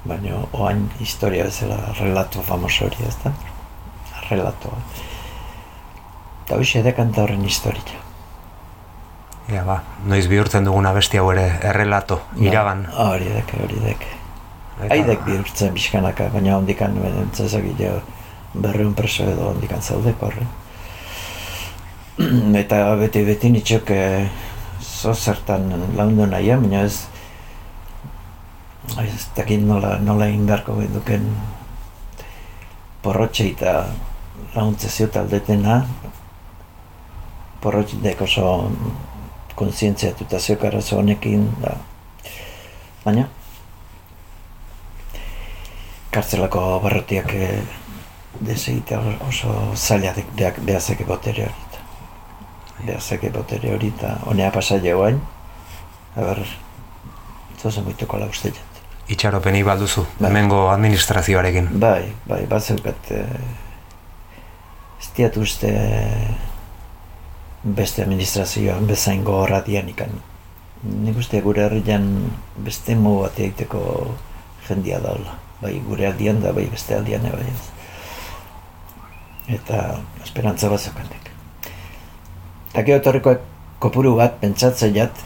Baina 0.05 0.41
oain 0.53 0.89
historia 1.01 1.45
bezala 1.49 1.79
relato 2.01 2.43
famoso 2.43 2.85
hori 2.87 3.07
ez 3.09 3.15
da. 3.25 3.33
Relatoa. 4.31 4.77
Eta 6.45 6.57
hoxe 6.61 6.83
dekanta 6.85 7.23
horren 7.23 7.45
historia. 7.45 8.01
ja 9.49 9.63
ba, 9.65 9.83
noiz 10.09 10.27
bihurtzen 10.29 10.65
dugun 10.65 10.87
abesti 10.89 11.19
hau 11.21 11.31
ere 11.33 11.43
errelato, 11.63 12.21
iragan. 12.41 12.87
Ah, 12.97 13.11
Hori 13.13 13.27
dek, 13.29 13.51
hori 13.63 13.81
dek. 13.83 14.07
Eta- 14.81 14.89
Haidek 14.95 15.25
bihurtzen 15.27 15.73
bizkanaka, 15.75 16.29
baina 16.33 16.57
ondikan 16.57 16.97
entzezak 17.11 17.65
jo 17.79 17.91
berreun 18.55 18.95
preso 18.95 19.25
edo 19.29 19.51
ondikan 19.51 19.83
zaudeko 19.83 20.27
horre. 20.27 20.47
Eta 22.63 22.95
beti 22.95 23.25
beti 23.27 23.51
nitxok 23.51 23.91
eh, 23.91 24.29
zo 24.81 25.15
zertan 25.15 25.67
laundu 25.99 26.27
nahian, 26.31 26.63
baina 26.63 26.85
ez 26.87 27.09
ez 29.03 29.27
dakit 29.35 29.65
nola, 29.67 29.97
nola 29.99 30.29
egin 30.31 30.47
beharko 30.47 30.77
duken 30.95 31.27
porrotxe 33.03 33.49
eta 33.51 33.73
launtze 34.55 34.89
zio 34.89 35.09
taldetena 35.09 35.81
porrotxek 37.65 38.23
oso 38.23 38.71
kontzientziatuta 39.59 40.39
zeok 40.39 40.65
arazo 40.71 41.01
honekin 41.01 41.49
da. 41.63 41.77
baina 43.05 43.27
kartzelako 46.15 46.81
barrotiak 46.85 47.35
eh, 47.35 47.63
desegitea 48.41 49.19
oso 49.29 49.55
zaila 49.75 50.15
deak 50.37 50.63
behazeke 50.63 51.05
botere 51.05 51.49
hori 51.51 51.74
eta 52.85 52.93
behazeke 52.93 53.31
botere 53.33 53.73
hori 53.75 53.89
eta 53.89 54.19
honea 54.29 54.51
pasa 54.53 54.79
joain 54.79 55.21
a 56.17 56.21
ber 56.21 56.45
zozen 57.61 57.85
moituko 57.85 58.19
la 58.19 58.27
uste 58.27 58.51
jat 58.53 58.71
Itxaropeni 59.09 59.63
balduzu, 59.63 60.07
Bai. 60.19 60.31
hemengo 60.31 60.71
administrazioarekin. 60.71 61.69
bai, 61.81 62.13
bai, 62.27 62.47
bat 62.47 62.63
zeukat 62.63 63.11
eh, 63.11 63.27
ez 65.01 65.11
diat 65.17 65.37
uste 65.37 65.73
beste 67.65 68.03
administrazioan 68.03 68.87
bezain 68.87 69.25
gogorra 69.25 69.61
dianikan 69.61 70.21
nik 70.85 71.17
uste 71.17 71.41
gure 71.41 71.65
herrian 71.65 72.31
beste 72.57 72.95
modu 72.95 73.23
bat 73.25 73.39
egiteko 73.41 74.15
jendia 74.69 74.99
daula. 75.01 75.39
Bai 75.63 75.81
gure 75.87 76.07
aldian 76.07 76.43
da 76.43 76.53
bai 76.53 76.67
beste 76.69 76.95
aldian 76.95 77.23
bai. 77.23 77.47
Eta 79.49 80.01
esperantza 80.25 80.69
bat 80.69 80.81
zeukatek 80.81 81.24
eta 82.75 82.83
gero 82.83 82.99
etorriko 82.99 83.37
kopuru 83.79 84.17
bat 84.19 84.41
pentsatzen 84.41 84.95
jat 84.97 85.21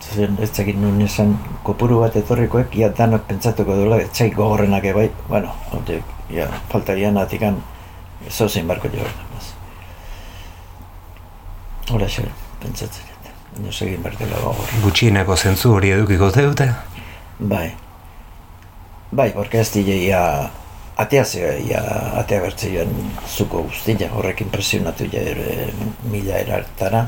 zen 0.00 0.38
ez 0.40 0.48
dakit 0.56 0.78
nun 0.80 1.02
esan 1.04 1.34
kopuru 1.62 2.00
bat 2.00 2.16
etorrikoek 2.16 2.76
ia 2.80 2.88
danok 2.88 3.26
pentsatuko 3.28 3.76
duela 3.76 3.98
etxai 4.00 4.30
gogorrenak 4.30 4.84
ere 4.84 4.94
bai 4.94 5.10
bueno 5.28 5.52
hotek 5.72 6.02
ja 6.32 6.46
faltarian 6.72 7.20
atikan 7.20 7.60
zozein 8.30 8.66
barko 8.66 8.88
jo 8.88 9.04
Hola 11.88 12.04
xe, 12.04 12.22
pentsatzen 12.60 13.04
jat. 13.08 13.28
Baina 13.56 13.70
segin 13.72 14.02
behar 14.04 14.16
dela 14.20 14.40
gogor. 14.42 14.72
Gutxieneko 14.82 15.36
zentzu 15.36 15.70
hori 15.72 15.90
edukiko 15.94 16.28
dute. 16.34 16.66
Bai. 17.38 17.72
Bai, 19.10 19.30
porque 19.32 19.60
ez 19.60 19.70
dile 19.72 19.96
ia 19.96 20.50
atea 20.98 21.24
ze, 21.24 21.42
ia 21.62 21.80
atea 22.18 22.40
bertze 22.42 22.72
joan 22.72 22.90
zuko 23.26 23.62
guztia, 23.62 24.10
horrekin 24.12 24.50
presionatu 24.50 25.06
ja 25.12 25.22
ere 25.22 25.70
mila 26.10 26.40
erartara. 26.42 27.06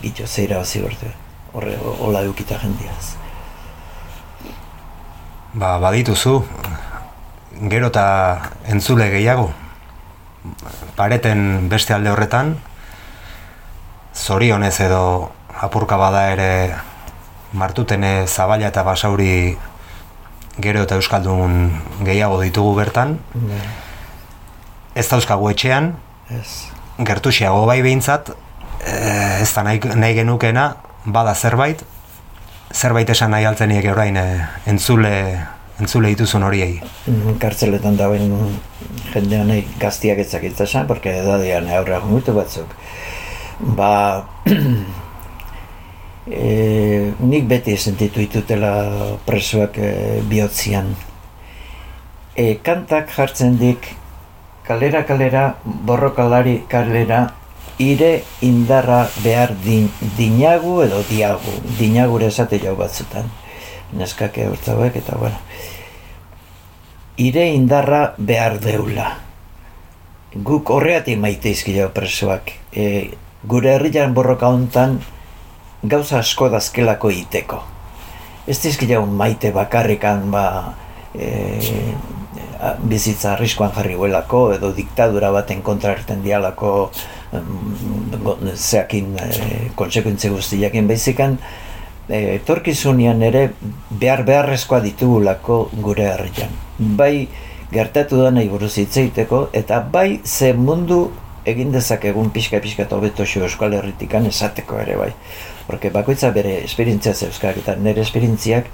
Gito 0.00 0.26
zeira 0.26 0.58
bazi 0.62 0.80
bertu, 0.80 1.10
horre, 1.52 1.76
hola 2.00 2.24
eukita 2.24 2.58
jendiaz. 2.62 3.14
Ba, 5.54 5.76
badituzu, 5.78 6.38
gero 7.70 7.92
eta 7.92 8.06
entzule 8.72 9.10
gehiago. 9.12 9.50
Pareten 10.96 11.68
beste 11.68 11.94
alde 11.94 12.10
horretan, 12.10 12.56
zorionez 14.14 14.74
edo 14.80 15.04
apurka 15.60 15.96
bada 16.00 16.26
ere 16.32 16.50
martutene 17.52 18.26
zabala 18.26 18.68
eta 18.72 18.82
basauri 18.82 19.56
gero 20.62 20.84
eta 20.86 20.98
euskaldun 21.00 21.72
gehiago 22.06 22.40
ditugu 22.42 22.74
bertan. 22.78 23.18
Ez 24.94 25.08
dauzkagu 25.10 25.50
etxean, 25.50 25.94
Ez, 26.32 26.70
gertuxiago 27.04 27.66
bai 27.68 27.82
behintzat, 27.84 28.30
eh, 28.86 29.42
ez 29.42 29.50
da 29.52 29.64
nahi, 29.66 29.80
nahi 29.94 30.14
genukena, 30.16 30.76
bada 31.04 31.34
zerbait, 31.34 31.82
zerbait 32.72 33.10
esan 33.10 33.34
nahi 33.34 33.44
altzeniek 33.44 33.84
orain 33.92 34.16
eh, 34.16 34.46
entzule, 34.70 35.12
entzule 35.80 36.14
dituzun 36.14 36.46
horiei. 36.48 36.80
Mm, 37.06 37.36
kartzeletan 37.42 37.98
dauen 38.00 38.32
jendean 39.12 39.52
nahi 39.52 39.66
gaztiak 39.80 40.22
ezakitza 40.24 40.64
esan, 40.64 40.86
porque 40.86 41.12
edadean 41.20 41.68
aurra 41.68 42.00
mutu 42.00 42.32
batzuk. 42.36 42.72
Ba, 43.76 44.24
e, 46.26 47.12
nik 47.20 47.46
beti 47.48 47.76
sentitu 47.76 48.20
ditutela 48.20 48.72
presoak 49.26 49.78
e, 49.78 49.90
bihotzian. 50.28 50.94
E, 52.36 52.58
kantak 52.62 53.12
jartzen 53.14 53.58
dik, 53.58 53.88
kalera 54.66 55.04
kalera, 55.06 55.54
borrokalari 55.64 56.62
kalera, 56.68 57.28
ire 57.78 58.22
indarra 58.42 59.04
behar 59.22 59.54
din, 59.64 59.90
dinagu 60.16 60.80
edo 60.82 61.02
diagu, 61.10 61.54
dinagure 61.78 62.30
esate 62.32 62.58
jau 62.62 62.76
batzutan. 62.78 63.30
Neskak 63.94 64.38
eurtzauek 64.42 64.96
eta 64.98 65.16
bueno 65.18 65.38
ire 67.16 67.54
indarra 67.54 68.14
behar 68.18 68.58
deula. 68.60 69.18
Guk 70.34 70.70
horreatik 70.70 71.18
maite 71.18 71.52
izkila 71.54 71.88
presoak. 71.94 72.50
E, 72.74 73.14
gure 73.46 73.74
herrian 73.76 74.14
borroka 74.14 74.48
hontan 74.50 74.98
gauza 75.84 76.18
asko 76.18 76.48
dazkelako 76.48 77.10
iteko. 77.12 77.60
Ez 78.48 78.58
dizkilagun 78.62 79.12
maite 79.16 79.52
bakarrikan 79.52 80.30
ba, 80.32 80.74
e, 81.14 81.28
bizitza 82.88 83.32
arriskoan 83.34 83.72
jarri 83.76 83.94
huelako, 83.98 84.46
edo 84.56 84.72
diktadura 84.76 85.30
baten 85.32 85.62
kontra 85.62 85.92
erten 85.92 86.22
dialako 86.24 86.90
go- 88.24 88.38
zeakin 88.54 89.16
e, 89.20 89.30
konsekuentze 89.76 90.28
guztiakin 90.32 90.88
baizikan, 90.88 91.38
e, 92.08 92.20
etorkizunean 92.36 93.22
ere 93.22 93.50
behar 93.90 94.24
beharrezkoa 94.28 94.80
ditugulako 94.84 95.68
gure 95.82 96.08
herrian. 96.12 96.52
Bai 96.78 97.28
gertatu 97.72 98.20
da 98.22 98.30
nahi 98.30 98.48
buruz 98.48 98.74
hitz 98.78 98.96
egiteko 98.96 99.48
eta 99.52 99.80
bai 99.80 100.20
ze 100.24 100.52
mundu 100.52 101.10
egin 101.44 101.72
dezakegun 101.72 102.30
pixka 102.30 102.60
pixka 102.60 102.84
eta 102.84 102.96
hobeto 102.96 103.24
Euskal 103.24 103.74
Herritikan 103.74 104.26
esateko 104.26 104.78
ere 104.80 104.96
bai. 104.96 105.12
Porque 105.66 105.90
bakoitza 105.90 106.30
bere 106.30 106.64
esperientzia 106.64 107.14
zeuzkak 107.14 107.56
eta 107.62 107.76
nire 107.76 108.00
esperientziak 108.02 108.66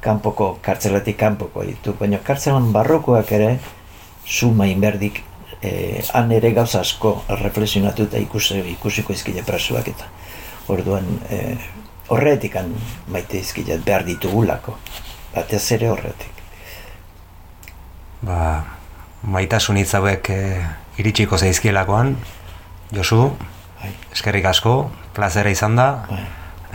kanpoko, 0.00 0.58
kartzelatik 0.62 1.16
kanpoko 1.16 1.64
ditu, 1.64 1.94
baina 1.98 2.18
kartzelan 2.18 2.72
barrokoak 2.72 3.32
ere 3.32 3.58
suma 4.26 4.66
inberdik 4.66 5.22
eh, 5.62 6.02
han 6.12 6.32
ere 6.32 6.52
gauza 6.52 6.80
asko 6.80 7.22
reflexionatu 7.40 8.08
eta 8.08 8.18
ikusi, 8.18 8.60
ikusiko 8.74 9.12
izkile 9.12 9.42
presuak 9.46 9.88
eta 9.88 10.10
orduan 10.68 11.08
eh, 11.30 11.56
horretik 12.08 12.56
maite 13.08 13.40
izkilet 13.40 13.84
behar 13.84 14.04
ditugulako. 14.04 14.76
Batez 15.34 15.64
ere 15.72 15.90
horretik. 15.90 16.30
Ba, 18.24 18.64
maitasun 19.22 19.76
hitz 19.80 19.92
hauek 19.96 20.30
e, 20.30 20.40
iritsiko 20.98 21.38
zaizkielakoan, 21.38 22.16
Josu, 22.94 23.32
Bai. 23.80 23.92
eskerrik 24.12 24.44
asko, 24.46 24.90
plazera 25.14 25.50
izan 25.50 25.76
da, 25.76 26.06
Bai. 26.10 26.24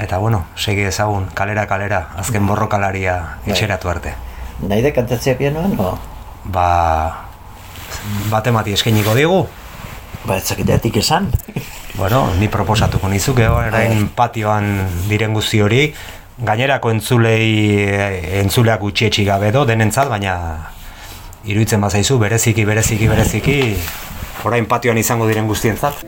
eta 0.06 0.18
bueno, 0.18 0.46
segi 0.56 0.84
ezagun, 0.88 1.28
kalera 1.34 1.68
kalera, 1.68 2.10
azken 2.18 2.48
borrokalaria 2.48 3.16
Bai. 3.46 3.54
etxeratu 3.54 3.90
arte. 3.90 4.14
nahi 4.62 4.82
da 4.82 4.92
kantatzea 4.92 5.38
pianoan, 5.38 5.76
no? 5.78 5.98
Ba, 6.44 7.28
batemati 8.30 8.74
eskainiko 8.76 9.16
digu, 9.16 9.48
ba 10.26 10.38
ez 10.38 10.44
zakiteatik 10.46 10.98
esan 10.98 11.30
Bueno, 12.00 12.30
ni 12.40 12.48
proposatuko 12.48 13.10
nizuke 13.10 13.48
orain 13.48 14.08
patioan 14.16 14.88
diren 15.10 15.34
guzti 15.34 15.60
hori, 15.60 15.94
gainerako 16.40 16.92
entzulei 16.92 17.90
entzuleak 18.40 18.84
utxietxi 18.84 19.26
gabe 19.28 19.52
do 19.52 19.66
denentzat, 19.68 20.08
baina 20.08 20.36
iruditzen 21.44 21.82
bazaizu 21.82 22.20
bereziki 22.20 22.64
bereziki 22.66 23.08
bereziki 23.08 23.58
orain 24.46 24.66
patioan 24.66 24.98
izango 24.98 25.28
diren 25.28 25.48
guztientzat. 25.50 26.06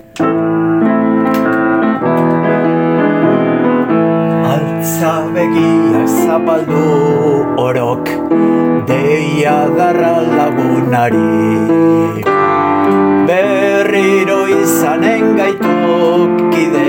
Altza 4.52 5.14
begiak 5.36 6.10
zapaldu 6.26 6.86
orok 7.62 8.10
Deia 8.90 9.56
darra 9.78 10.16
lagunari 10.26 11.22
Berriro 13.30 14.42
izanen 14.58 15.38
gaituk 15.38 16.42
kide 16.56 16.88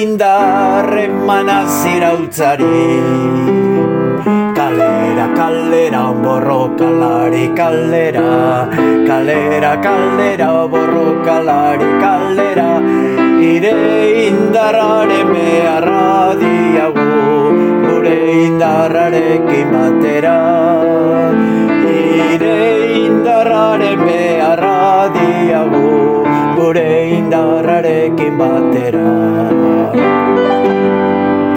Indarren 0.00 1.16
manazira 1.30 2.12
utzari 2.18 3.67
Kalera, 4.68 5.26
kalera, 5.34 6.02
borrokalari, 6.22 7.44
kalera. 7.56 8.68
Kalera, 9.08 9.72
kalera, 9.84 10.50
borrokalari, 10.72 11.88
kalera. 12.02 12.68
Ire 13.52 13.78
indarraren 14.28 15.30
beharra 15.32 16.36
diagu 16.42 17.08
Gure 17.86 18.18
indarrarekin 18.44 19.72
batera. 19.72 20.36
Ire 22.28 22.60
indarraren 23.06 23.98
beharra 24.04 24.76
diagu 25.16 25.88
Gure 26.60 26.88
indarrarekin 27.16 28.36
batera 28.36 30.17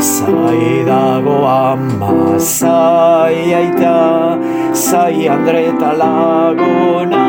Zai 0.01 0.81
dago 0.83 1.45
ama, 1.45 2.39
zai 2.39 3.53
aita, 3.53 4.35
zai 4.73 5.27
Andreta 5.29 5.93
laguna. 6.01 7.25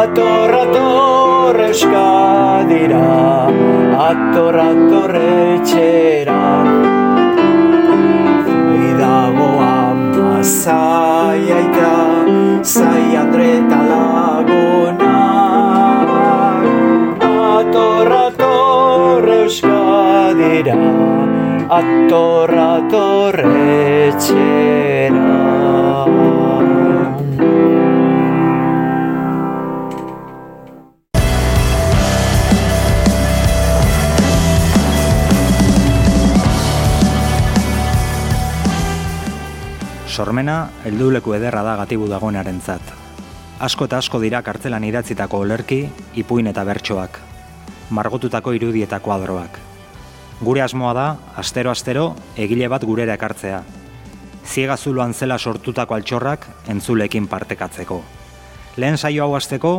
Ator, 0.00 0.52
ator 0.64 1.56
euskadira, 1.68 3.08
ator, 4.08 4.56
ator 4.68 5.12
etxera. 5.16 6.42
Zai 8.44 8.84
dago 9.00 9.50
ama, 9.72 10.42
zai 10.44 11.40
aita, 11.58 11.96
zai 12.62 13.07
euskadira, 20.58 20.74
ator, 21.70 22.50
ator 22.50 23.34
etxera 24.10 25.26
Sormena, 40.08 40.70
helduleku 40.82 41.30
ederra 41.36 41.62
da 41.62 41.76
gatibu 41.78 42.08
dagoenarentzat. 42.10 42.82
Asko 43.62 43.86
eta 43.86 44.00
asko 44.02 44.18
dira 44.18 44.42
kartzelan 44.42 44.82
idatzitako 44.82 45.44
olerki, 45.46 45.78
ipuin 46.18 46.50
eta 46.50 46.66
bertsoak. 46.66 47.22
Margotutako 47.94 48.56
irudi 48.58 48.82
eta 48.82 48.98
kuadroak. 48.98 49.67
Gure 50.40 50.62
asmoa 50.62 50.92
da, 50.94 51.06
astero-astero, 51.40 52.12
egile 52.38 52.68
bat 52.70 52.84
gurera 52.86 53.16
ekartzea. 53.18 53.62
Ziegazuloan 54.46 55.12
zela 55.12 55.38
sortutako 55.38 55.96
altxorrak 55.96 56.46
entzulekin 56.70 57.26
partekatzeko. 57.26 57.98
Lehen 58.78 58.96
saio 58.96 59.24
hau 59.24 59.34
hasteko, 59.34 59.72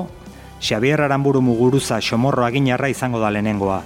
Xabier 0.59 0.99
Aramburu 1.01 1.39
Muguruza 1.41 2.01
xomorro 2.01 2.43
aginarra 2.43 2.89
izango 2.91 3.21
da 3.23 3.31
lehenengoa. 3.31 3.79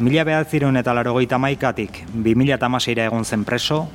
Mila 0.00 0.24
behatzireun 0.24 0.80
eta 0.80 0.94
larogeita 0.96 1.36
maikatik 1.38 2.00
2000 2.14 2.56
eta 2.56 3.04
egon 3.04 3.24
zen 3.24 3.44
preso, 3.44 3.86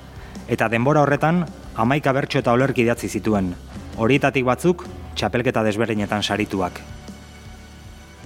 eta 0.47 0.69
denbora 0.69 1.01
horretan 1.01 1.45
amaika 1.75 2.13
bertso 2.13 2.37
eta 2.39 2.53
olerki 2.53 2.83
idatzi 2.83 3.09
zituen. 3.09 3.55
Horietatik 3.97 4.45
batzuk, 4.45 4.85
txapelketa 5.15 5.63
desberdinetan 5.63 6.21
sarituak. 6.21 6.81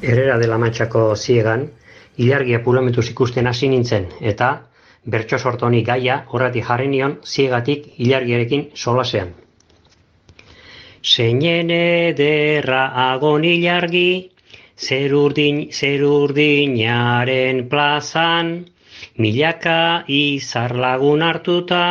Herrera 0.02 0.38
de 0.38 0.48
la 0.48 0.58
Manchako 0.58 1.16
ziegan, 1.16 1.70
ilargia 2.20 2.60
pulometuz 2.64 3.08
ikusten 3.12 3.48
hasi 3.48 3.70
nintzen, 3.72 4.08
eta 4.22 4.50
bertso 5.06 5.38
sortoni 5.40 5.84
gaia 5.88 6.24
horrati 6.28 6.64
jarri 6.70 6.88
nion 6.92 7.20
ziegatik 7.26 7.94
ilargiarekin 7.98 8.70
solasean. 8.76 9.32
Zeinen 11.00 11.72
ederra 11.72 12.82
agon 13.12 13.46
ilargi, 13.48 14.32
zerurdin, 14.76 15.70
zerurdinaren 15.72 17.64
plazan, 17.72 18.52
milaka 19.18 20.04
izar 20.08 20.76
lagun 20.76 21.24
hartuta, 21.24 21.84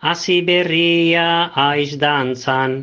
hasi 0.00 0.42
berria 0.42 1.26
aiz 1.64 1.96
dantzan, 2.04 2.82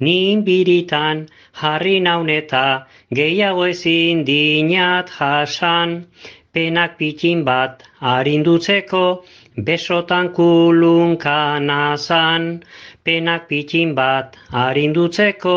nin 0.00 0.44
biritan 0.44 1.26
jarri 1.60 1.98
nauneta, 2.00 2.86
gehiago 3.12 3.64
ezin 3.68 4.24
dinat 4.24 5.08
jasan, 5.10 6.06
penak 6.54 6.96
pitin 6.98 7.44
bat 7.44 7.82
arindutzeko, 8.00 9.24
besotan 9.56 10.30
kulunka 10.32 11.58
nazan, 11.58 12.62
penak 13.04 13.48
pitin 13.48 13.94
bat 13.96 14.36
arindutzeko, 14.52 15.56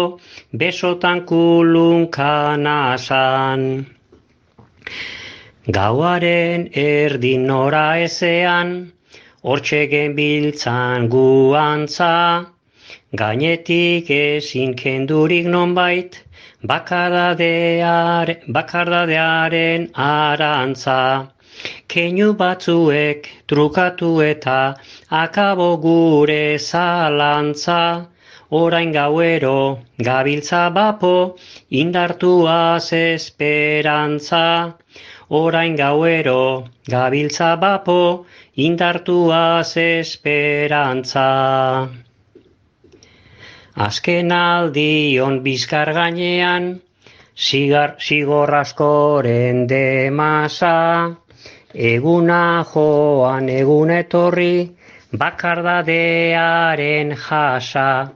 besotan 0.58 1.26
kulunka 1.30 2.58
nazan. 2.58 3.86
Gauaren 5.78 6.68
erdin 6.74 7.46
nora 7.48 7.88
ezean, 8.08 8.92
hortxe 9.44 9.86
genbiltzan 9.94 11.08
guantza, 11.08 12.50
gainetik 13.16 14.10
ezin 14.10 14.74
kendurik 14.74 15.46
nonbait, 15.46 16.18
bakardadeare, 16.64 18.36
bakardadearen 18.48 19.92
arantza. 19.94 21.30
Keinu 21.88 22.34
batzuek 22.36 23.28
trukatu 23.48 24.12
eta 24.24 24.76
akabo 25.12 25.70
gure 25.82 26.58
zalantza, 26.58 28.08
orain 28.50 28.92
gauero, 28.94 29.80
gabiltza 30.00 30.64
bapo, 30.74 31.36
indartuaz 31.70 32.92
esperantza. 32.94 34.76
Orain 35.30 35.76
gauero, 35.76 36.68
gabiltza 36.88 37.56
bapo, 37.60 38.26
indartuaz 38.56 39.76
esperantza. 39.78 41.28
Azken 43.76 44.32
aldion 44.32 45.42
bizkar 45.42 45.94
gainean, 45.94 46.80
Sigar, 47.36 47.96
sigor 47.98 48.54
askoren 48.54 49.66
demasa, 49.66 51.18
eguna 51.74 52.64
joan 52.72 53.50
egun 53.50 53.90
etorri, 53.90 54.70
bakardadearen 55.18 57.16
jasa. 57.18 58.14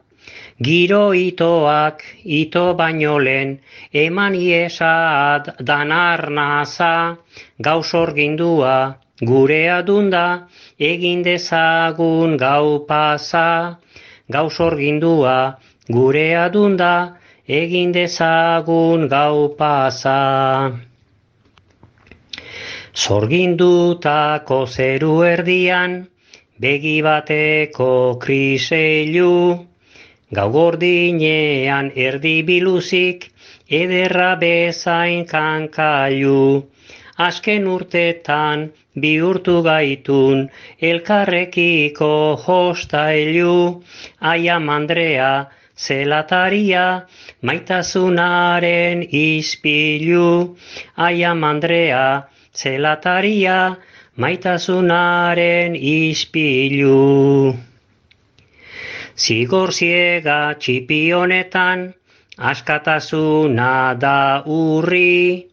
Giro 0.61 1.13
itoak, 1.13 2.03
ito 2.23 2.75
baino 2.77 3.17
lehen, 3.17 3.57
eman 3.91 4.35
iesat 4.35 5.57
dan 5.65 5.91
arnaza, 5.91 7.17
gauz 7.57 7.93
orgindua, 7.95 8.97
gure 9.21 9.69
adunda, 9.69 10.47
egin 10.77 11.23
dezagun 11.23 12.37
gau 12.37 12.85
pasa. 12.85 13.79
Gauz 14.29 14.59
orgindua, 14.59 15.57
gure 15.87 16.35
adunda, 16.35 17.15
egin 17.47 17.93
dezagun 17.95 19.07
gau 19.07 19.55
pasa. 19.55 20.17
Zorgindutako 22.91 24.59
zeru 24.67 25.13
erdian, 25.23 25.95
begi 26.59 27.01
bateko 27.05 28.19
kriseilu, 28.19 29.65
gau 30.33 30.49
gordinean 30.51 31.91
erdi 31.95 32.41
biluzik, 32.43 33.29
ederra 33.69 34.35
bezain 34.35 35.23
kankailu. 35.25 36.67
Azken 37.17 37.65
urtetan 37.67 38.67
bihurtu 39.03 39.61
gaitun, 39.65 40.49
elkarrekiko 40.89 42.09
hostailu, 42.43 43.81
aia 44.21 44.59
mandrea, 44.59 45.31
zelataria, 45.77 46.83
maitasunaren 47.41 49.01
izpilu, 49.11 50.55
aia 50.95 51.33
mandrea, 51.33 52.05
zelataria, 52.53 53.57
maitasunaren 54.17 55.75
izpilu. 55.75 57.53
Zigor 59.17 59.73
ziega 59.73 60.39
txipi 60.61 61.01
honetan, 61.17 61.87
askatasuna 62.37 63.73
da 63.97 64.17
urri, 64.45 65.47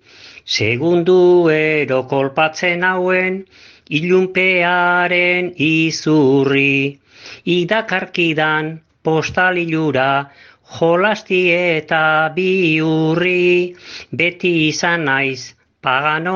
segundu 0.44 1.48
ero 1.50 2.04
kolpatzen 2.08 2.84
hauen, 2.84 3.44
ilunpearen 3.88 5.52
izurri, 5.56 6.98
idakarkidan 7.44 8.80
postalilura, 9.02 10.30
jolasti 10.78 11.40
eta 11.52 12.30
biurri, 12.36 13.74
beti 14.12 14.68
izan 14.68 15.04
naiz, 15.08 15.54
pagan 15.82 16.26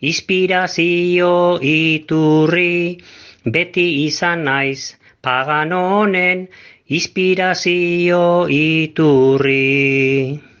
inspirazio 0.00 1.58
iturri, 1.60 2.98
beti 3.44 4.06
izan 4.06 4.44
naiz, 4.44 4.96
pagan 5.22 5.72
inspirazio 6.88 8.46
iturri. 8.48 10.55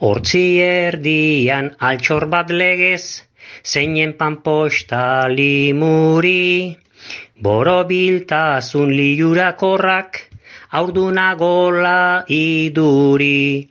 Hortzi 0.00 0.60
erdian 0.64 1.70
altxor 1.88 2.26
bat 2.34 2.50
legez, 2.50 3.22
zeinen 3.64 4.12
panposta 4.20 5.26
limuri, 5.28 6.76
borobiltasun 7.42 8.92
liurakorrak, 8.98 10.20
aurduna 10.80 11.34
gola 11.42 12.24
iduri, 12.28 13.68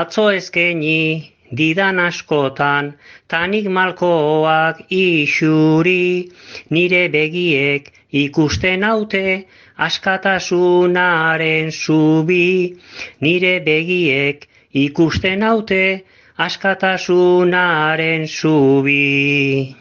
atzo 0.00 0.26
ezkeni 0.38 1.32
didan 1.60 2.00
askotan, 2.06 2.94
tanik 3.28 3.68
malkoak 3.78 4.82
isuri, 4.90 6.30
nire 6.70 7.04
begiek 7.12 7.92
ikusten 8.24 8.82
haute, 8.82 9.46
askatasunaren 9.76 11.70
zubi, 11.70 12.76
nire 13.20 13.60
begiek 13.60 14.48
ikusten 14.76 15.42
haute, 15.46 16.04
askatasunaren 16.36 18.26
zubi. 18.28 19.76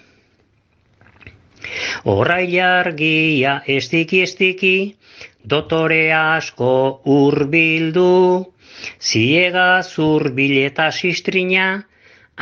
Horrailargia 2.06 3.56
estiki 3.78 4.22
estiki, 4.28 4.76
dotore 5.54 6.04
asko 6.20 7.02
urbildu, 7.16 8.46
ziega 9.02 9.70
zurbil 9.84 10.56
eta 10.64 10.92
sistrina, 10.92 11.68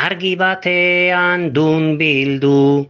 argi 0.07 0.35
batean 0.35 1.49
dun 1.57 1.97
bildu, 1.97 2.89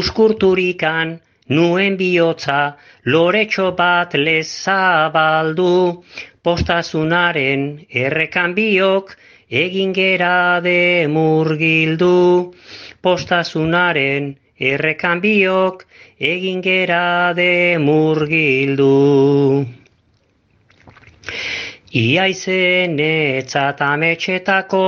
uskurturikan 0.00 1.18
nuen 1.48 1.96
bihotza, 1.96 2.60
loretxo 3.04 3.70
bat 3.78 4.14
lezabaldu, 4.14 6.02
postazunaren 6.46 7.62
errekan 7.90 8.52
biok, 8.54 9.16
egin 9.50 9.92
gera 9.94 10.60
de 10.62 11.06
murgildu, 11.10 12.54
postazunaren 13.02 14.28
errekan 14.58 15.20
biok, 15.24 15.82
egin 16.18 16.62
gera 16.62 17.32
de 17.34 17.78
murgildu. 17.82 19.66
Iaizen 21.96 22.94
etzat 23.02 23.82
ametxetako, 23.82 24.86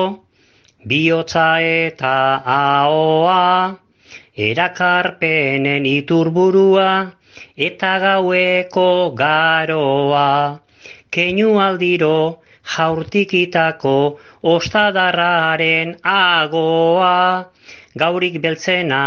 bihotza 0.87 1.49
eta 1.65 2.15
ahoa, 2.55 3.75
erakarpenen 4.51 5.91
iturburua, 5.91 6.89
eta 7.57 7.93
gaueko 8.07 8.89
garoa. 9.19 10.31
Keinu 11.11 11.59
aldiro 11.61 12.43
jaurtikitako 12.77 13.97
ostadarraren 14.55 15.95
agoa, 16.05 17.49
gaurik 18.03 18.41
beltzena 18.45 19.03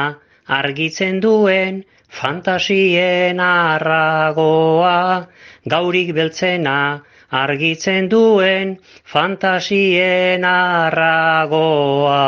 argitzen 0.60 1.22
duen 1.22 1.84
fantasien 2.22 3.39
arragoa, 3.39 5.28
gaurik 5.76 6.14
beltzena 6.18 6.78
argitzen 7.32 8.10
duen 8.12 8.78
fantasien 9.16 10.43
arragoa. 10.43 12.20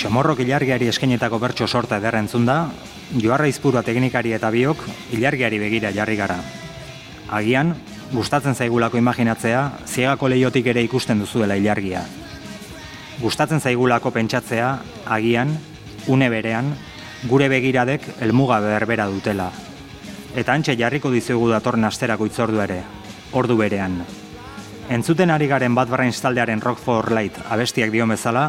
Xomorrok 0.00 0.38
ilargiari 0.40 0.86
eskenetako 0.88 1.36
bertso 1.42 1.66
sorta 1.68 1.98
ederra 2.00 2.22
entzun 2.22 2.46
da, 2.48 2.70
joarra 3.20 3.50
izpurua 3.50 3.82
teknikari 3.84 4.30
eta 4.32 4.48
biok 4.48 4.80
ilargiari 5.12 5.58
begira 5.60 5.90
jarri 5.92 6.16
gara. 6.16 6.38
Agian, 7.28 7.74
gustatzen 8.14 8.56
zaigulako 8.56 8.96
imaginatzea, 8.96 9.60
ziegako 9.84 10.30
leiotik 10.32 10.70
ere 10.72 10.80
ikusten 10.86 11.20
duzuela 11.20 11.58
ilargia. 11.60 12.06
Gustatzen 13.20 13.60
zaigulako 13.60 14.14
pentsatzea, 14.14 14.70
agian, 15.04 15.52
une 16.08 16.30
berean, 16.32 16.72
gure 17.28 17.50
begiradek 17.52 18.08
helmuga 18.24 18.62
berbera 18.64 19.04
dutela. 19.12 19.50
Eta 20.32 20.56
antxe 20.56 20.78
jarriko 20.80 21.12
dizugu 21.12 21.52
datorren 21.52 21.84
asterako 21.84 22.30
itzordu 22.30 22.64
ere, 22.64 22.80
ordu 23.36 23.60
berean. 23.60 24.00
Entzuten 24.88 25.28
ari 25.30 25.46
garen 25.46 25.76
bat 25.76 25.92
barra 25.92 26.08
instaldearen 26.08 26.64
Rock 26.64 26.80
for 26.80 27.12
Light 27.12 27.36
abestiak 27.50 27.92
dio 27.92 28.08
bezala, 28.08 28.48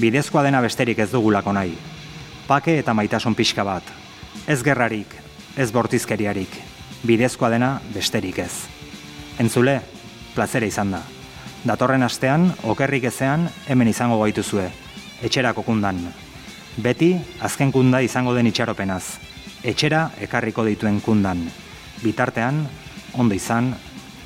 bidezkoa 0.00 0.42
dena 0.44 0.60
besterik 0.60 0.98
ez 0.98 1.10
dugulako 1.12 1.52
nahi. 1.52 1.74
Pake 2.46 2.78
eta 2.78 2.94
maitasun 2.94 3.34
pixka 3.34 3.64
bat. 3.64 3.82
Ez 4.46 4.62
gerrarik, 4.62 5.08
ez 5.56 5.70
bortizkeriarik. 5.72 6.50
Bidezkoa 7.06 7.50
dena 7.50 7.80
besterik 7.94 8.38
ez. 8.38 8.52
Entzule, 9.38 9.80
plazera 10.34 10.66
izan 10.66 10.92
da. 10.94 11.02
Datorren 11.66 12.02
astean, 12.06 12.52
okerrik 12.64 13.08
ezean, 13.10 13.48
hemen 13.66 13.88
izango 13.88 14.20
gaituzue. 14.22 14.68
Etxerako 15.26 15.64
kundan. 15.66 15.98
Beti, 16.76 17.16
azken 17.40 17.72
kunda 17.72 18.00
izango 18.04 18.34
den 18.34 18.46
itxaropenaz. 18.52 19.18
etxera 19.66 20.10
ekarriko 20.22 20.64
dituen 20.64 21.00
kundan. 21.00 21.42
Bitartean, 22.04 22.62
ondo 23.18 23.34
izan, 23.34 23.74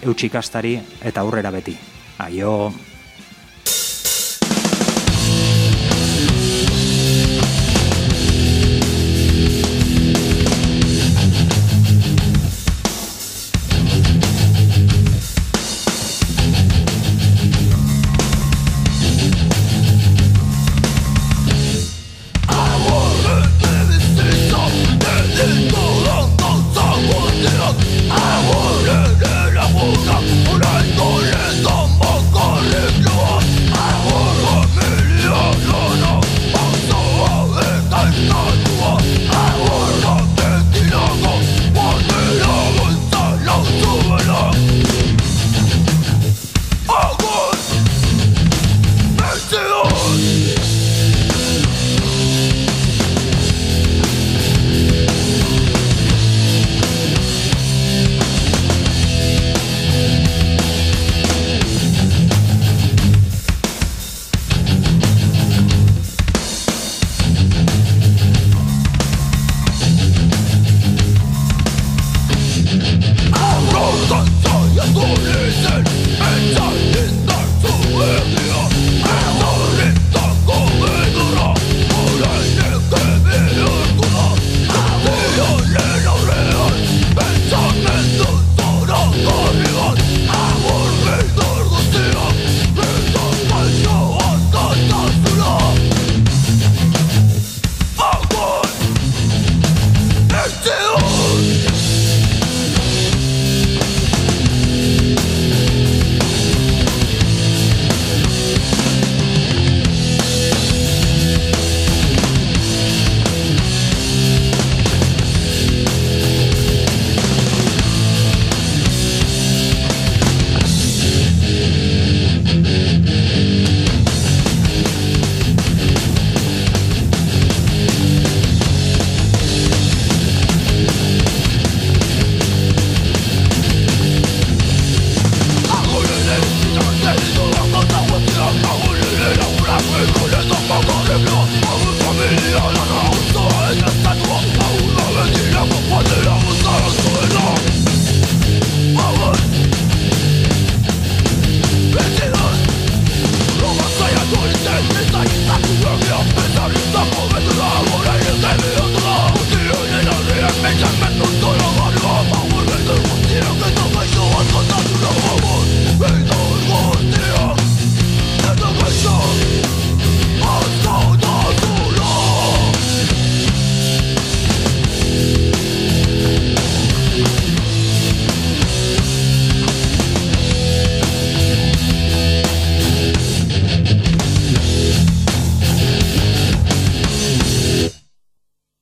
eutxikastari 0.02 0.76
eta 1.00 1.24
aurrera 1.24 1.50
beti. 1.50 1.78
Aio! 2.18 2.89